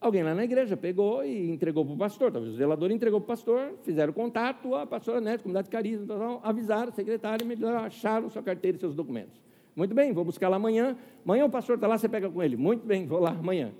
Alguém 0.00 0.24
lá 0.24 0.34
na 0.34 0.42
igreja 0.42 0.76
pegou 0.76 1.24
e 1.24 1.48
entregou 1.48 1.84
para 1.84 1.94
o 1.94 1.96
pastor, 1.96 2.32
talvez 2.32 2.54
o 2.54 2.56
zelador 2.56 2.90
entregou 2.90 3.20
para 3.20 3.26
o 3.26 3.28
pastor, 3.28 3.74
fizeram 3.84 4.12
contato, 4.12 4.74
a 4.74 4.84
pastora 4.84 5.20
Nete, 5.20 5.44
comunidade 5.44 5.66
de 5.66 5.70
carisma, 5.70 6.06
tal, 6.06 6.18
tal, 6.18 6.40
avisaram 6.42 6.88
a 6.88 6.92
secretária, 6.92 7.46
acharam 7.84 8.28
sua 8.28 8.42
carteira 8.42 8.76
e 8.76 8.80
seus 8.80 8.96
documentos. 8.96 9.40
Muito 9.76 9.94
bem, 9.94 10.12
vou 10.12 10.24
buscar 10.24 10.48
lá 10.48 10.56
amanhã. 10.56 10.96
Amanhã 11.24 11.44
o 11.44 11.50
pastor 11.50 11.76
está 11.76 11.86
lá, 11.86 11.96
você 11.96 12.08
pega 12.08 12.28
com 12.28 12.42
ele. 12.42 12.56
Muito 12.56 12.84
bem, 12.84 13.06
vou 13.06 13.20
lá 13.20 13.30
amanhã. 13.30 13.72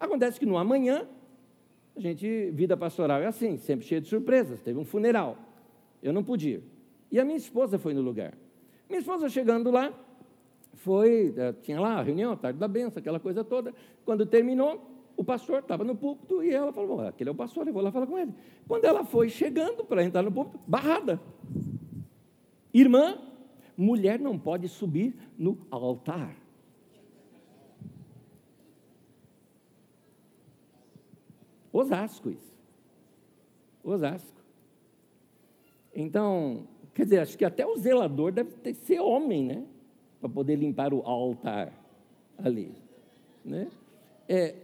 Acontece 0.00 0.40
que 0.40 0.46
no 0.46 0.56
amanhã, 0.56 1.06
a 1.98 2.00
gente, 2.00 2.50
vida 2.52 2.76
pastoral 2.76 3.20
é 3.20 3.26
assim, 3.26 3.56
sempre 3.56 3.84
cheia 3.84 4.00
de 4.00 4.08
surpresas. 4.08 4.60
Teve 4.60 4.78
um 4.78 4.84
funeral, 4.84 5.36
eu 6.00 6.12
não 6.12 6.22
podia. 6.22 6.62
E 7.10 7.18
a 7.18 7.24
minha 7.24 7.36
esposa 7.36 7.78
foi 7.78 7.92
no 7.92 8.00
lugar. 8.00 8.34
Minha 8.88 9.00
esposa 9.00 9.28
chegando 9.28 9.70
lá, 9.70 9.92
foi, 10.74 11.34
eh, 11.36 11.52
tinha 11.60 11.80
lá 11.80 11.98
a 11.98 12.02
reunião, 12.02 12.32
a 12.32 12.36
tarde 12.36 12.58
da 12.58 12.68
benção, 12.68 13.00
aquela 13.00 13.18
coisa 13.18 13.42
toda. 13.42 13.74
Quando 14.04 14.24
terminou, 14.24 14.88
o 15.16 15.24
pastor 15.24 15.58
estava 15.58 15.82
no 15.82 15.96
púlpito 15.96 16.42
e 16.42 16.50
ela 16.50 16.72
falou: 16.72 17.00
aquele 17.00 17.30
é 17.30 17.32
o 17.32 17.34
pastor, 17.34 17.66
eu 17.66 17.72
vou 17.72 17.82
lá 17.82 17.90
falar 17.90 18.06
com 18.06 18.16
ele. 18.16 18.32
Quando 18.68 18.84
ela 18.84 19.04
foi 19.04 19.28
chegando 19.28 19.84
para 19.84 20.04
entrar 20.04 20.22
no 20.22 20.30
púlpito, 20.30 20.60
barrada. 20.66 21.20
Irmã, 22.72 23.18
mulher 23.76 24.20
não 24.20 24.38
pode 24.38 24.68
subir 24.68 25.16
no 25.36 25.58
altar. 25.68 26.36
Osasco 31.78 32.30
isso. 32.30 32.54
Osasco. 33.84 34.38
Então, 35.94 36.66
quer 36.94 37.04
dizer, 37.04 37.20
acho 37.20 37.38
que 37.38 37.44
até 37.44 37.66
o 37.66 37.76
zelador 37.76 38.32
deve 38.32 38.50
ter, 38.52 38.74
ser 38.74 39.00
homem, 39.00 39.44
né? 39.44 39.64
Para 40.20 40.28
poder 40.28 40.56
limpar 40.56 40.92
o 40.92 41.00
altar 41.02 41.72
ali. 42.36 42.74
Né? 43.44 43.68
É, 44.28 44.56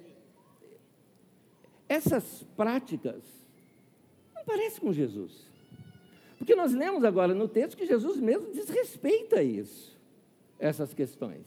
essas 1.89 2.45
práticas 2.57 3.23
não 4.35 4.45
parecem 4.45 4.81
com 4.81 4.93
Jesus. 4.93 5.47
Porque 6.37 6.55
nós 6.55 6.73
lemos 6.73 7.05
agora 7.05 7.33
no 7.33 7.49
texto 7.49 7.77
que 7.77 7.87
Jesus 7.87 8.19
mesmo 8.19 8.53
desrespeita 8.53 9.43
isso, 9.43 9.97
essas 10.59 10.93
questões. 10.93 11.47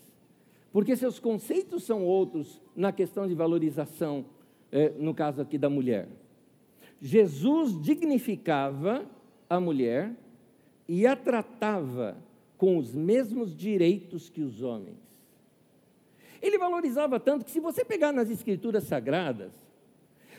Porque 0.71 0.95
seus 0.95 1.19
conceitos 1.19 1.83
são 1.83 2.03
outros 2.03 2.61
na 2.75 2.91
questão 2.91 3.27
de 3.27 3.35
valorização, 3.35 4.25
no 4.99 5.13
caso 5.13 5.41
aqui 5.41 5.57
da 5.57 5.69
mulher. 5.69 6.07
Jesus 7.01 7.79
dignificava 7.81 9.05
a 9.49 9.59
mulher 9.59 10.13
e 10.87 11.05
a 11.05 11.15
tratava 11.15 12.17
com 12.57 12.77
os 12.77 12.93
mesmos 12.93 13.55
direitos 13.55 14.29
que 14.29 14.41
os 14.41 14.61
homens. 14.61 14.97
Ele 16.41 16.57
valorizava 16.57 17.19
tanto 17.19 17.45
que, 17.45 17.51
se 17.51 17.59
você 17.59 17.83
pegar 17.83 18.11
nas 18.11 18.29
Escrituras 18.29 18.83
Sagradas, 18.83 19.51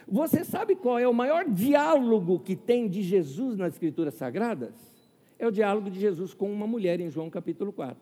você 0.06 0.44
sabe 0.44 0.74
qual 0.74 0.98
é 0.98 1.06
o 1.06 1.14
maior 1.14 1.44
diálogo 1.48 2.40
que 2.40 2.56
tem 2.56 2.88
de 2.88 3.02
Jesus 3.02 3.56
nas 3.56 3.74
Escrituras 3.74 4.14
Sagradas? 4.14 4.74
É 5.38 5.46
o 5.46 5.52
diálogo 5.52 5.90
de 5.90 6.00
Jesus 6.00 6.34
com 6.34 6.50
uma 6.50 6.66
mulher 6.66 7.00
em 7.00 7.10
João 7.10 7.30
capítulo 7.30 7.72
4. 7.72 7.96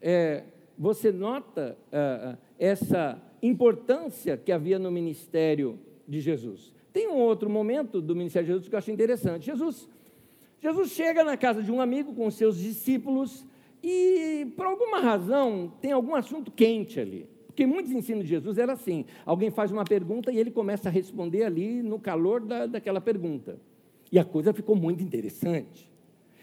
É, 0.00 0.44
você 0.78 1.12
nota 1.12 1.76
ah, 1.92 2.34
ah, 2.34 2.38
essa 2.58 3.20
importância 3.42 4.36
que 4.36 4.52
havia 4.52 4.78
no 4.78 4.90
ministério 4.90 5.78
de 6.06 6.20
Jesus. 6.20 6.72
Tem 6.92 7.08
um 7.08 7.16
outro 7.16 7.48
momento 7.48 8.00
do 8.00 8.16
ministério 8.16 8.46
de 8.46 8.52
Jesus 8.52 8.68
que 8.68 8.74
eu 8.74 8.78
acho 8.78 8.90
interessante. 8.90 9.46
Jesus, 9.46 9.88
Jesus 10.60 10.90
chega 10.90 11.22
na 11.22 11.36
casa 11.36 11.62
de 11.62 11.70
um 11.70 11.80
amigo 11.80 12.14
com 12.14 12.30
seus 12.30 12.58
discípulos 12.58 13.44
e, 13.82 14.46
por 14.56 14.66
alguma 14.66 15.00
razão, 15.00 15.72
tem 15.80 15.92
algum 15.92 16.14
assunto 16.14 16.50
quente 16.50 16.98
ali. 16.98 17.28
Porque 17.46 17.66
muitos 17.66 17.92
ensinos 17.92 18.24
de 18.24 18.30
Jesus 18.30 18.56
era 18.56 18.72
assim: 18.72 19.04
alguém 19.26 19.50
faz 19.50 19.70
uma 19.70 19.84
pergunta 19.84 20.32
e 20.32 20.38
ele 20.38 20.50
começa 20.50 20.88
a 20.88 20.92
responder 20.92 21.44
ali 21.44 21.82
no 21.82 21.98
calor 21.98 22.40
da, 22.40 22.66
daquela 22.66 23.00
pergunta. 23.00 23.58
E 24.10 24.18
a 24.18 24.24
coisa 24.24 24.52
ficou 24.52 24.74
muito 24.74 25.02
interessante. 25.02 25.90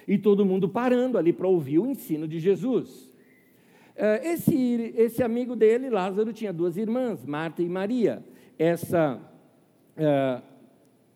E 0.08 0.18
todo 0.18 0.46
mundo 0.46 0.70
parando 0.70 1.18
ali 1.18 1.34
para 1.34 1.48
ouvir 1.48 1.80
o 1.80 1.88
ensino 1.88 2.28
de 2.28 2.40
Jesus. 2.40 3.12
Eh, 3.96 4.34
esse, 4.34 4.94
esse 4.98 5.24
amigo 5.24 5.56
dele, 5.56 5.90
Lázaro, 5.90 6.34
tinha 6.34 6.52
duas 6.52 6.76
irmãs, 6.76 7.26
Marta 7.26 7.62
e 7.62 7.70
Maria. 7.70 8.24
Essa 8.60 9.20
uh, 9.98 10.42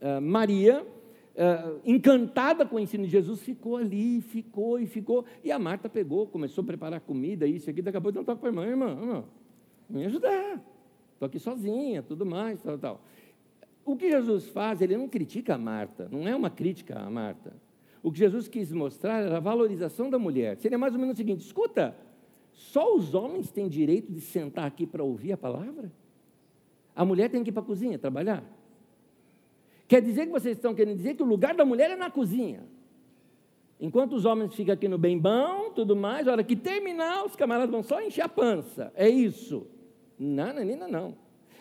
uh, 0.01 0.21
Maria, 0.21 0.81
uh, 0.81 1.79
encantada 1.85 2.65
com 2.65 2.77
o 2.77 2.79
ensino 2.79 3.03
de 3.03 3.09
Jesus, 3.09 3.41
ficou 3.41 3.77
ali, 3.77 4.21
ficou 4.21 4.79
e 4.79 4.85
ficou. 4.85 5.25
E 5.43 5.51
a 5.51 5.59
Marta 5.59 5.89
pegou, 5.89 6.25
começou 6.27 6.63
a 6.63 6.67
preparar 6.67 7.01
comida, 7.01 7.45
isso 7.45 7.69
aqui, 7.69 7.81
daqui 7.81 7.97
a 7.97 8.01
pouco 8.01 8.17
não 8.17 8.23
toca 8.23 8.39
para 8.39 8.49
a 8.49 8.51
irmã, 8.51 8.65
irmã, 8.65 9.01
irmã, 9.01 9.23
me 9.89 10.05
ajudar. 10.05 10.63
Estou 11.13 11.25
aqui 11.25 11.39
sozinha, 11.39 12.01
tudo 12.01 12.25
mais, 12.25 12.61
tal, 12.61 12.77
tal. 12.77 13.01
O 13.85 13.97
que 13.97 14.09
Jesus 14.09 14.47
faz, 14.49 14.81
ele 14.81 14.95
não 14.95 15.07
critica 15.09 15.55
a 15.55 15.57
Marta, 15.57 16.07
não 16.09 16.27
é 16.27 16.35
uma 16.35 16.49
crítica 16.49 16.97
a 16.97 17.09
Marta. 17.09 17.53
O 18.01 18.11
que 18.11 18.19
Jesus 18.19 18.47
quis 18.47 18.71
mostrar 18.71 19.23
era 19.23 19.37
a 19.37 19.41
valorização 19.41 20.09
da 20.09 20.17
mulher. 20.17 20.55
Seria 20.57 20.77
mais 20.77 20.93
ou 20.93 20.99
menos 20.99 21.15
o 21.15 21.17
seguinte: 21.17 21.41
escuta, 21.41 21.95
só 22.59 22.93
os 22.93 23.13
homens 23.15 23.49
têm 23.49 23.69
direito 23.69 24.11
de 24.11 24.19
sentar 24.19 24.65
aqui 24.65 24.85
para 24.85 25.01
ouvir 25.01 25.31
a 25.31 25.37
palavra? 25.37 25.89
A 26.93 27.05
mulher 27.05 27.29
tem 27.29 27.41
que 27.41 27.51
ir 27.51 27.53
para 27.53 27.61
a 27.61 27.65
cozinha 27.65 27.97
trabalhar? 27.97 28.43
Quer 29.87 30.01
dizer 30.01 30.25
que 30.25 30.31
vocês 30.31 30.57
estão 30.57 30.75
querendo 30.75 30.97
dizer 30.97 31.15
que 31.15 31.23
o 31.23 31.25
lugar 31.25 31.55
da 31.55 31.63
mulher 31.63 31.89
é 31.89 31.95
na 31.95 32.11
cozinha? 32.11 32.65
Enquanto 33.79 34.13
os 34.13 34.25
homens 34.25 34.53
ficam 34.53 34.73
aqui 34.73 34.89
no 34.89 34.97
bem 34.97 35.21
tudo 35.73 35.95
mais, 35.95 36.27
a 36.27 36.33
hora 36.33 36.43
que 36.43 36.53
terminar, 36.53 37.25
os 37.25 37.33
camaradas 37.33 37.71
vão 37.71 37.81
só 37.81 38.01
encher 38.01 38.23
a 38.23 38.29
pança. 38.29 38.91
É 38.93 39.07
isso. 39.07 39.65
Não, 40.19 40.53
menina, 40.53 40.85
não. 40.85 41.15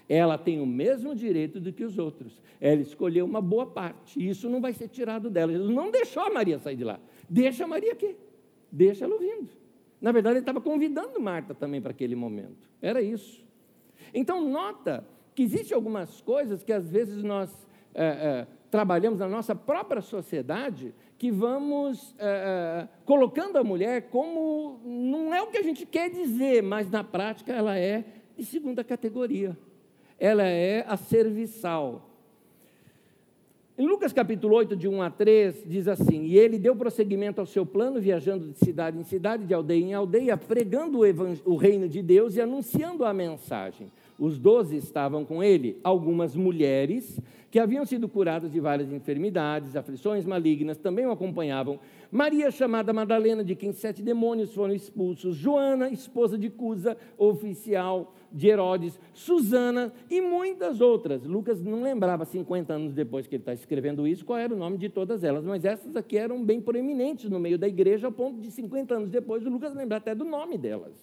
Ela 0.09 0.37
tem 0.37 0.61
o 0.61 0.67
mesmo 0.67 1.15
direito 1.15 1.61
do 1.61 1.73
que 1.73 1.85
os 1.85 1.97
outros. 1.97 2.43
Ela 2.61 2.81
escolheu 2.81 3.25
uma 3.25 3.41
boa 3.41 3.67
parte. 3.67 4.29
Isso 4.29 4.51
não 4.51 4.61
vai 4.61 4.73
ser 4.73 4.89
tirado 4.89 5.31
dela. 5.31 5.53
Jesus 5.53 5.73
não 5.73 5.93
deixou 5.93 6.25
a 6.25 6.31
Maria 6.31 6.59
sair 6.59 6.75
de 6.75 6.83
lá. 6.83 6.99
Deixa 7.31 7.63
a 7.63 7.69
Maria 7.69 7.93
aqui. 7.93 8.17
Deixa 8.73 9.05
ela 9.05 9.15
ouvindo. 9.15 9.58
Na 10.01 10.13
verdade, 10.13 10.35
ele 10.35 10.41
estava 10.41 10.61
convidando 10.61 11.21
Marta 11.21 11.55
também 11.55 11.81
para 11.81 11.91
aquele 11.91 12.15
momento. 12.15 12.69
Era 12.81 13.03
isso. 13.03 13.45
Então, 14.15 14.49
nota 14.49 15.05
que 15.35 15.43
existem 15.43 15.75
algumas 15.75 16.21
coisas 16.21 16.63
que 16.63 16.73
às 16.73 16.89
vezes 16.91 17.23
nós 17.23 17.67
é, 17.95 18.05
é, 18.05 18.47
trabalhamos 18.71 19.19
na 19.19 19.29
nossa 19.29 19.55
própria 19.55 20.01
sociedade 20.01 20.95
que 21.17 21.31
vamos 21.31 22.15
é, 22.19 22.87
colocando 23.05 23.57
a 23.57 23.65
mulher 23.65 24.09
como 24.09 24.81
não 24.85 25.35
é 25.35 25.43
o 25.43 25.49
que 25.49 25.59
a 25.59 25.63
gente 25.63 25.85
quer 25.85 26.11
dizer, 26.11 26.63
mas 26.63 26.91
na 26.91 27.03
prática 27.03 27.53
ela 27.53 27.77
é 27.77 28.05
de 28.37 28.45
segunda 28.45 28.85
categoria. 28.85 29.59
Ela 30.19 30.45
é 30.45 30.85
a 30.87 30.97
serviçal. 30.97 32.08
Em 33.81 33.87
Lucas 33.87 34.13
capítulo 34.13 34.57
8, 34.57 34.75
de 34.75 34.89
1 34.89 35.03
a 35.03 35.09
3, 35.09 35.63
diz 35.65 35.87
assim: 35.87 36.25
E 36.25 36.37
ele 36.37 36.59
deu 36.59 36.75
prosseguimento 36.75 37.41
ao 37.41 37.47
seu 37.47 37.65
plano, 37.65 38.01
viajando 38.01 38.49
de 38.49 38.59
cidade 38.59 38.99
em 38.99 39.05
cidade, 39.05 39.47
de 39.47 39.55
aldeia 39.55 39.85
em 39.85 39.95
aldeia, 39.95 40.37
pregando 40.37 40.99
o, 40.99 41.53
o 41.53 41.55
reino 41.55 41.89
de 41.89 42.03
Deus 42.03 42.35
e 42.35 42.41
anunciando 42.41 43.05
a 43.05 43.15
mensagem. 43.15 43.87
Os 44.19 44.37
doze 44.37 44.77
estavam 44.77 45.25
com 45.25 45.45
ele, 45.45 45.79
algumas 45.85 46.35
mulheres 46.35 47.21
que 47.53 47.61
haviam 47.61 47.87
sido 47.87 48.09
curadas 48.09 48.51
de 48.51 48.59
várias 48.59 48.91
enfermidades, 48.91 49.77
aflições 49.77 50.25
malignas, 50.25 50.77
também 50.77 51.07
o 51.07 51.13
acompanhavam. 51.13 51.79
Maria, 52.11 52.51
chamada 52.51 52.93
Madalena, 52.93 53.45
de 53.45 53.55
quem 53.55 53.71
sete 53.71 54.03
demônios 54.03 54.53
foram 54.53 54.75
expulsos. 54.75 55.37
Joana, 55.37 55.89
esposa 55.89 56.37
de 56.37 56.51
Cusa, 56.51 56.97
oficial 57.17 58.13
de 58.33 58.49
Herodes. 58.49 58.99
Susana 59.13 59.93
e 60.11 60.21
muitas 60.21 60.81
outras. 60.81 61.25
Lucas 61.25 61.63
não 61.63 61.83
lembrava, 61.83 62.25
50 62.25 62.73
anos 62.73 62.95
depois 62.95 63.27
que 63.27 63.37
ele 63.37 63.43
está 63.43 63.53
escrevendo 63.53 64.07
isso, 64.07 64.25
qual 64.25 64.39
era 64.39 64.55
o 64.55 64.57
nome 64.57 64.79
de 64.79 64.89
todas 64.89 65.25
elas, 65.25 65.45
mas 65.45 65.65
essas 65.65 65.97
aqui 65.97 66.17
eram 66.17 66.45
bem 66.45 66.61
proeminentes 66.61 67.31
no 67.31 67.39
meio 67.39 67.59
da 67.59 67.69
igreja, 67.69 68.07
ao 68.07 68.13
ponto 68.13 68.41
de 68.41 68.51
50 68.51 68.95
anos 68.95 69.11
depois 69.11 69.45
o 69.45 69.51
Lucas 69.51 69.75
lembrar 69.75 69.99
até 69.99 70.15
do 70.15 70.25
nome 70.25 70.57
delas. 70.59 70.95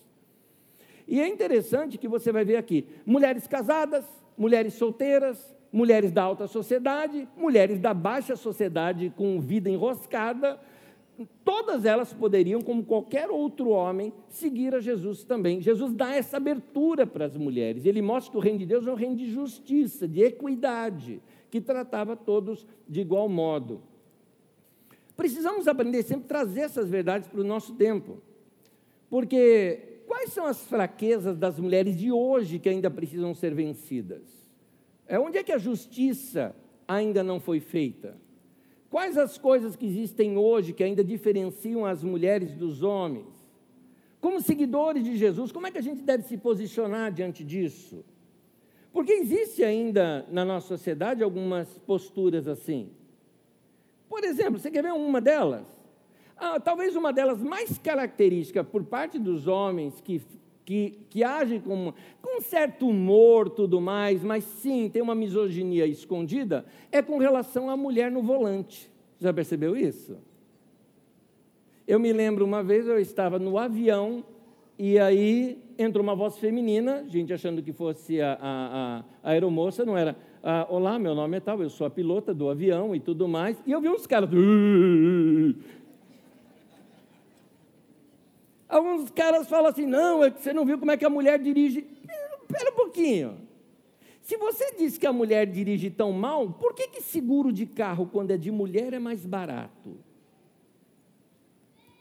E 1.08 1.22
é 1.22 1.28
interessante 1.28 1.98
que 1.98 2.08
você 2.08 2.32
vai 2.32 2.44
ver 2.44 2.58
aqui: 2.58 2.88
mulheres 3.06 3.48
casadas, 3.48 4.06
mulheres 4.38 4.74
solteiras, 4.74 5.56
mulheres 5.72 6.12
da 6.12 6.24
alta 6.24 6.48
sociedade, 6.48 7.28
mulheres 7.36 7.80
da 7.80 7.94
baixa 7.94 8.36
sociedade 8.36 9.14
com 9.16 9.40
vida 9.42 9.70
enroscada, 9.70 10.60
todas 11.44 11.86
elas 11.86 12.14
poderiam, 12.14 12.62
como 12.62 12.84
qualquer 12.84 13.30
outro 13.30 13.70
homem, 13.70 14.14
seguir 14.28 14.76
a 14.76 14.80
Jesus 14.80 15.24
também. 15.24 15.62
Jesus 15.62 15.94
dá 15.94 16.14
essa 16.14 16.38
abertura 16.38 17.08
para 17.08 17.26
as 17.26 17.38
mulheres. 17.38 17.86
Ele 17.86 18.02
mostra 18.02 18.32
que 18.32 18.38
o 18.38 18.42
reino 18.42 18.60
de 18.60 18.66
Deus 18.66 18.86
é 18.86 18.92
um 18.92 18.96
reino 18.96 19.16
de 19.16 19.32
justiça, 19.32 20.08
de 20.08 20.22
equidade, 20.22 21.22
que 21.50 21.62
tratava 21.62 22.16
todos 22.16 22.68
de 22.88 23.02
igual 23.02 23.30
modo. 23.30 23.82
Precisamos 25.16 25.68
aprender 25.68 26.04
sempre 26.04 26.26
a 26.26 26.28
trazer 26.28 26.62
essas 26.62 26.90
verdades 26.90 27.28
para 27.28 27.40
o 27.40 27.46
nosso 27.46 27.74
tempo. 27.76 28.22
Porque 29.10 30.02
quais 30.08 30.34
são 30.34 30.46
as 30.46 30.68
fraquezas 30.68 31.38
das 31.38 31.60
mulheres 31.60 31.96
de 31.96 32.12
hoje 32.12 32.60
que 32.60 32.68
ainda 32.68 32.92
precisam 32.92 33.34
ser 33.34 33.54
vencidas? 33.54 34.46
É 35.08 35.18
onde 35.18 35.38
é 35.38 35.44
que 35.44 35.52
a 35.52 35.58
justiça 35.58 36.56
ainda 36.88 37.24
não 37.24 37.40
foi 37.40 37.60
feita? 37.60 38.18
Quais 38.96 39.18
as 39.18 39.38
coisas 39.38 39.76
que 39.76 39.86
existem 39.86 40.38
hoje 40.38 40.72
que 40.72 40.82
ainda 40.82 41.04
diferenciam 41.04 41.86
as 41.86 42.02
mulheres 42.02 42.56
dos 42.56 42.82
homens? 42.82 43.28
Como 44.22 44.40
seguidores 44.40 45.04
de 45.04 45.18
Jesus, 45.18 45.52
como 45.52 45.68
é 45.68 45.72
que 45.72 45.78
a 45.78 45.82
gente 45.82 46.02
deve 46.02 46.24
se 46.24 46.38
posicionar 46.38 47.12
diante 47.12 47.44
disso? 47.44 48.06
Porque 48.94 49.12
existe 49.12 49.66
ainda 49.66 50.26
na 50.32 50.46
nossa 50.46 50.70
sociedade 50.70 51.22
algumas 51.22 51.78
posturas 51.80 52.48
assim. 52.48 52.90
Por 54.08 54.24
exemplo, 54.24 54.60
você 54.60 54.72
quer 54.72 54.84
ver 54.84 54.94
uma 54.94 55.20
delas? 55.20 55.68
Ah, 56.38 56.58
talvez 56.58 56.96
uma 56.96 57.12
delas 57.12 57.44
mais 57.44 57.78
característica 57.78 58.64
por 58.64 58.86
parte 58.86 59.20
dos 59.20 59.46
homens 59.46 60.00
que 60.00 60.22
que, 60.66 60.98
que 61.10 61.24
age 61.24 61.60
com, 61.60 61.94
com 62.22 62.38
um 62.40 62.42
certo 62.42 62.90
humor 62.90 63.50
tudo 63.50 63.80
mais, 63.80 64.24
mas 64.24 64.44
sim 64.44 64.90
tem 64.90 65.02
uma 65.02 65.14
misoginia 65.14 65.86
escondida, 65.86 66.66
é 66.92 67.02
com 67.02 67.20
relação 67.20 67.70
à 67.70 67.78
mulher 67.78 68.12
no 68.12 68.24
volante. 68.24 68.92
Já 69.20 69.32
percebeu 69.32 69.78
isso? 69.78 70.18
Eu 71.88 72.00
me 72.00 72.12
lembro 72.12 72.44
uma 72.44 72.64
vez, 72.64 72.88
eu 72.88 73.00
estava 73.00 73.38
no 73.38 73.60
avião 73.60 74.26
e 74.78 74.98
aí 74.98 75.58
entrou 75.78 76.04
uma 76.04 76.16
voz 76.16 76.38
feminina, 76.38 77.06
gente 77.08 77.32
achando 77.32 77.62
que 77.62 77.72
fosse 77.72 78.20
a, 78.20 78.38
a, 78.42 79.04
a 79.24 79.32
aeromoça, 79.32 79.86
não 79.86 79.96
era. 79.96 80.18
Ah, 80.44 80.68
Olá, 80.70 81.00
meu 81.00 81.16
nome 81.16 81.38
é 81.38 81.40
tal, 81.40 81.62
eu 81.62 81.70
sou 81.70 81.88
a 81.88 81.90
pilota 81.90 82.34
do 82.34 82.50
avião 82.50 82.96
e 82.96 83.00
tudo 83.00 83.28
mais. 83.28 83.58
E 83.66 83.72
eu 83.72 83.80
vi 83.80 83.90
uns 83.90 84.06
caras 84.06 84.30
Alguns 88.76 89.10
caras 89.10 89.48
falam 89.48 89.68
assim: 89.72 89.86
não, 89.86 90.22
é 90.22 90.30
você 90.30 90.52
não 90.52 90.66
viu 90.66 90.78
como 90.78 90.92
é 90.92 90.98
que 90.98 91.06
a 91.06 91.10
mulher 91.10 91.40
dirige. 91.40 91.88
Espera 92.42 92.72
um 92.72 92.76
pouquinho. 92.76 93.38
Se 94.22 94.36
você 94.36 94.76
diz 94.76 94.98
que 94.98 95.08
a 95.08 95.14
mulher 95.14 95.48
dirige 95.48 95.90
tão 95.90 96.12
mal, 96.12 96.50
por 96.50 96.74
que, 96.74 96.90
que 96.90 97.02
seguro 97.02 97.54
de 97.54 97.66
carro, 97.66 98.10
quando 98.12 98.32
é 98.32 98.38
de 98.38 98.52
mulher, 98.52 98.92
é 98.92 99.00
mais 99.00 99.26
barato? 99.26 99.98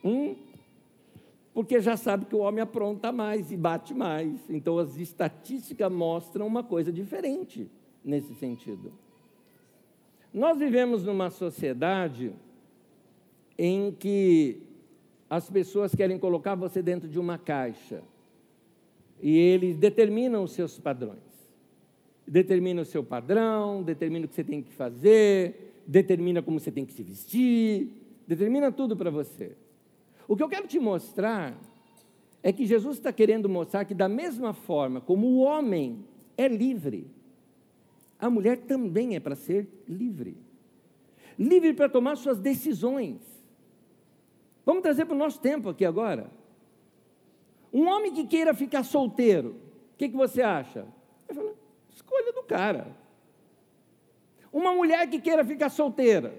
Hum? 0.03 0.35
Porque 1.53 1.81
já 1.81 1.97
sabe 1.97 2.25
que 2.25 2.35
o 2.35 2.41
homem 2.41 2.61
apronta 2.61 3.13
mais 3.13 3.53
e 3.53 3.57
bate 3.57 3.95
mais. 3.95 4.51
Então, 4.51 4.77
as 4.77 4.97
estatísticas 4.97 5.93
mostram 5.93 6.45
uma 6.45 6.65
coisa 6.65 6.93
diferente 6.93 7.71
nesse 8.05 8.35
sentido. 8.35 8.93
Nós 10.33 10.59
vivemos 10.59 11.05
numa 11.05 11.31
sociedade 11.31 12.33
em 13.57 13.93
que 13.93 14.74
as 15.29 15.49
pessoas 15.51 15.95
querem 15.95 16.19
colocar 16.19 16.55
você 16.55 16.83
dentro 16.83 17.09
de 17.09 17.19
uma 17.19 17.39
caixa. 17.39 18.03
E 19.21 19.37
eles 19.37 19.77
determinam 19.77 20.45
os 20.45 20.53
seus 20.53 20.79
padrões. 20.79 21.19
Determina 22.27 22.83
o 22.83 22.85
seu 22.85 23.03
padrão, 23.03 23.83
determina 23.83 24.27
o 24.27 24.29
que 24.29 24.35
você 24.35 24.45
tem 24.45 24.63
que 24.63 24.73
fazer, 24.73 25.83
determina 25.87 26.43
como 26.43 26.59
você 26.59 26.71
tem 26.71 26.85
que 26.85 26.93
se 26.93 27.03
vestir, 27.03 27.89
determina 28.27 28.73
tudo 28.73 28.97
para 28.97 29.11
você. 29.11 29.53
O 30.27 30.37
que 30.37 30.43
eu 30.43 30.49
quero 30.49 30.67
te 30.67 30.79
mostrar 30.79 31.59
é 32.43 32.53
que 32.53 32.67
Jesus 32.67 32.97
está 32.97 33.13
querendo 33.13 33.49
mostrar 33.49 33.85
que, 33.85 33.95
da 33.95 34.09
mesma 34.09 34.53
forma 34.53 35.01
como 35.01 35.27
o 35.27 35.39
homem 35.39 36.05
é 36.37 36.49
livre, 36.49 37.07
a 38.19 38.31
mulher 38.31 38.59
também 38.59 39.17
é 39.17 39.21
para 39.21 39.35
ser 39.35 39.69
livre. 39.89 40.37
Livre 41.39 41.75
para 41.75 41.89
tomar 41.89 42.17
suas 42.17 42.39
decisões 42.39 43.34
Vamos 44.65 44.83
trazer 44.83 45.05
para 45.05 45.15
o 45.15 45.19
nosso 45.19 45.41
tempo 45.41 45.69
aqui 45.69 45.85
agora. 45.85 46.31
Um 47.73 47.87
homem 47.89 48.13
que 48.13 48.27
queira 48.27 48.55
ficar 48.55 48.83
solteiro, 48.85 49.57
o 49.95 49.97
que, 49.97 50.09
que 50.09 50.17
você 50.17 50.43
acha? 50.43 50.87
Falo, 51.33 51.57
escolha 51.91 52.33
do 52.33 52.43
cara. 52.43 52.97
Uma 54.53 54.73
mulher 54.73 55.09
que 55.11 55.21
queira 55.21 55.45
ficar 55.45 55.69
solteira, 55.69 56.33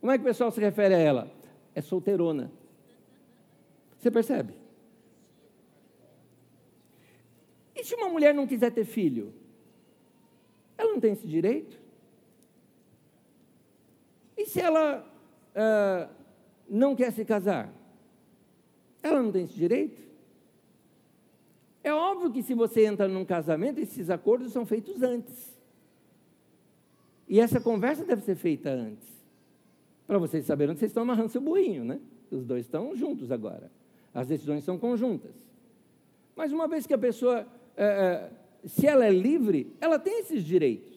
como 0.00 0.12
é 0.12 0.18
que 0.18 0.22
o 0.22 0.26
pessoal 0.26 0.50
se 0.50 0.60
refere 0.60 0.94
a 0.94 0.98
ela? 0.98 1.30
É 1.74 1.80
solteirona. 1.80 2.50
Você 3.98 4.10
percebe? 4.10 4.54
E 7.74 7.84
se 7.84 7.94
uma 7.94 8.08
mulher 8.08 8.34
não 8.34 8.46
quiser 8.46 8.72
ter 8.72 8.84
filho? 8.84 9.34
Ela 10.78 10.92
não 10.92 11.00
tem 11.00 11.12
esse 11.12 11.26
direito? 11.26 11.78
E 14.36 14.44
se 14.46 14.60
ela 14.60 15.04
uh, 15.54 16.15
não 16.68 16.94
quer 16.94 17.12
se 17.12 17.24
casar, 17.24 17.72
ela 19.02 19.22
não 19.22 19.30
tem 19.30 19.44
esse 19.44 19.54
direito? 19.54 20.02
É 21.82 21.94
óbvio 21.94 22.32
que 22.32 22.42
se 22.42 22.54
você 22.54 22.84
entra 22.84 23.06
num 23.06 23.24
casamento, 23.24 23.78
esses 23.78 24.10
acordos 24.10 24.52
são 24.52 24.66
feitos 24.66 25.02
antes. 25.02 25.56
E 27.28 27.38
essa 27.38 27.60
conversa 27.60 28.04
deve 28.04 28.22
ser 28.22 28.34
feita 28.34 28.70
antes. 28.70 29.06
Para 30.06 30.18
vocês 30.18 30.44
saberem 30.44 30.72
onde 30.72 30.80
vocês 30.80 30.90
estão 30.90 31.04
amarrando 31.04 31.28
seu 31.28 31.40
burrinho, 31.40 31.84
né? 31.84 32.00
Os 32.30 32.44
dois 32.44 32.64
estão 32.64 32.96
juntos 32.96 33.30
agora. 33.30 33.70
As 34.12 34.26
decisões 34.26 34.64
são 34.64 34.78
conjuntas. 34.78 35.32
Mas 36.34 36.52
uma 36.52 36.66
vez 36.66 36.86
que 36.86 36.94
a 36.94 36.98
pessoa, 36.98 37.46
é, 37.76 38.30
se 38.64 38.86
ela 38.86 39.06
é 39.06 39.10
livre, 39.10 39.72
ela 39.80 39.98
tem 39.98 40.20
esses 40.20 40.44
direitos. 40.44 40.92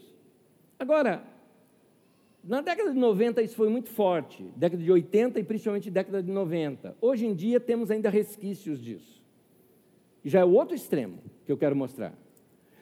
Agora, 0.77 1.23
na 2.43 2.61
década 2.61 2.91
de 2.91 2.97
90 2.97 3.41
isso 3.41 3.55
foi 3.55 3.69
muito 3.69 3.89
forte, 3.89 4.43
década 4.55 4.81
de 4.81 4.91
80 4.91 5.39
e 5.39 5.43
principalmente 5.43 5.91
década 5.91 6.23
de 6.23 6.31
90. 6.31 6.95
Hoje 7.01 7.25
em 7.25 7.33
dia 7.33 7.59
temos 7.59 7.91
ainda 7.91 8.09
resquícios 8.09 8.81
disso. 8.81 9.21
Já 10.23 10.39
é 10.41 10.45
o 10.45 10.53
outro 10.53 10.75
extremo 10.75 11.19
que 11.45 11.51
eu 11.51 11.57
quero 11.57 11.75
mostrar. 11.75 12.13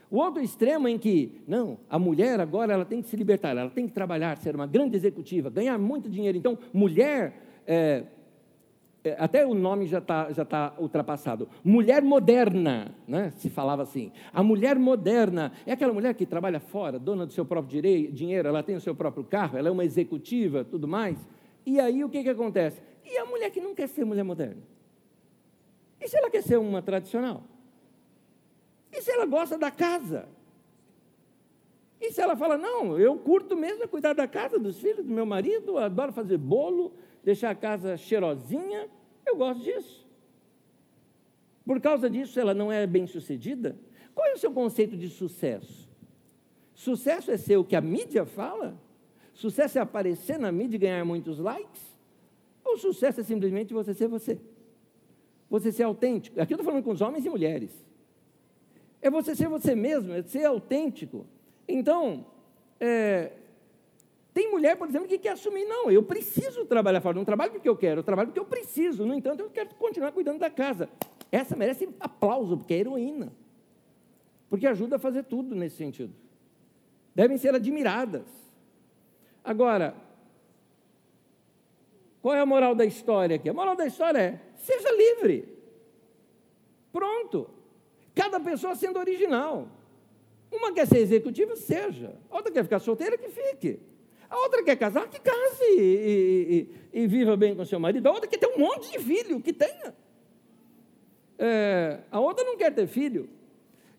O 0.09 0.17
outro 0.17 0.41
extremo 0.41 0.87
em 0.87 0.97
que, 0.97 1.41
não, 1.47 1.79
a 1.89 1.99
mulher 1.99 2.39
agora 2.39 2.73
ela 2.73 2.85
tem 2.85 3.01
que 3.01 3.09
se 3.09 3.17
libertar, 3.17 3.57
ela 3.57 3.69
tem 3.69 3.87
que 3.87 3.93
trabalhar, 3.93 4.37
ser 4.37 4.55
uma 4.55 4.65
grande 4.65 4.95
executiva, 4.95 5.49
ganhar 5.49 5.77
muito 5.77 6.09
dinheiro. 6.09 6.37
Então, 6.37 6.57
mulher 6.71 7.61
é, 7.65 8.05
até 9.17 9.45
o 9.45 9.53
nome 9.53 9.85
já 9.87 9.99
está 9.99 10.31
já 10.31 10.43
tá 10.43 10.73
ultrapassado. 10.77 11.47
Mulher 11.63 12.01
moderna, 12.01 12.95
né? 13.07 13.31
se 13.37 13.49
falava 13.49 13.83
assim. 13.83 14.11
A 14.33 14.41
mulher 14.41 14.77
moderna 14.77 15.51
é 15.65 15.71
aquela 15.71 15.93
mulher 15.93 16.13
que 16.13 16.25
trabalha 16.25 16.59
fora, 16.59 16.97
dona 16.97 17.25
do 17.25 17.33
seu 17.33 17.45
próprio 17.45 17.81
dinheiro, 18.11 18.47
ela 18.47 18.63
tem 18.63 18.75
o 18.75 18.81
seu 18.81 18.95
próprio 18.95 19.23
carro, 19.23 19.57
ela 19.57 19.67
é 19.67 19.71
uma 19.71 19.85
executiva, 19.85 20.63
tudo 20.63 20.87
mais. 20.87 21.17
E 21.65 21.79
aí 21.79 22.03
o 22.03 22.09
que, 22.09 22.23
que 22.23 22.29
acontece? 22.29 22.81
E 23.05 23.17
a 23.17 23.25
mulher 23.25 23.49
que 23.51 23.61
não 23.61 23.75
quer 23.75 23.87
ser 23.87 24.05
mulher 24.05 24.23
moderna? 24.23 24.61
E 25.99 26.07
se 26.07 26.17
ela 26.17 26.29
quer 26.29 26.43
ser 26.43 26.57
uma 26.57 26.81
tradicional? 26.81 27.43
E 28.91 29.01
se 29.01 29.11
ela 29.11 29.25
gosta 29.25 29.57
da 29.57 29.71
casa? 29.71 30.27
E 31.99 32.11
se 32.11 32.21
ela 32.21 32.35
fala, 32.35 32.57
não, 32.57 32.97
eu 32.97 33.17
curto 33.17 33.55
mesmo 33.55 33.83
é 33.83 33.87
cuidar 33.87 34.13
da 34.13 34.27
casa, 34.27 34.59
dos 34.59 34.79
filhos, 34.79 35.05
do 35.05 35.11
meu 35.11 35.25
marido, 35.25 35.77
adoro 35.77 36.11
fazer 36.13 36.37
bolo, 36.37 36.93
deixar 37.23 37.49
a 37.49 37.55
casa 37.55 37.97
cheirosinha, 37.97 38.87
eu 39.27 39.35
gosto 39.35 39.63
disso. 39.63 40.05
Por 41.65 41.81
causa 41.81 42.09
disso, 42.09 42.39
ela 42.39 42.53
não 42.53 42.71
é 42.71 42.87
bem 42.87 43.05
sucedida? 43.05 43.77
Qual 44.15 44.25
é 44.27 44.33
o 44.33 44.37
seu 44.37 44.51
conceito 44.51 44.95
de 44.95 45.09
sucesso? 45.09 45.87
Sucesso 46.73 47.31
é 47.31 47.37
ser 47.37 47.57
o 47.57 47.63
que 47.63 47.75
a 47.75 47.81
mídia 47.81 48.25
fala? 48.25 48.79
Sucesso 49.33 49.77
é 49.77 49.81
aparecer 49.81 50.39
na 50.39 50.51
mídia 50.51 50.77
e 50.77 50.79
ganhar 50.79 51.05
muitos 51.05 51.39
likes? 51.39 51.81
Ou 52.63 52.77
sucesso 52.77 53.21
é 53.21 53.23
simplesmente 53.23 53.73
você 53.73 53.93
ser 53.93 54.07
você? 54.07 54.39
Você 55.49 55.71
ser 55.71 55.83
autêntico? 55.83 56.39
Aqui 56.41 56.53
eu 56.53 56.55
estou 56.55 56.65
falando 56.65 56.83
com 56.83 56.91
os 56.91 57.01
homens 57.01 57.25
e 57.25 57.29
mulheres. 57.29 57.71
É 59.01 59.09
você 59.09 59.35
ser 59.35 59.47
você 59.47 59.75
mesmo, 59.75 60.13
é 60.13 60.23
ser 60.23 60.45
autêntico. 60.45 61.25
Então, 61.67 62.25
é, 62.79 63.31
tem 64.37 64.51
mulher, 64.51 64.77
por 64.77 64.87
exemplo, 64.87 65.07
que 65.07 65.17
quer 65.17 65.31
assumir, 65.31 65.65
não, 65.65 65.89
eu 65.89 66.03
preciso 66.03 66.63
trabalhar 66.63 67.01
fora, 67.01 67.17
não 67.17 67.25
trabalho 67.25 67.53
porque 67.53 67.67
eu 67.67 67.75
quero, 67.75 68.01
eu 68.01 68.03
trabalho 68.03 68.27
porque 68.27 68.39
eu 68.39 68.45
preciso, 68.45 69.03
no 69.03 69.15
entanto, 69.15 69.39
eu 69.39 69.49
quero 69.49 69.73
continuar 69.73 70.11
cuidando 70.11 70.37
da 70.37 70.47
casa. 70.47 70.87
Essa 71.31 71.55
merece 71.55 71.89
aplauso, 71.99 72.55
porque 72.55 72.75
é 72.75 72.77
heroína, 72.77 73.33
porque 74.47 74.67
ajuda 74.67 74.97
a 74.97 74.99
fazer 74.99 75.23
tudo 75.23 75.55
nesse 75.55 75.77
sentido. 75.77 76.13
Devem 77.15 77.35
ser 77.39 77.55
admiradas. 77.55 78.27
Agora, 79.43 79.95
qual 82.21 82.35
é 82.35 82.39
a 82.39 82.45
moral 82.45 82.75
da 82.75 82.85
história 82.85 83.37
aqui? 83.37 83.49
A 83.49 83.53
moral 83.55 83.75
da 83.75 83.87
história 83.87 84.19
é: 84.19 84.41
seja 84.53 84.91
livre. 84.91 85.57
Pronto. 86.93 87.49
Cada 88.13 88.39
pessoa 88.39 88.75
sendo 88.75 88.99
original. 88.99 89.67
Uma 90.51 90.71
quer 90.71 90.85
ser 90.85 90.99
executiva, 90.99 91.55
seja. 91.55 92.15
Outra 92.29 92.51
quer 92.51 92.63
ficar 92.63 92.77
solteira, 92.77 93.17
que 93.17 93.29
fique. 93.29 93.96
A 94.29 94.37
outra 94.37 94.63
quer 94.63 94.75
casar, 94.75 95.07
que 95.07 95.19
case 95.19 95.63
e, 95.77 96.69
e, 96.93 97.01
e, 97.01 97.07
viva 97.07 97.37
bem 97.37 97.55
com 97.55 97.63
seu 97.63 97.79
marido. 97.79 98.07
A 98.07 98.11
outra 98.11 98.27
quer 98.27 98.37
ter 98.37 98.47
um 98.47 98.59
monte 98.59 98.91
de 98.91 98.99
filho, 98.99 99.41
que 99.41 99.53
tenha. 99.53 99.95
É, 101.39 101.99
a 102.11 102.19
outra 102.19 102.43
não 102.43 102.57
quer 102.57 102.73
ter 102.73 102.87
filho. 102.87 103.29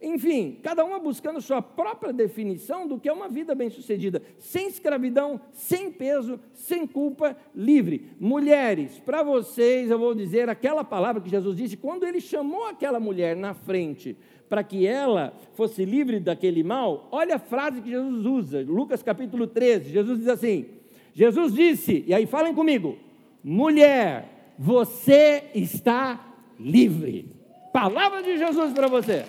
Enfim, 0.00 0.60
cada 0.62 0.84
uma 0.84 1.00
buscando 1.00 1.40
sua 1.40 1.60
própria 1.60 2.12
definição 2.12 2.86
do 2.86 3.00
que 3.00 3.08
é 3.08 3.12
uma 3.12 3.28
vida 3.28 3.52
bem-sucedida, 3.52 4.22
sem 4.38 4.68
escravidão, 4.68 5.40
sem 5.52 5.90
peso, 5.90 6.38
sem 6.52 6.86
culpa, 6.86 7.36
livre. 7.52 8.12
Mulheres, 8.20 9.00
para 9.00 9.24
vocês 9.24 9.90
eu 9.90 9.98
vou 9.98 10.14
dizer 10.14 10.48
aquela 10.48 10.84
palavra 10.84 11.20
que 11.20 11.28
Jesus 11.28 11.56
disse 11.56 11.76
quando 11.76 12.06
ele 12.06 12.20
chamou 12.20 12.66
aquela 12.66 13.00
mulher 13.00 13.34
na 13.34 13.54
frente 13.54 14.16
para 14.48 14.64
que 14.64 14.86
ela 14.86 15.32
fosse 15.54 15.84
livre 15.84 16.18
daquele 16.18 16.62
mal, 16.62 17.08
olha 17.10 17.36
a 17.36 17.38
frase 17.38 17.80
que 17.80 17.90
Jesus 17.90 18.24
usa, 18.24 18.60
Lucas 18.62 19.02
capítulo 19.02 19.46
13. 19.46 19.90
Jesus 19.90 20.18
diz 20.18 20.28
assim: 20.28 20.66
Jesus 21.14 21.52
disse, 21.52 22.04
e 22.06 22.14
aí 22.14 22.26
falem 22.26 22.54
comigo, 22.54 22.96
mulher, 23.42 24.54
você 24.58 25.44
está 25.54 26.34
livre. 26.58 27.36
Palavra 27.72 28.22
de 28.22 28.38
Jesus 28.38 28.72
para 28.72 28.88
você. 28.88 29.24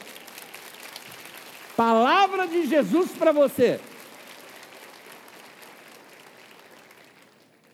Palavra 1.76 2.47
de 2.47 2.65
Jesus 2.65 3.11
para 3.11 3.32
você. 3.32 3.80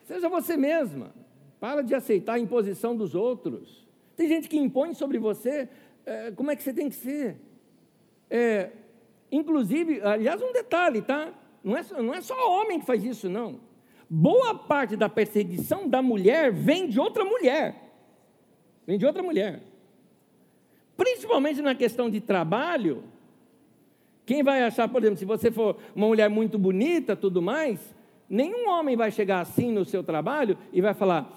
Seja 0.05 0.29
você 0.29 0.57
mesma. 0.57 1.13
Para 1.59 1.81
de 1.81 1.95
aceitar 1.95 2.33
a 2.33 2.39
imposição 2.39 2.95
dos 2.95 3.15
outros. 3.15 3.87
Tem 4.15 4.27
gente 4.27 4.47
que 4.47 4.57
impõe 4.57 4.93
sobre 4.93 5.17
você 5.17 5.67
é, 6.05 6.31
como 6.31 6.51
é 6.51 6.55
que 6.55 6.63
você 6.63 6.73
tem 6.73 6.89
que 6.89 6.95
ser. 6.95 7.37
É, 8.29 8.69
inclusive, 9.31 10.01
aliás, 10.01 10.41
um 10.41 10.53
detalhe, 10.53 11.01
tá? 11.01 11.33
Não 11.63 11.75
é, 11.75 11.83
não 12.01 12.13
é 12.13 12.21
só 12.21 12.35
homem 12.59 12.79
que 12.79 12.85
faz 12.85 13.03
isso, 13.03 13.27
não. 13.29 13.59
Boa 14.09 14.53
parte 14.53 14.95
da 14.95 15.09
perseguição 15.09 15.89
da 15.89 16.01
mulher 16.01 16.51
vem 16.51 16.87
de 16.87 16.99
outra 16.99 17.25
mulher. 17.25 17.75
Vem 18.85 18.97
de 18.97 19.05
outra 19.05 19.23
mulher. 19.23 19.61
Principalmente 20.95 21.61
na 21.61 21.73
questão 21.73 22.09
de 22.09 22.21
trabalho. 22.21 23.03
Quem 24.25 24.43
vai 24.43 24.63
achar, 24.63 24.87
por 24.87 25.01
exemplo, 25.01 25.17
se 25.17 25.25
você 25.25 25.51
for 25.51 25.77
uma 25.95 26.07
mulher 26.07 26.29
muito 26.29 26.57
bonita, 26.57 27.15
tudo 27.15 27.41
mais, 27.41 27.95
nenhum 28.29 28.69
homem 28.69 28.95
vai 28.95 29.11
chegar 29.11 29.41
assim 29.41 29.71
no 29.71 29.85
seu 29.85 30.03
trabalho 30.03 30.57
e 30.71 30.81
vai 30.81 30.93
falar: 30.93 31.31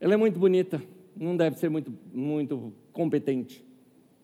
ela 0.00 0.14
é 0.14 0.16
muito 0.16 0.38
bonita, 0.38 0.82
não 1.16 1.36
deve 1.36 1.58
ser 1.58 1.68
muito, 1.68 1.92
muito 2.12 2.72
competente. 2.92 3.64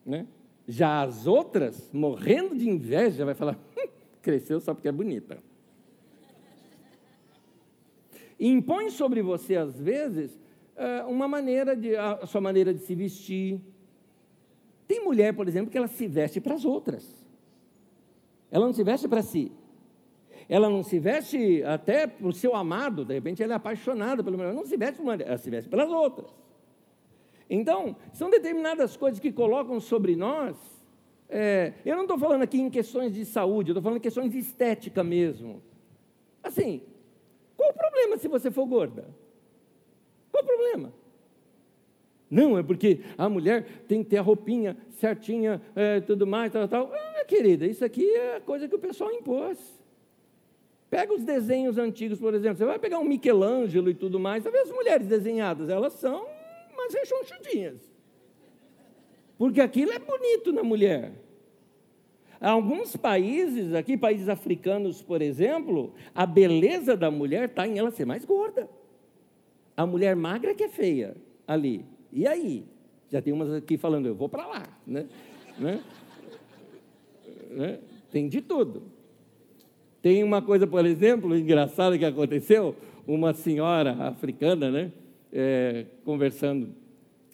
Né? 0.04 0.26
Já 0.66 1.02
as 1.02 1.26
outras, 1.26 1.90
morrendo 1.92 2.56
de 2.56 2.68
inveja, 2.68 3.24
vai 3.24 3.34
falar: 3.34 3.58
hum, 3.76 3.88
cresceu 4.22 4.60
só 4.60 4.74
porque 4.74 4.88
é 4.88 4.92
bonita. 4.92 5.38
E 8.38 8.48
impõe 8.48 8.90
sobre 8.90 9.20
você, 9.20 9.56
às 9.56 9.78
vezes, 9.78 10.38
eh, 10.76 11.04
uma 11.04 11.28
maneira 11.28 11.76
de, 11.76 11.94
a 11.94 12.24
sua 12.26 12.40
maneira 12.40 12.72
de 12.72 12.80
se 12.80 12.94
vestir. 12.94 13.60
Tem 14.88 15.04
mulher, 15.04 15.34
por 15.34 15.46
exemplo, 15.46 15.70
que 15.70 15.76
ela 15.76 15.86
se 15.86 16.06
veste 16.06 16.40
para 16.40 16.54
as 16.54 16.64
outras. 16.64 17.22
Ela 18.50 18.64
não 18.64 18.72
se 18.72 18.82
veste 18.82 19.06
para 19.06 19.22
si. 19.22 19.52
Ela 20.48 20.68
não 20.70 20.82
se 20.82 20.98
veste 20.98 21.62
até 21.62 22.06
para 22.06 22.26
o 22.26 22.32
seu 22.32 22.56
amado, 22.56 23.04
de 23.04 23.14
repente 23.14 23.42
ela 23.42 23.52
é 23.52 23.56
apaixonada 23.56 24.24
pelo 24.24 24.36
mulher, 24.36 24.52
não 24.52 24.66
se 24.66 24.76
veste, 24.76 25.00
ela 25.00 25.38
se 25.38 25.48
veste 25.48 25.70
pelas 25.70 25.88
outras. 25.90 26.28
Então, 27.50 27.96
são 28.12 28.30
determinadas 28.30 28.96
coisas 28.96 29.18
que 29.18 29.32
colocam 29.32 29.80
sobre 29.80 30.14
nós. 30.14 30.56
É, 31.28 31.72
eu 31.84 31.96
não 31.96 32.02
estou 32.02 32.16
falando 32.16 32.42
aqui 32.42 32.60
em 32.60 32.70
questões 32.70 33.12
de 33.12 33.24
saúde, 33.24 33.70
eu 33.70 33.72
estou 33.72 33.82
falando 33.82 33.98
em 33.98 34.02
questões 34.02 34.30
de 34.30 34.38
estética 34.38 35.02
mesmo. 35.02 35.60
Assim, 36.44 36.80
qual 37.56 37.70
o 37.70 37.74
problema 37.74 38.16
se 38.16 38.28
você 38.28 38.52
for 38.52 38.66
gorda? 38.66 39.08
Qual 40.30 40.44
o 40.44 40.46
problema? 40.46 40.92
Não, 42.30 42.56
é 42.56 42.62
porque 42.62 43.00
a 43.18 43.28
mulher 43.28 43.66
tem 43.88 44.04
que 44.04 44.10
ter 44.10 44.18
a 44.18 44.22
roupinha 44.22 44.76
certinha, 44.92 45.60
é, 45.74 46.00
tudo 46.00 46.28
mais, 46.28 46.52
tal, 46.52 46.68
tal. 46.68 46.92
Ah, 46.94 47.24
querida, 47.24 47.66
isso 47.66 47.84
aqui 47.84 48.08
é 48.08 48.38
coisa 48.38 48.68
que 48.68 48.76
o 48.76 48.78
pessoal 48.78 49.10
impôs. 49.10 49.58
Pega 50.88 51.12
os 51.12 51.24
desenhos 51.24 51.78
antigos, 51.78 52.20
por 52.20 52.32
exemplo. 52.32 52.58
Você 52.58 52.64
vai 52.64 52.78
pegar 52.78 53.00
um 53.00 53.04
Michelangelo 53.04 53.90
e 53.90 53.94
tudo 53.94 54.20
mais. 54.20 54.44
Sabe 54.44 54.58
as 54.58 54.70
mulheres 54.70 55.06
desenhadas? 55.08 55.68
Elas 55.68 55.94
são 55.94 56.26
umas 56.80 56.94
rechonchudinhas. 56.94 57.90
Porque 59.38 59.60
aquilo 59.60 59.92
é 59.92 59.98
bonito 59.98 60.52
na 60.52 60.62
mulher. 60.62 61.12
Alguns 62.40 62.96
países, 62.96 63.74
aqui, 63.74 63.96
países 63.96 64.28
africanos, 64.28 65.02
por 65.02 65.20
exemplo, 65.20 65.92
a 66.14 66.24
beleza 66.24 66.96
da 66.96 67.10
mulher 67.10 67.50
está 67.50 67.66
em 67.66 67.78
ela 67.78 67.90
ser 67.90 68.06
mais 68.06 68.24
gorda. 68.24 68.68
A 69.76 69.86
mulher 69.86 70.16
magra 70.16 70.54
que 70.54 70.64
é 70.64 70.68
feia 70.68 71.16
ali. 71.46 71.84
E 72.12 72.26
aí? 72.26 72.64
Já 73.10 73.20
tem 73.20 73.32
umas 73.32 73.52
aqui 73.52 73.76
falando, 73.76 74.06
eu 74.06 74.14
vou 74.14 74.28
para 74.28 74.46
lá. 74.46 74.68
Né? 74.86 75.06
né? 75.58 75.82
né? 77.50 77.78
Tem 78.10 78.28
de 78.28 78.40
tudo. 78.40 78.82
Tem 80.00 80.24
uma 80.24 80.40
coisa, 80.40 80.66
por 80.66 80.86
exemplo, 80.86 81.36
engraçada 81.36 81.98
que 81.98 82.04
aconteceu, 82.04 82.74
uma 83.06 83.34
senhora 83.34 83.92
africana, 84.06 84.70
né? 84.70 84.92
É, 85.32 85.86
conversando 86.04 86.74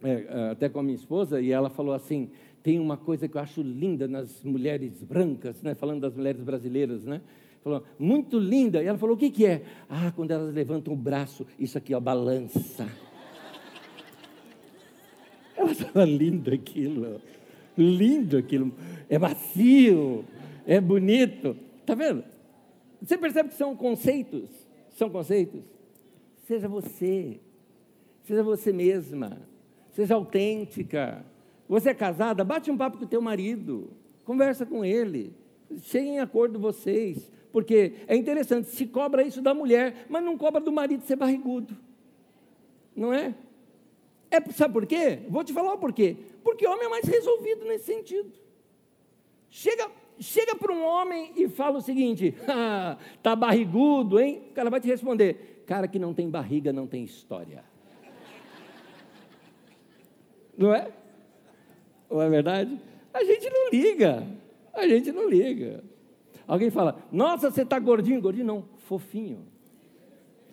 é, 0.02 0.50
até 0.50 0.68
com 0.68 0.80
a 0.80 0.82
minha 0.82 0.94
esposa, 0.94 1.40
e 1.40 1.50
ela 1.50 1.70
falou 1.70 1.94
assim: 1.94 2.30
tem 2.62 2.78
uma 2.78 2.96
coisa 2.96 3.28
que 3.28 3.36
eu 3.36 3.40
acho 3.40 3.62
linda 3.62 4.08
nas 4.08 4.42
mulheres 4.42 5.02
brancas, 5.02 5.62
né? 5.62 5.74
falando 5.74 6.00
das 6.00 6.14
mulheres 6.14 6.42
brasileiras, 6.42 7.04
né? 7.04 7.20
Falou, 7.62 7.82
muito 7.98 8.38
linda. 8.38 8.82
E 8.82 8.86
ela 8.86 8.98
falou: 8.98 9.16
o 9.16 9.18
que, 9.18 9.30
que 9.30 9.46
é? 9.46 9.62
Ah, 9.88 10.12
quando 10.14 10.30
elas 10.30 10.54
levantam 10.54 10.94
o 10.94 10.96
braço, 10.96 11.46
isso 11.58 11.76
aqui, 11.78 11.94
ó, 11.94 12.00
balança. 12.00 12.88
Ela 15.56 15.72
estava 15.72 16.04
lindo 16.04 16.52
aquilo, 16.52 17.20
lindo 17.76 18.36
aquilo, 18.36 18.72
é 19.08 19.18
macio, 19.18 20.24
é 20.66 20.80
bonito. 20.80 21.56
Está 21.80 21.94
vendo? 21.94 22.22
Você 23.00 23.16
percebe 23.16 23.48
que 23.48 23.54
são 23.54 23.74
conceitos? 23.74 24.50
São 24.90 25.08
conceitos? 25.08 25.62
Seja 26.46 26.68
você. 26.68 27.40
Seja 28.26 28.42
você 28.42 28.72
mesma. 28.72 29.40
Seja 29.92 30.16
autêntica. 30.16 31.24
Você 31.68 31.90
é 31.90 31.94
casada, 31.94 32.42
bate 32.42 32.72
um 32.72 32.76
papo 32.76 32.98
com 32.98 33.04
o 33.04 33.08
teu 33.08 33.22
marido. 33.22 33.92
Conversa 34.24 34.66
com 34.66 34.84
ele. 34.84 35.32
Cheguem 35.82 36.16
em 36.16 36.18
acordo 36.18 36.58
vocês. 36.58 37.30
Porque 37.52 37.94
é 38.08 38.16
interessante, 38.16 38.68
se 38.68 38.84
cobra 38.84 39.22
isso 39.22 39.40
da 39.40 39.54
mulher, 39.54 40.06
mas 40.08 40.24
não 40.24 40.36
cobra 40.36 40.60
do 40.60 40.72
marido 40.72 41.04
ser 41.04 41.14
barrigudo. 41.14 41.76
Não 42.96 43.14
é? 43.14 43.32
é 44.28 44.40
sabe 44.50 44.74
por 44.74 44.86
quê? 44.86 45.20
Vou 45.28 45.44
te 45.44 45.52
falar 45.52 45.74
o 45.74 45.78
porquê. 45.78 46.16
Porque 46.42 46.66
homem 46.66 46.86
é 46.86 46.88
mais 46.88 47.04
resolvido 47.06 47.64
nesse 47.64 47.84
sentido. 47.84 48.32
Chega, 49.48 49.88
chega 50.18 50.56
para 50.56 50.72
um 50.72 50.84
homem 50.84 51.30
e 51.36 51.48
fala 51.48 51.78
o 51.78 51.80
seguinte: 51.80 52.34
ah, 52.48 52.98
tá 53.22 53.36
barrigudo, 53.36 54.18
hein? 54.18 54.48
O 54.50 54.52
cara 54.52 54.68
vai 54.68 54.80
te 54.80 54.88
responder: 54.88 55.62
cara 55.64 55.86
que 55.86 55.98
não 55.98 56.12
tem 56.12 56.28
barriga 56.28 56.72
não 56.72 56.88
tem 56.88 57.04
história. 57.04 57.75
Não 60.56 60.74
é? 60.74 60.90
Não 62.10 62.22
é 62.22 62.28
verdade? 62.28 62.80
A 63.12 63.24
gente 63.24 63.50
não 63.50 63.70
liga. 63.70 64.26
A 64.72 64.86
gente 64.86 65.12
não 65.12 65.28
liga. 65.28 65.82
Alguém 66.46 66.70
fala, 66.70 66.98
nossa, 67.10 67.50
você 67.50 67.62
está 67.62 67.78
gordinho, 67.78 68.20
gordinho 68.20 68.46
não, 68.46 68.64
fofinho. 68.86 69.46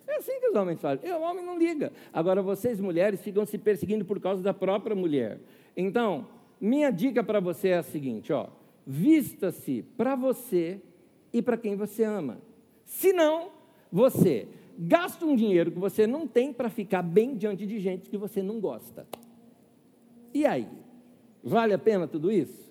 É 0.06 0.16
assim 0.16 0.38
que 0.40 0.48
os 0.48 0.56
homens 0.56 0.80
fazem. 0.80 1.10
O 1.12 1.22
homem 1.22 1.44
não 1.44 1.58
liga. 1.58 1.92
Agora, 2.12 2.42
vocês, 2.42 2.80
mulheres, 2.80 3.20
ficam 3.20 3.44
se 3.46 3.58
perseguindo 3.58 4.04
por 4.04 4.20
causa 4.20 4.42
da 4.42 4.52
própria 4.52 4.94
mulher. 4.94 5.38
Então, 5.76 6.26
minha 6.60 6.90
dica 6.90 7.22
para 7.22 7.40
você 7.40 7.68
é 7.68 7.78
a 7.78 7.82
seguinte: 7.82 8.32
ó, 8.32 8.48
vista-se 8.86 9.82
para 9.96 10.14
você 10.14 10.80
e 11.32 11.42
para 11.42 11.56
quem 11.56 11.76
você 11.76 12.04
ama. 12.04 12.38
Se 12.84 13.12
não, 13.12 13.50
você 13.90 14.46
gasta 14.78 15.24
um 15.24 15.34
dinheiro 15.34 15.70
que 15.70 15.78
você 15.78 16.06
não 16.06 16.26
tem 16.26 16.52
para 16.52 16.68
ficar 16.68 17.02
bem 17.02 17.36
diante 17.36 17.66
de 17.66 17.78
gente 17.80 18.10
que 18.10 18.16
você 18.16 18.42
não 18.42 18.60
gosta. 18.60 19.06
E 20.34 20.44
aí? 20.44 20.66
Vale 21.42 21.72
a 21.72 21.78
pena 21.78 22.08
tudo 22.08 22.32
isso? 22.32 22.64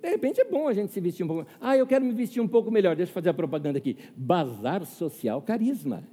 De 0.00 0.08
repente 0.08 0.40
é 0.40 0.44
bom 0.44 0.68
a 0.68 0.72
gente 0.72 0.92
se 0.92 1.00
vestir 1.00 1.24
um 1.24 1.28
pouco. 1.28 1.46
Ah, 1.60 1.76
eu 1.76 1.86
quero 1.86 2.04
me 2.04 2.12
vestir 2.12 2.40
um 2.40 2.48
pouco 2.48 2.70
melhor. 2.70 2.96
Deixa 2.96 3.10
eu 3.10 3.14
fazer 3.14 3.28
a 3.28 3.34
propaganda 3.34 3.76
aqui. 3.76 3.98
Bazar 4.16 4.86
Social 4.86 5.42
Carisma. 5.42 6.04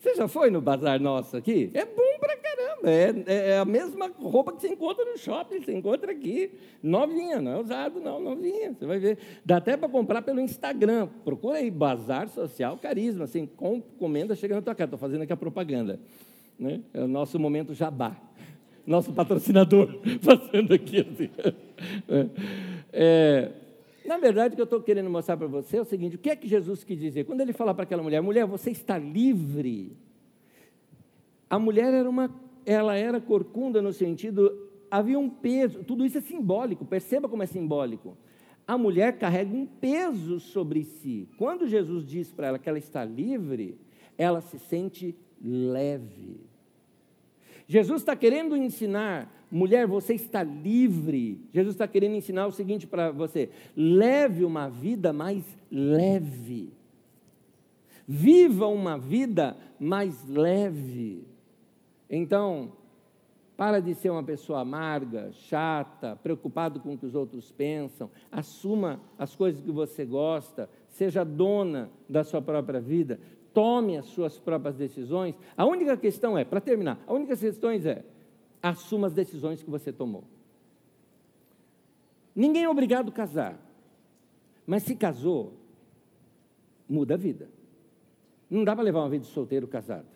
Você 0.00 0.16
já 0.16 0.28
foi 0.28 0.50
no 0.50 0.60
bazar 0.60 1.00
nosso 1.00 1.34
aqui? 1.34 1.70
É 1.72 1.86
bom 1.86 2.18
pra 2.20 2.36
caramba. 2.36 2.90
É, 2.90 3.14
é, 3.26 3.50
é, 3.52 3.58
a 3.58 3.64
mesma 3.64 4.12
roupa 4.18 4.52
que 4.52 4.60
você 4.60 4.68
encontra 4.68 5.02
no 5.02 5.16
shopping, 5.16 5.62
você 5.62 5.72
encontra 5.72 6.12
aqui. 6.12 6.50
Novinha, 6.82 7.40
não 7.40 7.52
é 7.52 7.60
usado, 7.60 8.00
não, 8.00 8.20
novinha. 8.20 8.74
Você 8.74 8.84
vai 8.84 8.98
ver. 8.98 9.16
Dá 9.42 9.56
até 9.56 9.78
para 9.78 9.88
comprar 9.88 10.20
pelo 10.20 10.40
Instagram. 10.40 11.08
Procura 11.24 11.56
aí, 11.56 11.70
Bazar 11.70 12.28
Social 12.28 12.76
Carisma. 12.76 13.24
Assim, 13.24 13.46
com, 13.46 13.80
comenda, 13.80 14.34
chega 14.34 14.56
na 14.56 14.60
tua 14.60 14.74
casa. 14.74 14.88
Estou 14.88 14.98
fazendo 14.98 15.22
aqui 15.22 15.32
a 15.32 15.36
propaganda. 15.36 15.98
Né? 16.58 16.82
É 16.92 17.02
o 17.02 17.08
nosso 17.08 17.38
momento 17.38 17.74
jabá. 17.74 18.16
Nosso 18.86 19.12
patrocinador 19.12 20.00
fazendo 20.20 20.74
aqui 20.74 21.00
assim. 21.00 21.30
É, 22.08 22.28
é, 22.92 23.52
na 24.04 24.18
verdade, 24.18 24.52
o 24.52 24.56
que 24.56 24.60
eu 24.60 24.64
estou 24.64 24.82
querendo 24.82 25.08
mostrar 25.08 25.36
para 25.36 25.46
você 25.46 25.78
é 25.78 25.80
o 25.80 25.84
seguinte: 25.84 26.16
o 26.16 26.18
que 26.18 26.30
é 26.30 26.36
que 26.36 26.46
Jesus 26.46 26.84
quis 26.84 26.98
dizer? 26.98 27.24
Quando 27.24 27.40
ele 27.40 27.52
fala 27.52 27.74
para 27.74 27.84
aquela 27.84 28.02
mulher, 28.02 28.20
mulher, 28.20 28.46
você 28.46 28.70
está 28.70 28.98
livre. 28.98 29.96
A 31.48 31.58
mulher 31.58 31.92
era 31.94 32.08
uma, 32.08 32.30
ela 32.66 32.94
era 32.96 33.20
corcunda 33.20 33.80
no 33.80 33.92
sentido, 33.92 34.68
havia 34.90 35.18
um 35.18 35.30
peso, 35.30 35.82
tudo 35.84 36.04
isso 36.04 36.18
é 36.18 36.20
simbólico, 36.20 36.84
perceba 36.84 37.28
como 37.28 37.42
é 37.42 37.46
simbólico. 37.46 38.16
A 38.66 38.78
mulher 38.78 39.18
carrega 39.18 39.54
um 39.54 39.66
peso 39.66 40.40
sobre 40.40 40.84
si. 40.84 41.28
Quando 41.36 41.68
Jesus 41.68 42.06
diz 42.06 42.32
para 42.32 42.48
ela 42.48 42.58
que 42.58 42.68
ela 42.68 42.78
está 42.78 43.04
livre, 43.04 43.78
ela 44.16 44.40
se 44.40 44.58
sente 44.58 45.14
leve. 45.44 46.40
Jesus 47.66 48.00
está 48.00 48.16
querendo 48.16 48.56
ensinar 48.56 49.30
Mulher, 49.54 49.86
você 49.86 50.14
está 50.14 50.42
livre. 50.42 51.40
Jesus 51.52 51.76
está 51.76 51.86
querendo 51.86 52.16
ensinar 52.16 52.48
o 52.48 52.50
seguinte 52.50 52.88
para 52.88 53.12
você: 53.12 53.50
leve 53.76 54.44
uma 54.44 54.68
vida 54.68 55.12
mais 55.12 55.44
leve. 55.70 56.72
Viva 58.04 58.66
uma 58.66 58.98
vida 58.98 59.56
mais 59.78 60.28
leve. 60.28 61.24
Então, 62.10 62.72
para 63.56 63.78
de 63.78 63.94
ser 63.94 64.10
uma 64.10 64.24
pessoa 64.24 64.62
amarga, 64.62 65.30
chata, 65.30 66.16
preocupado 66.16 66.80
com 66.80 66.94
o 66.94 66.98
que 66.98 67.06
os 67.06 67.14
outros 67.14 67.52
pensam. 67.52 68.10
Assuma 68.32 69.00
as 69.16 69.36
coisas 69.36 69.62
que 69.62 69.70
você 69.70 70.04
gosta. 70.04 70.68
Seja 70.88 71.24
dona 71.24 71.92
da 72.08 72.24
sua 72.24 72.42
própria 72.42 72.80
vida. 72.80 73.20
Tome 73.54 73.96
as 73.96 74.06
suas 74.06 74.36
próprias 74.36 74.74
decisões. 74.74 75.36
A 75.56 75.64
única 75.64 75.96
questão 75.96 76.36
é, 76.36 76.44
para 76.44 76.60
terminar, 76.60 76.98
a 77.06 77.14
única 77.14 77.36
questão 77.36 77.70
é: 77.70 78.04
assuma 78.60 79.06
as 79.06 79.14
decisões 79.14 79.62
que 79.62 79.70
você 79.70 79.92
tomou. 79.92 80.24
Ninguém 82.34 82.64
é 82.64 82.68
obrigado 82.68 83.10
a 83.10 83.12
casar, 83.12 83.56
mas 84.66 84.82
se 84.82 84.96
casou, 84.96 85.52
muda 86.88 87.14
a 87.14 87.16
vida. 87.16 87.48
Não 88.50 88.64
dá 88.64 88.74
para 88.74 88.84
levar 88.84 89.00
uma 89.00 89.08
vida 89.08 89.24
de 89.24 89.30
solteiro 89.30 89.68
casado. 89.68 90.06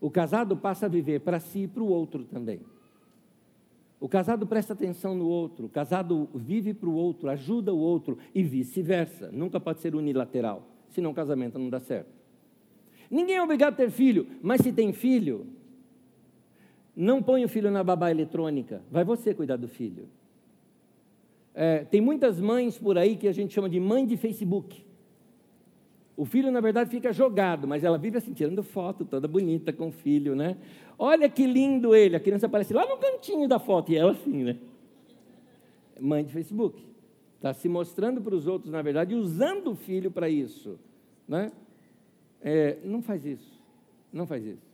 O 0.00 0.10
casado 0.10 0.56
passa 0.56 0.86
a 0.86 0.88
viver 0.88 1.20
para 1.20 1.38
si 1.38 1.64
e 1.64 1.68
para 1.68 1.82
o 1.82 1.88
outro 1.88 2.24
também. 2.24 2.60
O 4.00 4.08
casado 4.08 4.46
presta 4.46 4.72
atenção 4.72 5.14
no 5.14 5.28
outro, 5.28 5.66
o 5.66 5.68
casado 5.68 6.28
vive 6.34 6.72
para 6.74 6.88
o 6.88 6.94
outro, 6.94 7.28
ajuda 7.28 7.72
o 7.72 7.78
outro 7.78 8.18
e 8.34 8.42
vice-versa. 8.42 9.30
Nunca 9.30 9.60
pode 9.60 9.80
ser 9.80 9.94
unilateral, 9.94 10.66
senão 10.88 11.10
o 11.10 11.14
casamento 11.14 11.58
não 11.58 11.70
dá 11.70 11.78
certo. 11.78 12.21
Ninguém 13.12 13.36
é 13.36 13.42
obrigado 13.42 13.74
a 13.74 13.76
ter 13.76 13.90
filho, 13.90 14.26
mas 14.40 14.62
se 14.62 14.72
tem 14.72 14.90
filho, 14.90 15.46
não 16.96 17.22
põe 17.22 17.44
o 17.44 17.48
filho 17.48 17.70
na 17.70 17.84
babá 17.84 18.10
eletrônica, 18.10 18.80
vai 18.90 19.04
você 19.04 19.34
cuidar 19.34 19.56
do 19.56 19.68
filho. 19.68 20.08
É, 21.54 21.84
tem 21.84 22.00
muitas 22.00 22.40
mães 22.40 22.78
por 22.78 22.96
aí 22.96 23.16
que 23.16 23.28
a 23.28 23.32
gente 23.32 23.52
chama 23.52 23.68
de 23.68 23.78
mãe 23.78 24.06
de 24.06 24.16
Facebook. 24.16 24.82
O 26.16 26.24
filho, 26.24 26.50
na 26.50 26.62
verdade, 26.62 26.88
fica 26.88 27.12
jogado, 27.12 27.68
mas 27.68 27.84
ela 27.84 27.98
vive 27.98 28.16
assim, 28.16 28.32
tirando 28.32 28.62
foto 28.62 29.04
toda 29.04 29.28
bonita 29.28 29.74
com 29.74 29.88
o 29.88 29.92
filho, 29.92 30.34
né? 30.34 30.56
Olha 30.98 31.28
que 31.28 31.46
lindo 31.46 31.94
ele, 31.94 32.16
a 32.16 32.20
criança 32.20 32.46
aparece 32.46 32.72
lá 32.72 32.86
no 32.86 32.96
cantinho 32.96 33.46
da 33.46 33.58
foto, 33.58 33.92
e 33.92 33.96
ela 33.96 34.12
assim, 34.12 34.42
né? 34.42 34.56
Mãe 36.00 36.24
de 36.24 36.32
Facebook. 36.32 36.82
Está 37.36 37.52
se 37.52 37.68
mostrando 37.68 38.22
para 38.22 38.34
os 38.34 38.46
outros, 38.46 38.72
na 38.72 38.80
verdade, 38.80 39.14
usando 39.14 39.72
o 39.72 39.74
filho 39.74 40.10
para 40.10 40.30
isso. 40.30 40.78
Né? 41.28 41.52
É, 42.42 42.78
não 42.84 43.00
faz 43.00 43.24
isso. 43.24 43.60
Não 44.12 44.26
faz 44.26 44.44
isso. 44.44 44.72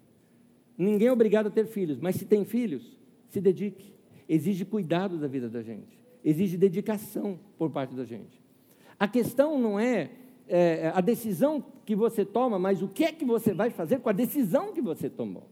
Ninguém 0.76 1.08
é 1.08 1.12
obrigado 1.12 1.48
a 1.48 1.50
ter 1.50 1.66
filhos, 1.66 1.98
mas 2.00 2.16
se 2.16 2.24
tem 2.24 2.44
filhos, 2.44 2.96
se 3.28 3.40
dedique. 3.40 3.92
Exige 4.28 4.64
cuidado 4.64 5.18
da 5.18 5.26
vida 5.26 5.48
da 5.48 5.62
gente, 5.62 5.98
exige 6.22 6.56
dedicação 6.56 7.38
por 7.56 7.70
parte 7.70 7.94
da 7.94 8.04
gente. 8.04 8.40
A 8.98 9.08
questão 9.08 9.58
não 9.58 9.80
é, 9.80 10.10
é 10.46 10.92
a 10.94 11.00
decisão 11.00 11.64
que 11.84 11.96
você 11.96 12.24
toma, 12.24 12.58
mas 12.58 12.82
o 12.82 12.88
que 12.88 13.04
é 13.04 13.12
que 13.12 13.24
você 13.24 13.54
vai 13.54 13.70
fazer 13.70 14.00
com 14.00 14.08
a 14.08 14.12
decisão 14.12 14.72
que 14.72 14.82
você 14.82 15.08
tomou. 15.08 15.48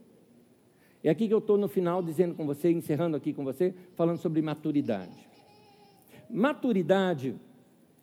É 1.02 1.08
aqui 1.08 1.26
que 1.26 1.34
eu 1.34 1.38
estou 1.38 1.56
no 1.56 1.68
final 1.68 2.02
dizendo 2.02 2.34
com 2.34 2.44
você, 2.44 2.70
encerrando 2.70 3.16
aqui 3.16 3.32
com 3.32 3.44
você, 3.44 3.74
falando 3.94 4.18
sobre 4.18 4.42
maturidade. 4.42 5.26
Maturidade 6.28 7.36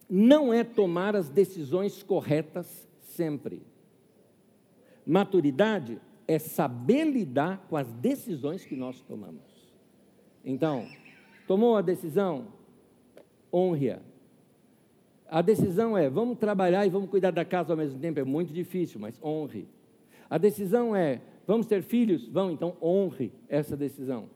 não 0.10 0.54
é 0.54 0.64
tomar 0.64 1.16
as 1.16 1.30
decisões 1.30 2.02
corretas 2.02 2.88
sempre. 3.02 3.62
Maturidade 5.06 6.00
é 6.28 6.40
saber 6.40 7.06
lidar 7.06 7.66
com 7.70 7.76
as 7.76 7.92
decisões 7.94 8.66
que 8.66 8.76
nós 8.76 9.02
tomamos. 9.02 9.42
Então, 10.44 10.88
tomou 11.48 11.76
a 11.76 11.82
decisão, 11.82 12.48
honre-a. 13.52 14.00
A 15.30 15.42
decisão 15.42 15.98
é, 15.98 16.10
vamos 16.10 16.38
trabalhar 16.38 16.86
e 16.86 16.90
vamos 16.90 17.10
cuidar 17.10 17.32
da 17.32 17.44
casa 17.44 17.74
ao 17.74 17.78
mesmo 17.78 18.00
tempo, 18.00 18.20
é 18.20 18.24
muito 18.24 18.54
difícil, 18.54 19.00
mas 19.00 19.20
honre. 19.24 19.68
A 20.30 20.38
decisão 20.38 20.96
é, 20.96 21.22
vamos 21.48 21.66
ter 21.66 21.82
filhos? 21.82 22.28
Vão, 22.28 22.52
então 22.52 22.76
honre 22.82 23.32
essa 23.50 23.76
decisão. 23.76 24.30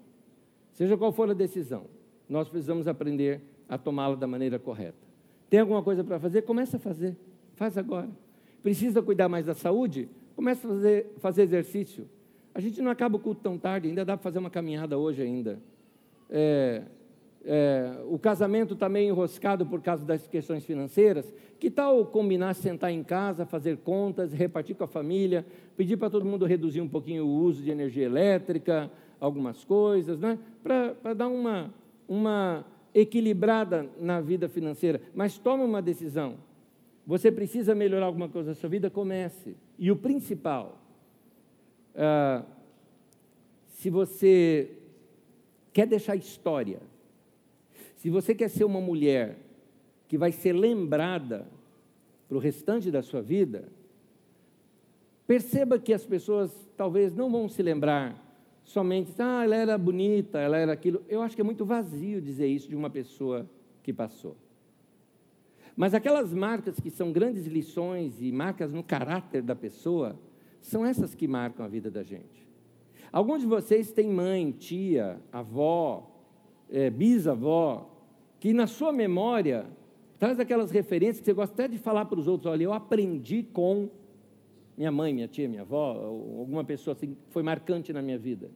Seja 0.73 0.97
qual 0.97 1.11
for 1.11 1.29
a 1.29 1.33
decisão, 1.33 1.85
nós 2.27 2.49
precisamos 2.49 2.87
aprender 2.87 3.41
a 3.69 3.77
tomá-la 3.77 4.15
da 4.15 4.27
maneira 4.27 4.57
correta. 4.57 5.07
Tem 5.49 5.59
alguma 5.59 5.81
coisa 5.81 6.03
para 6.03 6.19
fazer? 6.19 6.41
Começa 6.43 6.77
a 6.77 6.79
fazer. 6.79 7.15
Faz 7.55 7.77
agora. 7.77 8.09
Precisa 8.61 9.01
cuidar 9.01 9.29
mais 9.29 9.45
da 9.45 9.53
saúde? 9.53 10.09
Começa 10.37 10.67
a 10.67 10.69
fazer, 10.69 11.07
fazer 11.17 11.41
exercício. 11.41 12.07
A 12.53 12.59
gente 12.59 12.79
não 12.79 12.91
acaba 12.91 13.15
o 13.17 13.19
culto 13.19 13.41
tão 13.41 13.57
tarde, 13.57 13.87
ainda 13.87 14.05
dá 14.05 14.15
para 14.15 14.23
fazer 14.23 14.37
uma 14.37 14.51
caminhada 14.51 14.95
hoje 14.95 15.23
ainda. 15.23 15.59
É, 16.29 16.83
é, 17.43 17.97
o 18.07 18.19
casamento 18.19 18.75
está 18.75 18.87
meio 18.87 19.09
enroscado 19.09 19.65
por 19.65 19.81
causa 19.81 20.05
das 20.05 20.27
questões 20.27 20.63
financeiras. 20.63 21.25
Que 21.59 21.71
tal 21.71 22.05
combinar 22.05 22.53
sentar 22.53 22.91
em 22.91 23.03
casa, 23.03 23.47
fazer 23.47 23.77
contas, 23.77 24.31
repartir 24.31 24.75
com 24.75 24.83
a 24.83 24.87
família, 24.87 25.43
pedir 25.75 25.97
para 25.97 26.07
todo 26.07 26.23
mundo 26.23 26.45
reduzir 26.45 26.81
um 26.81 26.87
pouquinho 26.87 27.25
o 27.25 27.39
uso 27.41 27.63
de 27.63 27.71
energia 27.71 28.05
elétrica, 28.05 28.91
algumas 29.19 29.63
coisas, 29.63 30.19
né? 30.19 30.37
para 30.61 31.15
dar 31.15 31.29
uma, 31.29 31.73
uma 32.07 32.63
equilibrada 32.93 33.89
na 33.99 34.21
vida 34.21 34.47
financeira. 34.47 35.01
Mas 35.15 35.39
tome 35.39 35.63
uma 35.63 35.81
decisão. 35.81 36.35
Você 37.07 37.31
precisa 37.31 37.73
melhorar 37.73 38.05
alguma 38.05 38.29
coisa 38.29 38.49
na 38.49 38.55
sua 38.55 38.69
vida? 38.69 38.87
Comece. 38.87 39.55
E 39.77 39.91
o 39.91 39.95
principal, 39.95 40.79
ah, 41.95 42.43
se 43.67 43.89
você 43.89 44.71
quer 45.71 45.85
deixar 45.85 46.15
história, 46.15 46.81
se 47.95 48.09
você 48.09 48.33
quer 48.33 48.49
ser 48.49 48.63
uma 48.63 48.81
mulher 48.81 49.37
que 50.07 50.17
vai 50.17 50.31
ser 50.31 50.53
lembrada 50.53 51.47
para 52.27 52.37
o 52.37 52.39
restante 52.39 52.89
da 52.89 53.03
sua 53.03 53.21
vida, 53.21 53.69
perceba 55.27 55.77
que 55.77 55.93
as 55.93 56.05
pessoas 56.05 56.51
talvez 56.75 57.13
não 57.13 57.29
vão 57.29 57.47
se 57.47 57.61
lembrar 57.61 58.23
somente, 58.63 59.13
ah, 59.19 59.43
ela 59.43 59.55
era 59.55 59.77
bonita, 59.77 60.39
ela 60.39 60.57
era 60.57 60.73
aquilo. 60.73 61.03
Eu 61.07 61.21
acho 61.21 61.35
que 61.35 61.41
é 61.41 61.43
muito 61.43 61.65
vazio 61.65 62.21
dizer 62.21 62.47
isso 62.47 62.67
de 62.67 62.75
uma 62.75 62.89
pessoa 62.89 63.49
que 63.83 63.93
passou. 63.93 64.35
Mas 65.77 65.93
aquelas 65.93 66.33
marcas 66.33 66.79
que 66.79 66.89
são 66.89 67.11
grandes 67.11 67.45
lições 67.45 68.19
e 68.19 68.31
marcas 68.31 68.73
no 68.73 68.81
caráter 68.81 69.43
da 69.43 69.55
pessoa, 69.55 70.19
são 70.59 70.83
essas 70.83 71.13
que 71.13 71.27
marcam 71.27 71.63
a 71.63 71.69
vida 71.69 71.91
da 71.91 72.01
gente. 72.01 72.47
Alguns 73.11 73.41
de 73.41 73.47
vocês 73.47 73.91
têm 73.91 74.09
mãe, 74.09 74.51
tia, 74.51 75.21
avó, 75.31 76.19
é, 76.67 76.89
bisavó, 76.89 77.95
que 78.39 78.53
na 78.53 78.65
sua 78.65 78.91
memória 78.91 79.67
traz 80.17 80.39
aquelas 80.39 80.71
referências 80.71 81.19
que 81.19 81.25
você 81.25 81.33
gosta 81.33 81.53
até 81.53 81.67
de 81.67 81.77
falar 81.77 82.05
para 82.05 82.19
os 82.19 82.27
outros: 82.27 82.51
olha, 82.51 82.63
eu 82.63 82.73
aprendi 82.73 83.43
com 83.43 83.87
minha 84.75 84.91
mãe, 84.91 85.13
minha 85.13 85.27
tia, 85.27 85.47
minha 85.47 85.61
avó, 85.61 85.91
alguma 86.39 86.63
pessoa 86.63 86.93
assim 86.93 87.13
que 87.13 87.17
foi 87.29 87.43
marcante 87.43 87.93
na 87.93 88.01
minha 88.01 88.17
vida. 88.17 88.49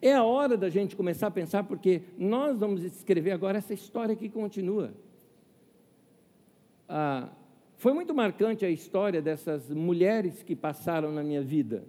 É 0.00 0.14
a 0.14 0.24
hora 0.24 0.56
da 0.56 0.70
gente 0.70 0.96
começar 0.96 1.26
a 1.26 1.30
pensar, 1.30 1.64
porque 1.64 2.00
nós 2.16 2.58
vamos 2.58 2.82
escrever 2.82 3.32
agora 3.32 3.58
essa 3.58 3.74
história 3.74 4.16
que 4.16 4.30
continua. 4.30 4.94
Ah, 6.92 7.28
foi 7.76 7.92
muito 7.92 8.12
marcante 8.12 8.64
a 8.64 8.68
história 8.68 9.22
dessas 9.22 9.70
mulheres 9.70 10.42
que 10.42 10.56
passaram 10.56 11.12
na 11.12 11.22
minha 11.22 11.40
vida. 11.40 11.84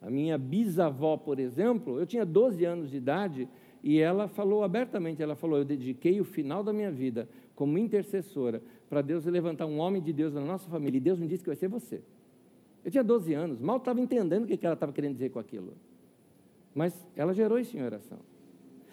A 0.00 0.08
minha 0.08 0.38
bisavó, 0.38 1.16
por 1.16 1.40
exemplo, 1.40 1.98
eu 1.98 2.06
tinha 2.06 2.24
12 2.24 2.64
anos 2.64 2.90
de 2.90 2.96
idade 2.98 3.48
E 3.82 3.98
ela 3.98 4.28
falou 4.28 4.64
abertamente, 4.64 5.22
ela 5.22 5.34
falou, 5.34 5.58
eu 5.58 5.64
dediquei 5.64 6.18
o 6.18 6.24
final 6.24 6.64
da 6.64 6.72
minha 6.72 6.90
vida 6.90 7.28
como 7.54 7.76
intercessora 7.76 8.62
para 8.88 9.02
Deus 9.02 9.26
levantar 9.26 9.66
um 9.66 9.78
homem 9.78 10.00
de 10.00 10.10
Deus 10.10 10.32
na 10.32 10.40
nossa 10.40 10.66
família. 10.70 10.96
E 10.96 11.00
Deus 11.00 11.18
me 11.18 11.26
disse 11.26 11.42
que 11.42 11.50
vai 11.50 11.56
ser 11.56 11.68
você. 11.68 12.00
Eu 12.82 12.90
tinha 12.90 13.04
12 13.04 13.34
anos, 13.34 13.60
mal 13.60 13.76
estava 13.76 14.00
entendendo 14.00 14.44
o 14.44 14.46
que 14.46 14.64
ela 14.64 14.74
estava 14.74 14.92
querendo 14.92 15.14
dizer 15.14 15.30
com 15.30 15.38
aquilo. 15.38 15.74
Mas 16.74 17.06
ela 17.14 17.34
gerou 17.34 17.58
isso 17.58 17.76
em 17.76 17.82
oração. 17.82 18.18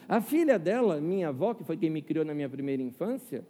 A 0.09 0.20
filha 0.20 0.59
dela, 0.59 0.99
minha 0.99 1.30
avó, 1.30 1.53
que 1.53 1.64
foi 1.64 1.78
quem 1.78 1.89
me 1.89 2.01
criou 2.01 2.26
na 2.26 2.34
minha 2.34 2.49
primeira 2.49 2.82
infância, 2.82 3.45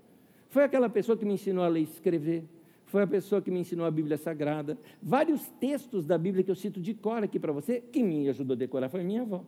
foi 0.52 0.66
aquela 0.66 0.89
pessoa 0.89 1.18
que 1.18 1.24
me 1.24 1.34
ensinou 1.34 1.64
a 1.64 1.70
ler 1.70 1.80
e 1.80 1.84
escrever, 1.84 2.43
foi 2.86 3.02
a 3.02 3.08
pessoa 3.08 3.41
que 3.41 3.49
me 3.49 3.62
ensinou 3.62 3.86
a 3.86 3.89
Bíblia 3.89 4.18
Sagrada. 4.18 4.78
Vários 5.02 5.47
textos 5.62 6.06
da 6.06 6.18
Bíblia 6.18 6.43
que 6.43 6.52
eu 6.52 6.56
cito 6.56 6.82
de 6.82 6.93
cor 6.93 7.24
aqui 7.24 7.39
para 7.39 7.54
você, 7.54 7.82
quem 7.89 8.04
me 8.04 8.28
ajudou 8.28 8.54
a 8.54 8.58
decorar 8.58 8.89
foi 8.89 9.02
minha 9.02 9.22
avó. 9.22 9.45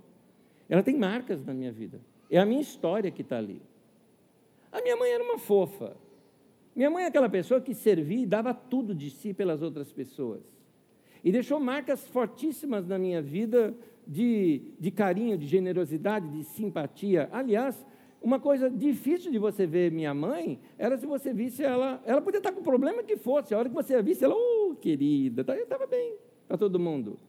Ela 0.70 0.82
tem 0.82 0.98
marcas 0.98 1.44
na 1.44 1.54
minha 1.54 1.74
vida. 1.74 2.00
É 2.32 2.40
a 2.40 2.46
minha 2.46 2.62
história 2.62 3.12
que 3.12 3.22
está 3.22 3.38
ali. 3.38 3.62
A 4.72 4.82
minha 4.82 4.96
mãe 4.96 5.12
era 5.12 5.22
uma 5.22 5.38
fofa. 5.38 5.94
Minha 6.74 6.90
mãe 6.90 7.04
é 7.04 7.08
aquela 7.08 7.28
pessoa 7.28 7.60
que 7.60 7.74
servia 7.74 8.24
e 8.24 8.26
dava 8.26 8.54
tudo 8.54 8.96
de 8.96 9.10
si 9.10 9.34
pelas 9.34 9.62
outras 9.62 9.92
pessoas. 9.92 10.42
E 11.22 11.34
deixou 11.34 11.60
marcas 11.60 12.08
fortíssimas 12.08 12.88
na 12.88 12.98
minha 12.98 13.22
vida 13.22 13.76
de, 14.08 14.72
de 14.80 14.90
carinho, 14.90 15.38
de 15.38 15.48
generosidade, 15.48 16.30
de 16.30 16.46
simpatia. 16.46 17.28
Aliás, 17.30 17.86
uma 18.24 18.40
coisa 18.40 18.70
difícil 18.70 19.30
de 19.30 19.38
você 19.38 19.68
ver 19.68 19.92
minha 19.92 20.14
mãe 20.14 20.58
era 20.78 20.98
se 20.98 21.06
você 21.06 21.34
visse 21.34 21.62
ela. 21.62 22.02
Ela 22.06 22.22
podia 22.22 22.38
estar 22.38 22.54
com 22.54 22.62
o 22.62 22.64
problema 22.64 23.04
que 23.04 23.18
fosse. 23.18 23.54
A 23.54 23.58
hora 23.58 23.68
que 23.68 23.76
você 23.76 23.96
a 23.96 24.02
visse, 24.02 24.24
ela, 24.24 24.34
oh, 24.34 24.74
querida, 24.76 25.44
tá, 25.44 25.58
estava 25.58 25.86
bem 25.86 26.16
para 26.48 26.58
todo 26.58 26.80
mundo. 26.80 27.20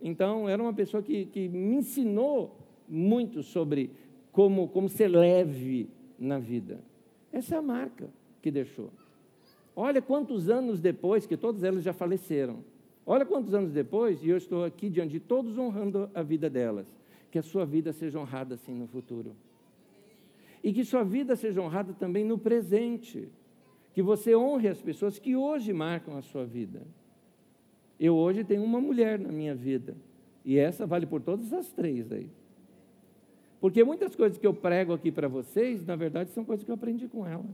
Então, 0.00 0.48
era 0.48 0.60
uma 0.60 0.74
pessoa 0.74 1.00
que, 1.00 1.26
que 1.26 1.48
me 1.48 1.76
ensinou 1.76 2.58
muito 2.88 3.40
sobre 3.44 3.92
como, 4.32 4.68
como 4.68 4.88
ser 4.88 5.06
leve 5.06 5.88
na 6.18 6.40
vida. 6.40 6.80
Essa 7.32 7.54
é 7.54 7.58
a 7.58 7.62
marca 7.62 8.10
que 8.42 8.50
deixou. 8.50 8.90
Olha 9.76 10.02
quantos 10.02 10.50
anos 10.50 10.80
depois, 10.80 11.24
que 11.24 11.36
todas 11.36 11.62
elas 11.62 11.84
já 11.84 11.92
faleceram. 11.92 12.64
Olha 13.06 13.24
quantos 13.24 13.54
anos 13.54 13.72
depois, 13.72 14.22
e 14.24 14.30
eu 14.30 14.36
estou 14.36 14.64
aqui 14.64 14.90
diante 14.90 15.12
de 15.12 15.20
todos 15.20 15.56
honrando 15.56 16.10
a 16.12 16.22
vida 16.22 16.50
delas. 16.50 16.86
Que 17.30 17.38
a 17.38 17.42
sua 17.42 17.64
vida 17.64 17.92
seja 17.92 18.18
honrada 18.18 18.56
assim 18.56 18.74
no 18.74 18.88
futuro. 18.88 19.36
E 20.62 20.72
que 20.72 20.84
sua 20.84 21.02
vida 21.02 21.34
seja 21.34 21.60
honrada 21.60 21.92
também 21.92 22.24
no 22.24 22.38
presente. 22.38 23.28
Que 23.92 24.02
você 24.02 24.34
honre 24.34 24.68
as 24.68 24.80
pessoas 24.80 25.18
que 25.18 25.36
hoje 25.36 25.72
marcam 25.72 26.16
a 26.16 26.22
sua 26.22 26.44
vida. 26.44 26.82
Eu 27.98 28.14
hoje 28.16 28.44
tenho 28.44 28.62
uma 28.62 28.80
mulher 28.80 29.18
na 29.18 29.30
minha 29.30 29.54
vida. 29.54 29.96
E 30.44 30.58
essa 30.58 30.86
vale 30.86 31.06
por 31.06 31.20
todas 31.20 31.52
as 31.52 31.70
três 31.72 32.10
aí. 32.10 32.30
Porque 33.60 33.84
muitas 33.84 34.16
coisas 34.16 34.38
que 34.38 34.46
eu 34.46 34.54
prego 34.54 34.92
aqui 34.92 35.12
para 35.12 35.28
vocês, 35.28 35.86
na 35.86 35.94
verdade, 35.94 36.30
são 36.30 36.44
coisas 36.44 36.64
que 36.64 36.70
eu 36.70 36.74
aprendi 36.74 37.06
com 37.06 37.26
ela. 37.26 37.44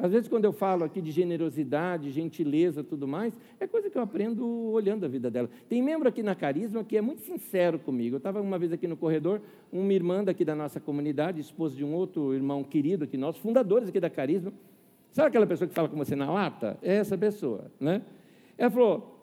Às 0.00 0.12
vezes, 0.12 0.28
quando 0.28 0.44
eu 0.44 0.52
falo 0.52 0.84
aqui 0.84 1.02
de 1.02 1.10
generosidade, 1.10 2.12
gentileza, 2.12 2.84
tudo 2.84 3.08
mais, 3.08 3.36
é 3.58 3.66
coisa 3.66 3.90
que 3.90 3.98
eu 3.98 4.02
aprendo 4.02 4.46
olhando 4.70 5.04
a 5.04 5.08
vida 5.08 5.28
dela. 5.28 5.50
Tem 5.68 5.82
membro 5.82 6.08
aqui 6.08 6.22
na 6.22 6.36
Carisma 6.36 6.84
que 6.84 6.96
é 6.96 7.00
muito 7.00 7.22
sincero 7.22 7.80
comigo. 7.80 8.14
Eu 8.14 8.18
estava 8.18 8.40
uma 8.40 8.56
vez 8.60 8.72
aqui 8.72 8.86
no 8.86 8.96
corredor, 8.96 9.40
uma 9.72 9.92
irmã 9.92 10.22
daqui 10.22 10.44
da 10.44 10.54
nossa 10.54 10.78
comunidade, 10.78 11.40
esposa 11.40 11.74
de 11.74 11.84
um 11.84 11.92
outro 11.94 12.32
irmão 12.32 12.62
querido 12.62 13.02
aqui 13.02 13.16
nosso, 13.16 13.40
fundadores 13.40 13.88
aqui 13.88 13.98
da 13.98 14.08
Carisma. 14.08 14.52
Sabe 15.10 15.28
aquela 15.28 15.48
pessoa 15.48 15.66
que 15.66 15.74
fala 15.74 15.88
com 15.88 15.96
você 15.96 16.14
na 16.14 16.30
lata? 16.30 16.78
É 16.80 16.94
essa 16.94 17.18
pessoa, 17.18 17.68
né? 17.80 18.02
Ela 18.56 18.70
falou, 18.70 19.18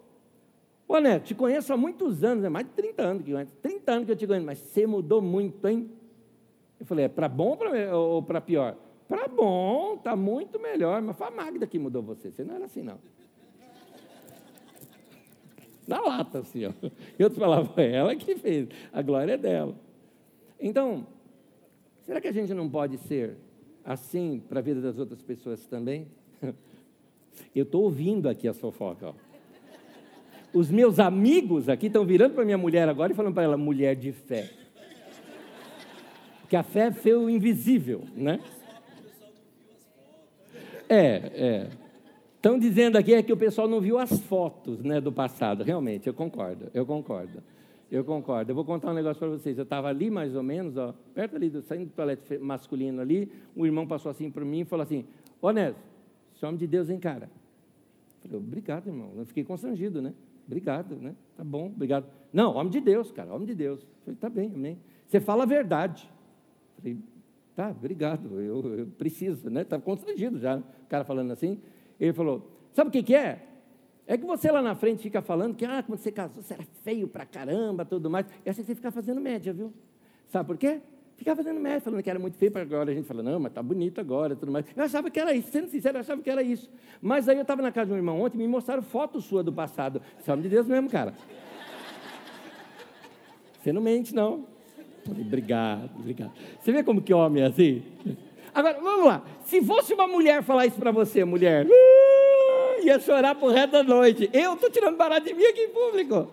Ô 0.90 1.00
Neto, 1.00 1.24
te 1.24 1.34
conheço 1.34 1.72
há 1.72 1.78
muitos 1.78 2.22
anos, 2.22 2.44
é 2.44 2.50
mais 2.50 2.66
de 2.66 2.74
30 2.74 3.02
anos 3.02 3.24
que 3.24 3.32
eu 3.32 3.36
conheço, 3.36 3.54
30 3.62 3.92
anos 3.94 4.06
que 4.08 4.12
eu 4.12 4.16
te 4.18 4.28
conheço, 4.28 4.46
mas 4.46 4.58
você 4.60 4.86
mudou 4.86 5.22
muito, 5.22 5.66
hein? 5.70 5.90
Eu 6.78 6.86
falei, 6.86 7.06
é 7.06 7.08
para 7.08 7.30
bom 7.30 7.58
ou 7.94 8.22
para 8.22 8.42
pior? 8.42 8.76
Para 9.08 9.28
bom, 9.28 9.96
está 9.96 10.16
muito 10.16 10.60
melhor, 10.60 11.02
mas 11.02 11.16
foi 11.16 11.28
a 11.28 11.32
Magda 11.32 11.68
que 11.68 11.78
mudou 11.78 12.02
você, 12.02 12.32
você 12.32 12.44
não 12.44 12.56
era 12.56 12.66
assim 12.66 12.82
não. 12.82 12.98
Na 15.88 16.02
lata, 16.02 16.40
assim, 16.40 16.66
ó. 16.66 16.72
E 17.18 17.24
outros 17.24 17.40
falavam, 17.40 17.72
foi 17.74 17.92
ela 17.92 18.16
que 18.16 18.36
fez, 18.36 18.68
a 18.92 19.02
glória 19.02 19.34
é 19.34 19.38
dela. 19.38 19.76
Então, 20.60 21.06
será 22.04 22.20
que 22.20 22.28
a 22.28 22.32
gente 22.32 22.54
não 22.54 22.68
pode 22.68 22.98
ser 22.98 23.38
assim 23.84 24.42
para 24.50 24.60
a 24.60 24.64
vida 24.64 24.82
das 24.82 24.98
outras 24.98 25.22
pessoas 25.22 25.66
também? 25.68 26.08
Eu 27.54 27.64
estou 27.64 27.84
ouvindo 27.84 28.28
aqui 28.28 28.48
a 28.48 28.54
fofoca, 28.54 29.10
ó. 29.10 29.14
Os 30.54 30.72
meus 30.72 31.00
amigos 31.00 31.68
aqui 31.68 31.88
estão 31.88 32.06
virando 32.06 32.34
para 32.34 32.46
minha 32.46 32.58
mulher 32.58 32.88
agora 32.88 33.12
e 33.12 33.16
falando 33.16 33.34
para 33.34 33.44
ela, 33.44 33.58
mulher 33.58 33.94
de 33.94 34.14
fé. 34.14 34.50
Porque 36.40 36.56
a 36.56 36.64
fé 36.64 36.94
é 37.04 37.16
o 37.16 37.30
invisível, 37.30 38.06
né? 38.16 38.40
É, 40.90 41.16
é. 41.36 41.70
Estão 42.36 42.60
dizendo 42.60 42.98
aqui 42.98 43.14
é 43.14 43.24
que 43.24 43.34
o 43.34 43.38
pessoal 43.38 43.68
não 43.68 43.82
viu 43.82 43.98
as 43.98 44.20
fotos 44.22 44.84
né, 44.84 45.02
do 45.02 45.12
passado. 45.12 45.64
Realmente, 45.64 46.08
eu 46.08 46.14
concordo, 46.14 46.70
eu 46.74 46.86
concordo. 46.86 47.42
Eu 47.92 48.04
concordo. 48.04 48.52
Eu 48.52 48.56
vou 48.56 48.66
contar 48.66 48.92
um 48.92 48.94
negócio 48.94 49.20
para 49.20 49.30
vocês. 49.30 49.58
Eu 49.58 49.64
estava 49.64 49.88
ali 49.88 50.10
mais 50.10 50.36
ou 50.36 50.44
menos, 50.44 50.78
ó, 50.78 50.94
perto 51.14 51.36
ali, 51.36 51.50
do, 51.50 51.62
saindo 51.62 51.86
do 51.86 51.92
toalete 51.92 52.38
masculino 52.38 53.02
ali, 53.02 53.32
um 53.56 53.66
irmão 53.66 53.88
passou 53.88 54.12
assim 54.12 54.30
por 54.30 54.44
mim 54.44 54.62
e 54.62 54.66
falou 54.66 54.84
assim, 54.84 55.06
ô 55.42 55.50
esse 55.50 56.46
homem 56.46 56.58
de 56.58 56.68
Deus, 56.68 56.90
hein, 56.90 57.00
cara? 57.00 57.30
Eu 58.24 58.30
falei, 58.30 58.38
obrigado, 58.38 58.88
irmão. 58.88 59.12
Eu 59.16 59.26
fiquei 59.26 59.44
constrangido, 59.44 60.02
né? 60.02 60.14
Obrigado, 60.46 60.96
né? 60.96 61.16
Tá 61.36 61.44
bom, 61.44 61.68
obrigado. 61.68 62.06
Não, 62.32 62.56
homem 62.56 62.72
de 62.72 62.82
Deus, 62.82 63.12
cara, 63.12 63.34
homem 63.34 63.48
de 63.48 63.56
Deus. 63.56 63.82
Eu 63.82 63.88
falei, 64.04 64.18
tá 64.20 64.30
bem, 64.30 64.52
amém. 64.54 64.78
Você 65.08 65.20
fala 65.20 65.44
a 65.44 65.48
verdade. 65.48 66.08
Eu 66.78 66.82
falei, 66.82 66.98
tá, 67.56 67.70
obrigado, 67.70 68.40
eu, 68.42 68.78
eu 68.80 68.88
preciso, 68.88 69.50
né? 69.50 69.62
Estava 69.62 69.82
constrangido 69.82 70.38
já, 70.40 70.58
o 70.58 70.88
cara 70.90 71.04
falando 71.04 71.32
assim. 71.32 71.60
Ele 72.00 72.14
falou, 72.14 72.52
sabe 72.74 72.90
o 72.90 72.92
que, 72.92 73.02
que 73.02 73.16
é? 73.16 73.42
É 74.08 74.18
que 74.18 74.26
você 74.26 74.52
lá 74.52 74.62
na 74.62 74.76
frente 74.76 75.02
fica 75.02 75.22
falando 75.22 75.56
que, 75.56 75.66
ah, 75.66 75.82
quando 75.82 75.98
você 75.98 76.12
casou, 76.12 76.44
você 76.44 76.54
era 76.54 76.64
feio 76.84 77.08
pra 77.08 77.26
caramba, 77.26 77.84
tudo 77.84 78.10
mais. 78.10 78.28
E 78.46 78.50
assim 78.50 78.64
você 78.64 78.76
fica 78.76 78.92
fazendo 78.92 79.20
média, 79.20 79.52
viu? 79.52 79.74
Sabe 80.28 80.46
por 80.46 80.58
quê? 80.58 80.82
Ficava 81.18 81.38
fazendo 81.38 81.60
média, 81.60 81.80
falando 81.80 82.04
que 82.04 82.10
era 82.10 82.20
muito 82.20 82.38
feio, 82.38 82.52
agora 82.56 82.92
a 82.92 82.94
gente 82.94 83.08
fala, 83.08 83.24
não, 83.24 83.40
mas 83.40 83.54
tá 83.54 83.64
bonito 83.64 84.00
agora, 84.02 84.36
tudo 84.36 84.52
mais. 84.52 84.66
Eu 84.76 84.84
achava 84.84 85.10
que 85.10 85.20
era 85.20 85.34
isso, 85.34 85.50
sendo 85.50 85.70
sincero, 85.70 85.98
eu 85.98 86.02
achava 86.02 86.22
que 86.22 86.30
era 86.30 86.44
isso. 86.44 86.70
Mas 87.02 87.28
aí 87.30 87.38
eu 87.38 87.42
estava 87.42 87.62
na 87.62 87.72
casa 87.72 87.88
de 87.88 87.94
um 87.94 87.96
irmão 87.96 88.22
ontem, 88.22 88.38
me 88.38 88.48
mostraram 88.48 88.84
foto 88.84 89.22
sua 89.22 89.42
do 89.42 89.52
passado. 89.52 90.02
Você 90.20 90.36
de 90.36 90.50
Deus 90.50 90.68
mesmo, 90.68 90.90
cara. 90.90 91.14
Você 93.60 93.74
não 93.74 93.82
mente, 93.82 94.14
não. 94.14 94.46
Obrigado, 95.10 95.90
obrigado. 95.98 96.32
Você 96.60 96.72
vê 96.72 96.84
como 96.84 97.02
que 97.02 97.14
homem 97.14 97.44
é 97.44 97.48
assim? 97.48 97.84
Agora, 98.54 98.80
vamos 98.82 99.06
lá. 99.06 99.22
Se 99.46 99.62
fosse 99.62 99.94
uma 99.94 100.08
mulher 100.08 100.42
falar 100.42 100.66
isso 100.66 100.78
para 100.78 100.92
você, 100.92 101.26
mulher, 101.26 101.66
uh, 101.66 102.86
ia 102.86 103.00
chorar 103.00 103.36
por 103.36 103.52
resto 103.52 103.72
da 103.72 103.84
noite. 103.84 104.30
Eu 104.32 104.54
estou 104.54 104.70
tirando 104.70 104.96
barato 104.96 105.28
de 105.28 105.34
mim 105.34 105.44
aqui 105.44 105.62
em 105.62 105.70
público. 105.70 106.32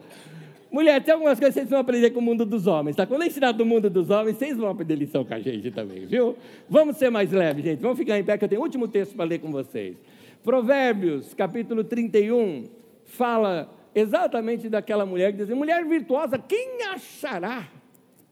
Mulher, 0.71 1.03
tem 1.03 1.13
algumas 1.13 1.39
coisas 1.39 1.53
que 1.53 1.61
vocês 1.61 1.69
vão 1.69 1.81
aprender 1.81 2.11
com 2.11 2.21
o 2.21 2.23
mundo 2.23 2.47
dos 2.47 2.67
homens, 2.67 2.97
tá? 2.97 3.05
Quando 3.07 3.23
eu 3.23 3.27
ensinar 3.27 3.53
do 3.53 3.67
mundo 3.67 3.91
dos 3.91 4.09
homens, 4.09 4.39
vocês 4.39 4.57
vão 4.57 4.71
aprender 4.71 4.95
lição 4.95 5.23
com 5.23 5.35
a 5.35 5.39
gente 5.39 5.71
também, 5.71 6.07
viu? 6.07 6.35
Vamos 6.67 6.97
ser 6.97 7.11
mais 7.11 7.31
leves, 7.31 7.63
gente. 7.63 7.81
Vamos 7.81 7.99
ficar 7.99 8.19
em 8.19 8.25
pé, 8.25 8.39
que 8.39 8.45
eu 8.45 8.49
tenho 8.49 8.61
o 8.63 8.65
último 8.65 8.89
texto 8.89 9.15
para 9.15 9.27
ler 9.27 9.39
com 9.39 9.51
vocês. 9.53 9.97
Provérbios, 10.43 11.35
capítulo 11.35 11.85
31, 11.85 12.71
fala 13.05 13.69
exatamente 13.95 14.71
daquela 14.71 15.05
mulher 15.05 15.33
que 15.33 15.39
diz: 15.39 15.51
assim, 15.51 15.59
mulher 15.59 15.85
virtuosa, 15.85 16.39
quem 16.39 16.83
achará? 16.91 17.69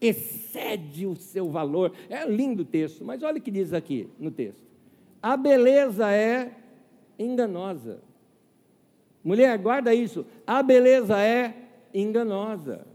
Excede 0.01 1.05
o 1.05 1.15
seu 1.15 1.47
valor. 1.49 1.93
É 2.09 2.25
lindo 2.25 2.63
o 2.63 2.65
texto, 2.65 3.05
mas 3.05 3.21
olha 3.21 3.37
o 3.37 3.41
que 3.41 3.51
diz 3.51 3.71
aqui 3.71 4.09
no 4.19 4.31
texto. 4.31 4.65
A 5.21 5.37
beleza 5.37 6.11
é 6.11 6.51
enganosa. 7.19 8.01
Mulher, 9.23 9.55
guarda 9.59 9.93
isso. 9.93 10.25
A 10.47 10.63
beleza 10.63 11.21
é 11.21 11.53
enganosa. 11.93 12.87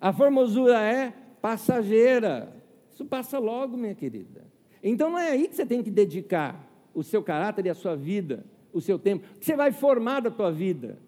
A 0.00 0.12
formosura 0.12 0.80
é 0.80 1.12
passageira. 1.42 2.56
Isso 2.90 3.04
passa 3.04 3.38
logo, 3.38 3.76
minha 3.76 3.94
querida. 3.94 4.42
Então 4.82 5.10
não 5.10 5.18
é 5.18 5.32
aí 5.32 5.48
que 5.48 5.56
você 5.56 5.66
tem 5.66 5.82
que 5.82 5.90
dedicar 5.90 6.66
o 6.94 7.02
seu 7.02 7.22
caráter 7.22 7.66
e 7.66 7.70
a 7.70 7.74
sua 7.74 7.96
vida, 7.96 8.44
o 8.72 8.80
seu 8.80 8.98
tempo, 8.98 9.26
que 9.38 9.44
você 9.44 9.56
vai 9.56 9.72
formar 9.72 10.20
da 10.20 10.30
tua 10.30 10.50
vida. 10.50 10.98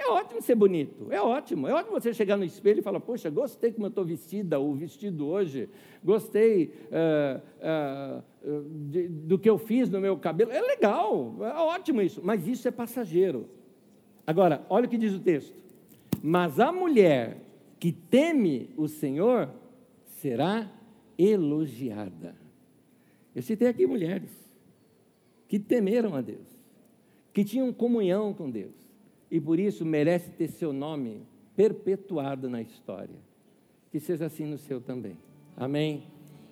É 0.00 0.08
ótimo 0.08 0.40
ser 0.40 0.54
bonito, 0.54 1.12
é 1.12 1.20
ótimo. 1.20 1.68
É 1.68 1.74
ótimo 1.74 2.00
você 2.00 2.14
chegar 2.14 2.34
no 2.38 2.44
espelho 2.44 2.78
e 2.78 2.82
falar, 2.82 3.00
poxa, 3.00 3.28
gostei 3.28 3.70
como 3.70 3.84
eu 3.84 3.90
estou 3.90 4.02
vestida 4.02 4.58
ou 4.58 4.74
vestido 4.74 5.26
hoje, 5.26 5.68
gostei 6.02 6.72
uh, 6.86 8.22
uh, 8.48 8.62
de, 8.88 9.08
do 9.08 9.38
que 9.38 9.48
eu 9.48 9.58
fiz 9.58 9.90
no 9.90 10.00
meu 10.00 10.16
cabelo. 10.16 10.52
É 10.52 10.60
legal, 10.62 11.36
é 11.42 11.54
ótimo 11.58 12.00
isso, 12.00 12.22
mas 12.24 12.48
isso 12.48 12.66
é 12.66 12.70
passageiro. 12.70 13.46
Agora, 14.26 14.64
olha 14.70 14.86
o 14.86 14.88
que 14.88 14.96
diz 14.96 15.12
o 15.12 15.20
texto. 15.20 15.62
Mas 16.22 16.58
a 16.58 16.72
mulher 16.72 17.36
que 17.78 17.92
teme 17.92 18.70
o 18.78 18.88
Senhor 18.88 19.50
será 20.06 20.70
elogiada. 21.18 22.34
Eu 23.34 23.42
citei 23.42 23.68
aqui 23.68 23.86
mulheres 23.86 24.30
que 25.46 25.58
temeram 25.58 26.14
a 26.14 26.22
Deus, 26.22 26.46
que 27.34 27.44
tinham 27.44 27.70
comunhão 27.70 28.32
com 28.32 28.50
Deus, 28.50 28.79
e 29.30 29.40
por 29.40 29.60
isso 29.60 29.84
merece 29.84 30.30
ter 30.30 30.48
seu 30.48 30.72
nome 30.72 31.22
perpetuado 31.54 32.48
na 32.48 32.60
história. 32.60 33.16
Que 33.90 34.00
seja 34.00 34.26
assim 34.26 34.44
no 34.44 34.58
seu 34.58 34.80
também. 34.80 35.16
Amém? 35.56 36.04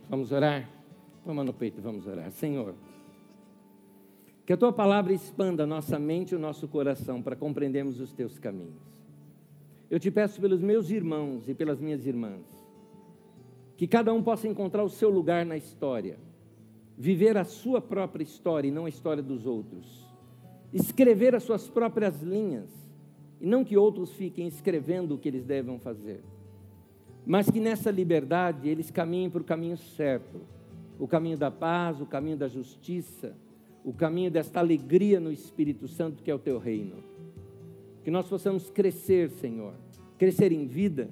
Vamos 0.09 0.33
orar? 0.33 0.69
Vamos 1.25 1.45
no 1.45 1.53
peito, 1.53 1.81
vamos 1.81 2.07
orar. 2.07 2.31
Senhor, 2.31 2.75
que 4.47 4.53
a 4.53 4.57
tua 4.57 4.73
palavra 4.73 5.13
expanda 5.13 5.67
nossa 5.67 5.99
mente 5.99 6.33
e 6.33 6.35
o 6.35 6.39
nosso 6.39 6.67
coração 6.67 7.21
para 7.21 7.37
compreendermos 7.37 8.01
os 8.01 8.13
teus 8.13 8.39
caminhos. 8.39 8.99
Eu 9.91 9.99
te 9.99 10.11
peço 10.11 10.41
pelos 10.41 10.61
meus 10.61 10.91
irmãos 10.91 11.49
e 11.49 11.55
pelas 11.55 11.81
minhas 11.81 12.07
irmãs, 12.07 12.47
que 13.77 13.87
cada 13.87 14.13
um 14.13 14.23
possa 14.23 14.49
encontrar 14.49 14.83
o 14.85 14.89
seu 14.89 15.11
lugar 15.11 15.45
na 15.45 15.57
história, 15.57 16.19
viver 16.97 17.37
a 17.37 17.45
sua 17.45 17.81
própria 17.81 18.23
história 18.23 18.69
e 18.69 18.71
não 18.71 18.87
a 18.87 18.89
história 18.89 19.23
dos 19.23 19.47
outros, 19.47 20.08
escrever 20.73 21.35
as 21.35 21.43
suas 21.43 21.69
próprias 21.69 22.21
linhas 22.23 22.69
e 23.41 23.47
não 23.47 23.65
que 23.65 23.77
outros 23.77 24.13
fiquem 24.13 24.47
escrevendo 24.47 25.15
o 25.15 25.19
que 25.19 25.29
eles 25.29 25.45
devem 25.45 25.79
fazer, 25.79 26.21
mas 27.25 27.49
que 27.51 27.61
nessa 27.61 27.91
liberdade 27.91 28.69
eles 28.69 28.91
caminhem 28.91 29.31
para 29.31 29.43
o 29.43 29.45
caminho 29.45 29.77
certo, 29.77 30.41
o 30.99 31.07
caminho 31.07 31.39
da 31.39 31.51
paz, 31.51 32.01
o 32.01 32.07
caminho 32.07 32.37
da 32.37 32.49
justiça, 32.49 33.37
o 33.85 33.93
caminho 33.93 34.31
desta 34.31 34.61
alegria 34.61 35.21
no 35.21 35.31
Espírito 35.31 35.87
Santo 35.87 36.23
que 36.23 36.31
é 36.31 36.35
o 36.35 36.39
teu 36.39 36.59
reino. 36.59 36.97
Que 38.03 38.11
nós 38.11 38.27
possamos 38.27 38.71
crescer, 38.71 39.31
Senhor, 39.31 39.75
crescer 40.19 40.53
em 40.53 40.67
vida 40.67 41.09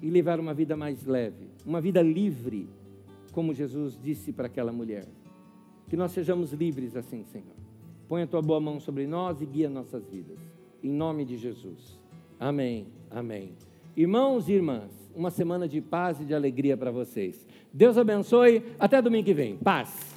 e 0.00 0.10
levar 0.10 0.40
uma 0.40 0.52
vida 0.52 0.76
mais 0.76 1.04
leve, 1.04 1.48
uma 1.64 1.80
vida 1.80 2.02
livre, 2.02 2.68
como 3.32 3.54
Jesus 3.54 3.98
disse 4.02 4.32
para 4.32 4.46
aquela 4.46 4.72
mulher. 4.72 5.06
Que 5.88 5.96
nós 5.96 6.10
sejamos 6.10 6.52
livres 6.52 6.96
assim, 6.96 7.22
Senhor. 7.24 7.61
Põe 8.08 8.22
a 8.22 8.26
tua 8.26 8.42
boa 8.42 8.60
mão 8.60 8.78
sobre 8.80 9.06
nós 9.06 9.40
e 9.40 9.46
guia 9.46 9.68
nossas 9.68 10.06
vidas 10.08 10.38
em 10.82 10.90
nome 10.90 11.24
de 11.24 11.36
Jesus. 11.36 11.98
Amém, 12.38 12.86
amém. 13.10 13.52
Irmãos 13.96 14.48
e 14.48 14.54
irmãs, 14.54 14.90
uma 15.14 15.30
semana 15.30 15.68
de 15.68 15.80
paz 15.80 16.20
e 16.20 16.24
de 16.24 16.34
alegria 16.34 16.76
para 16.76 16.90
vocês. 16.90 17.46
Deus 17.72 17.96
abençoe. 17.96 18.62
Até 18.78 19.00
domingo 19.00 19.24
que 19.24 19.34
vem. 19.34 19.56
Paz. 19.56 20.11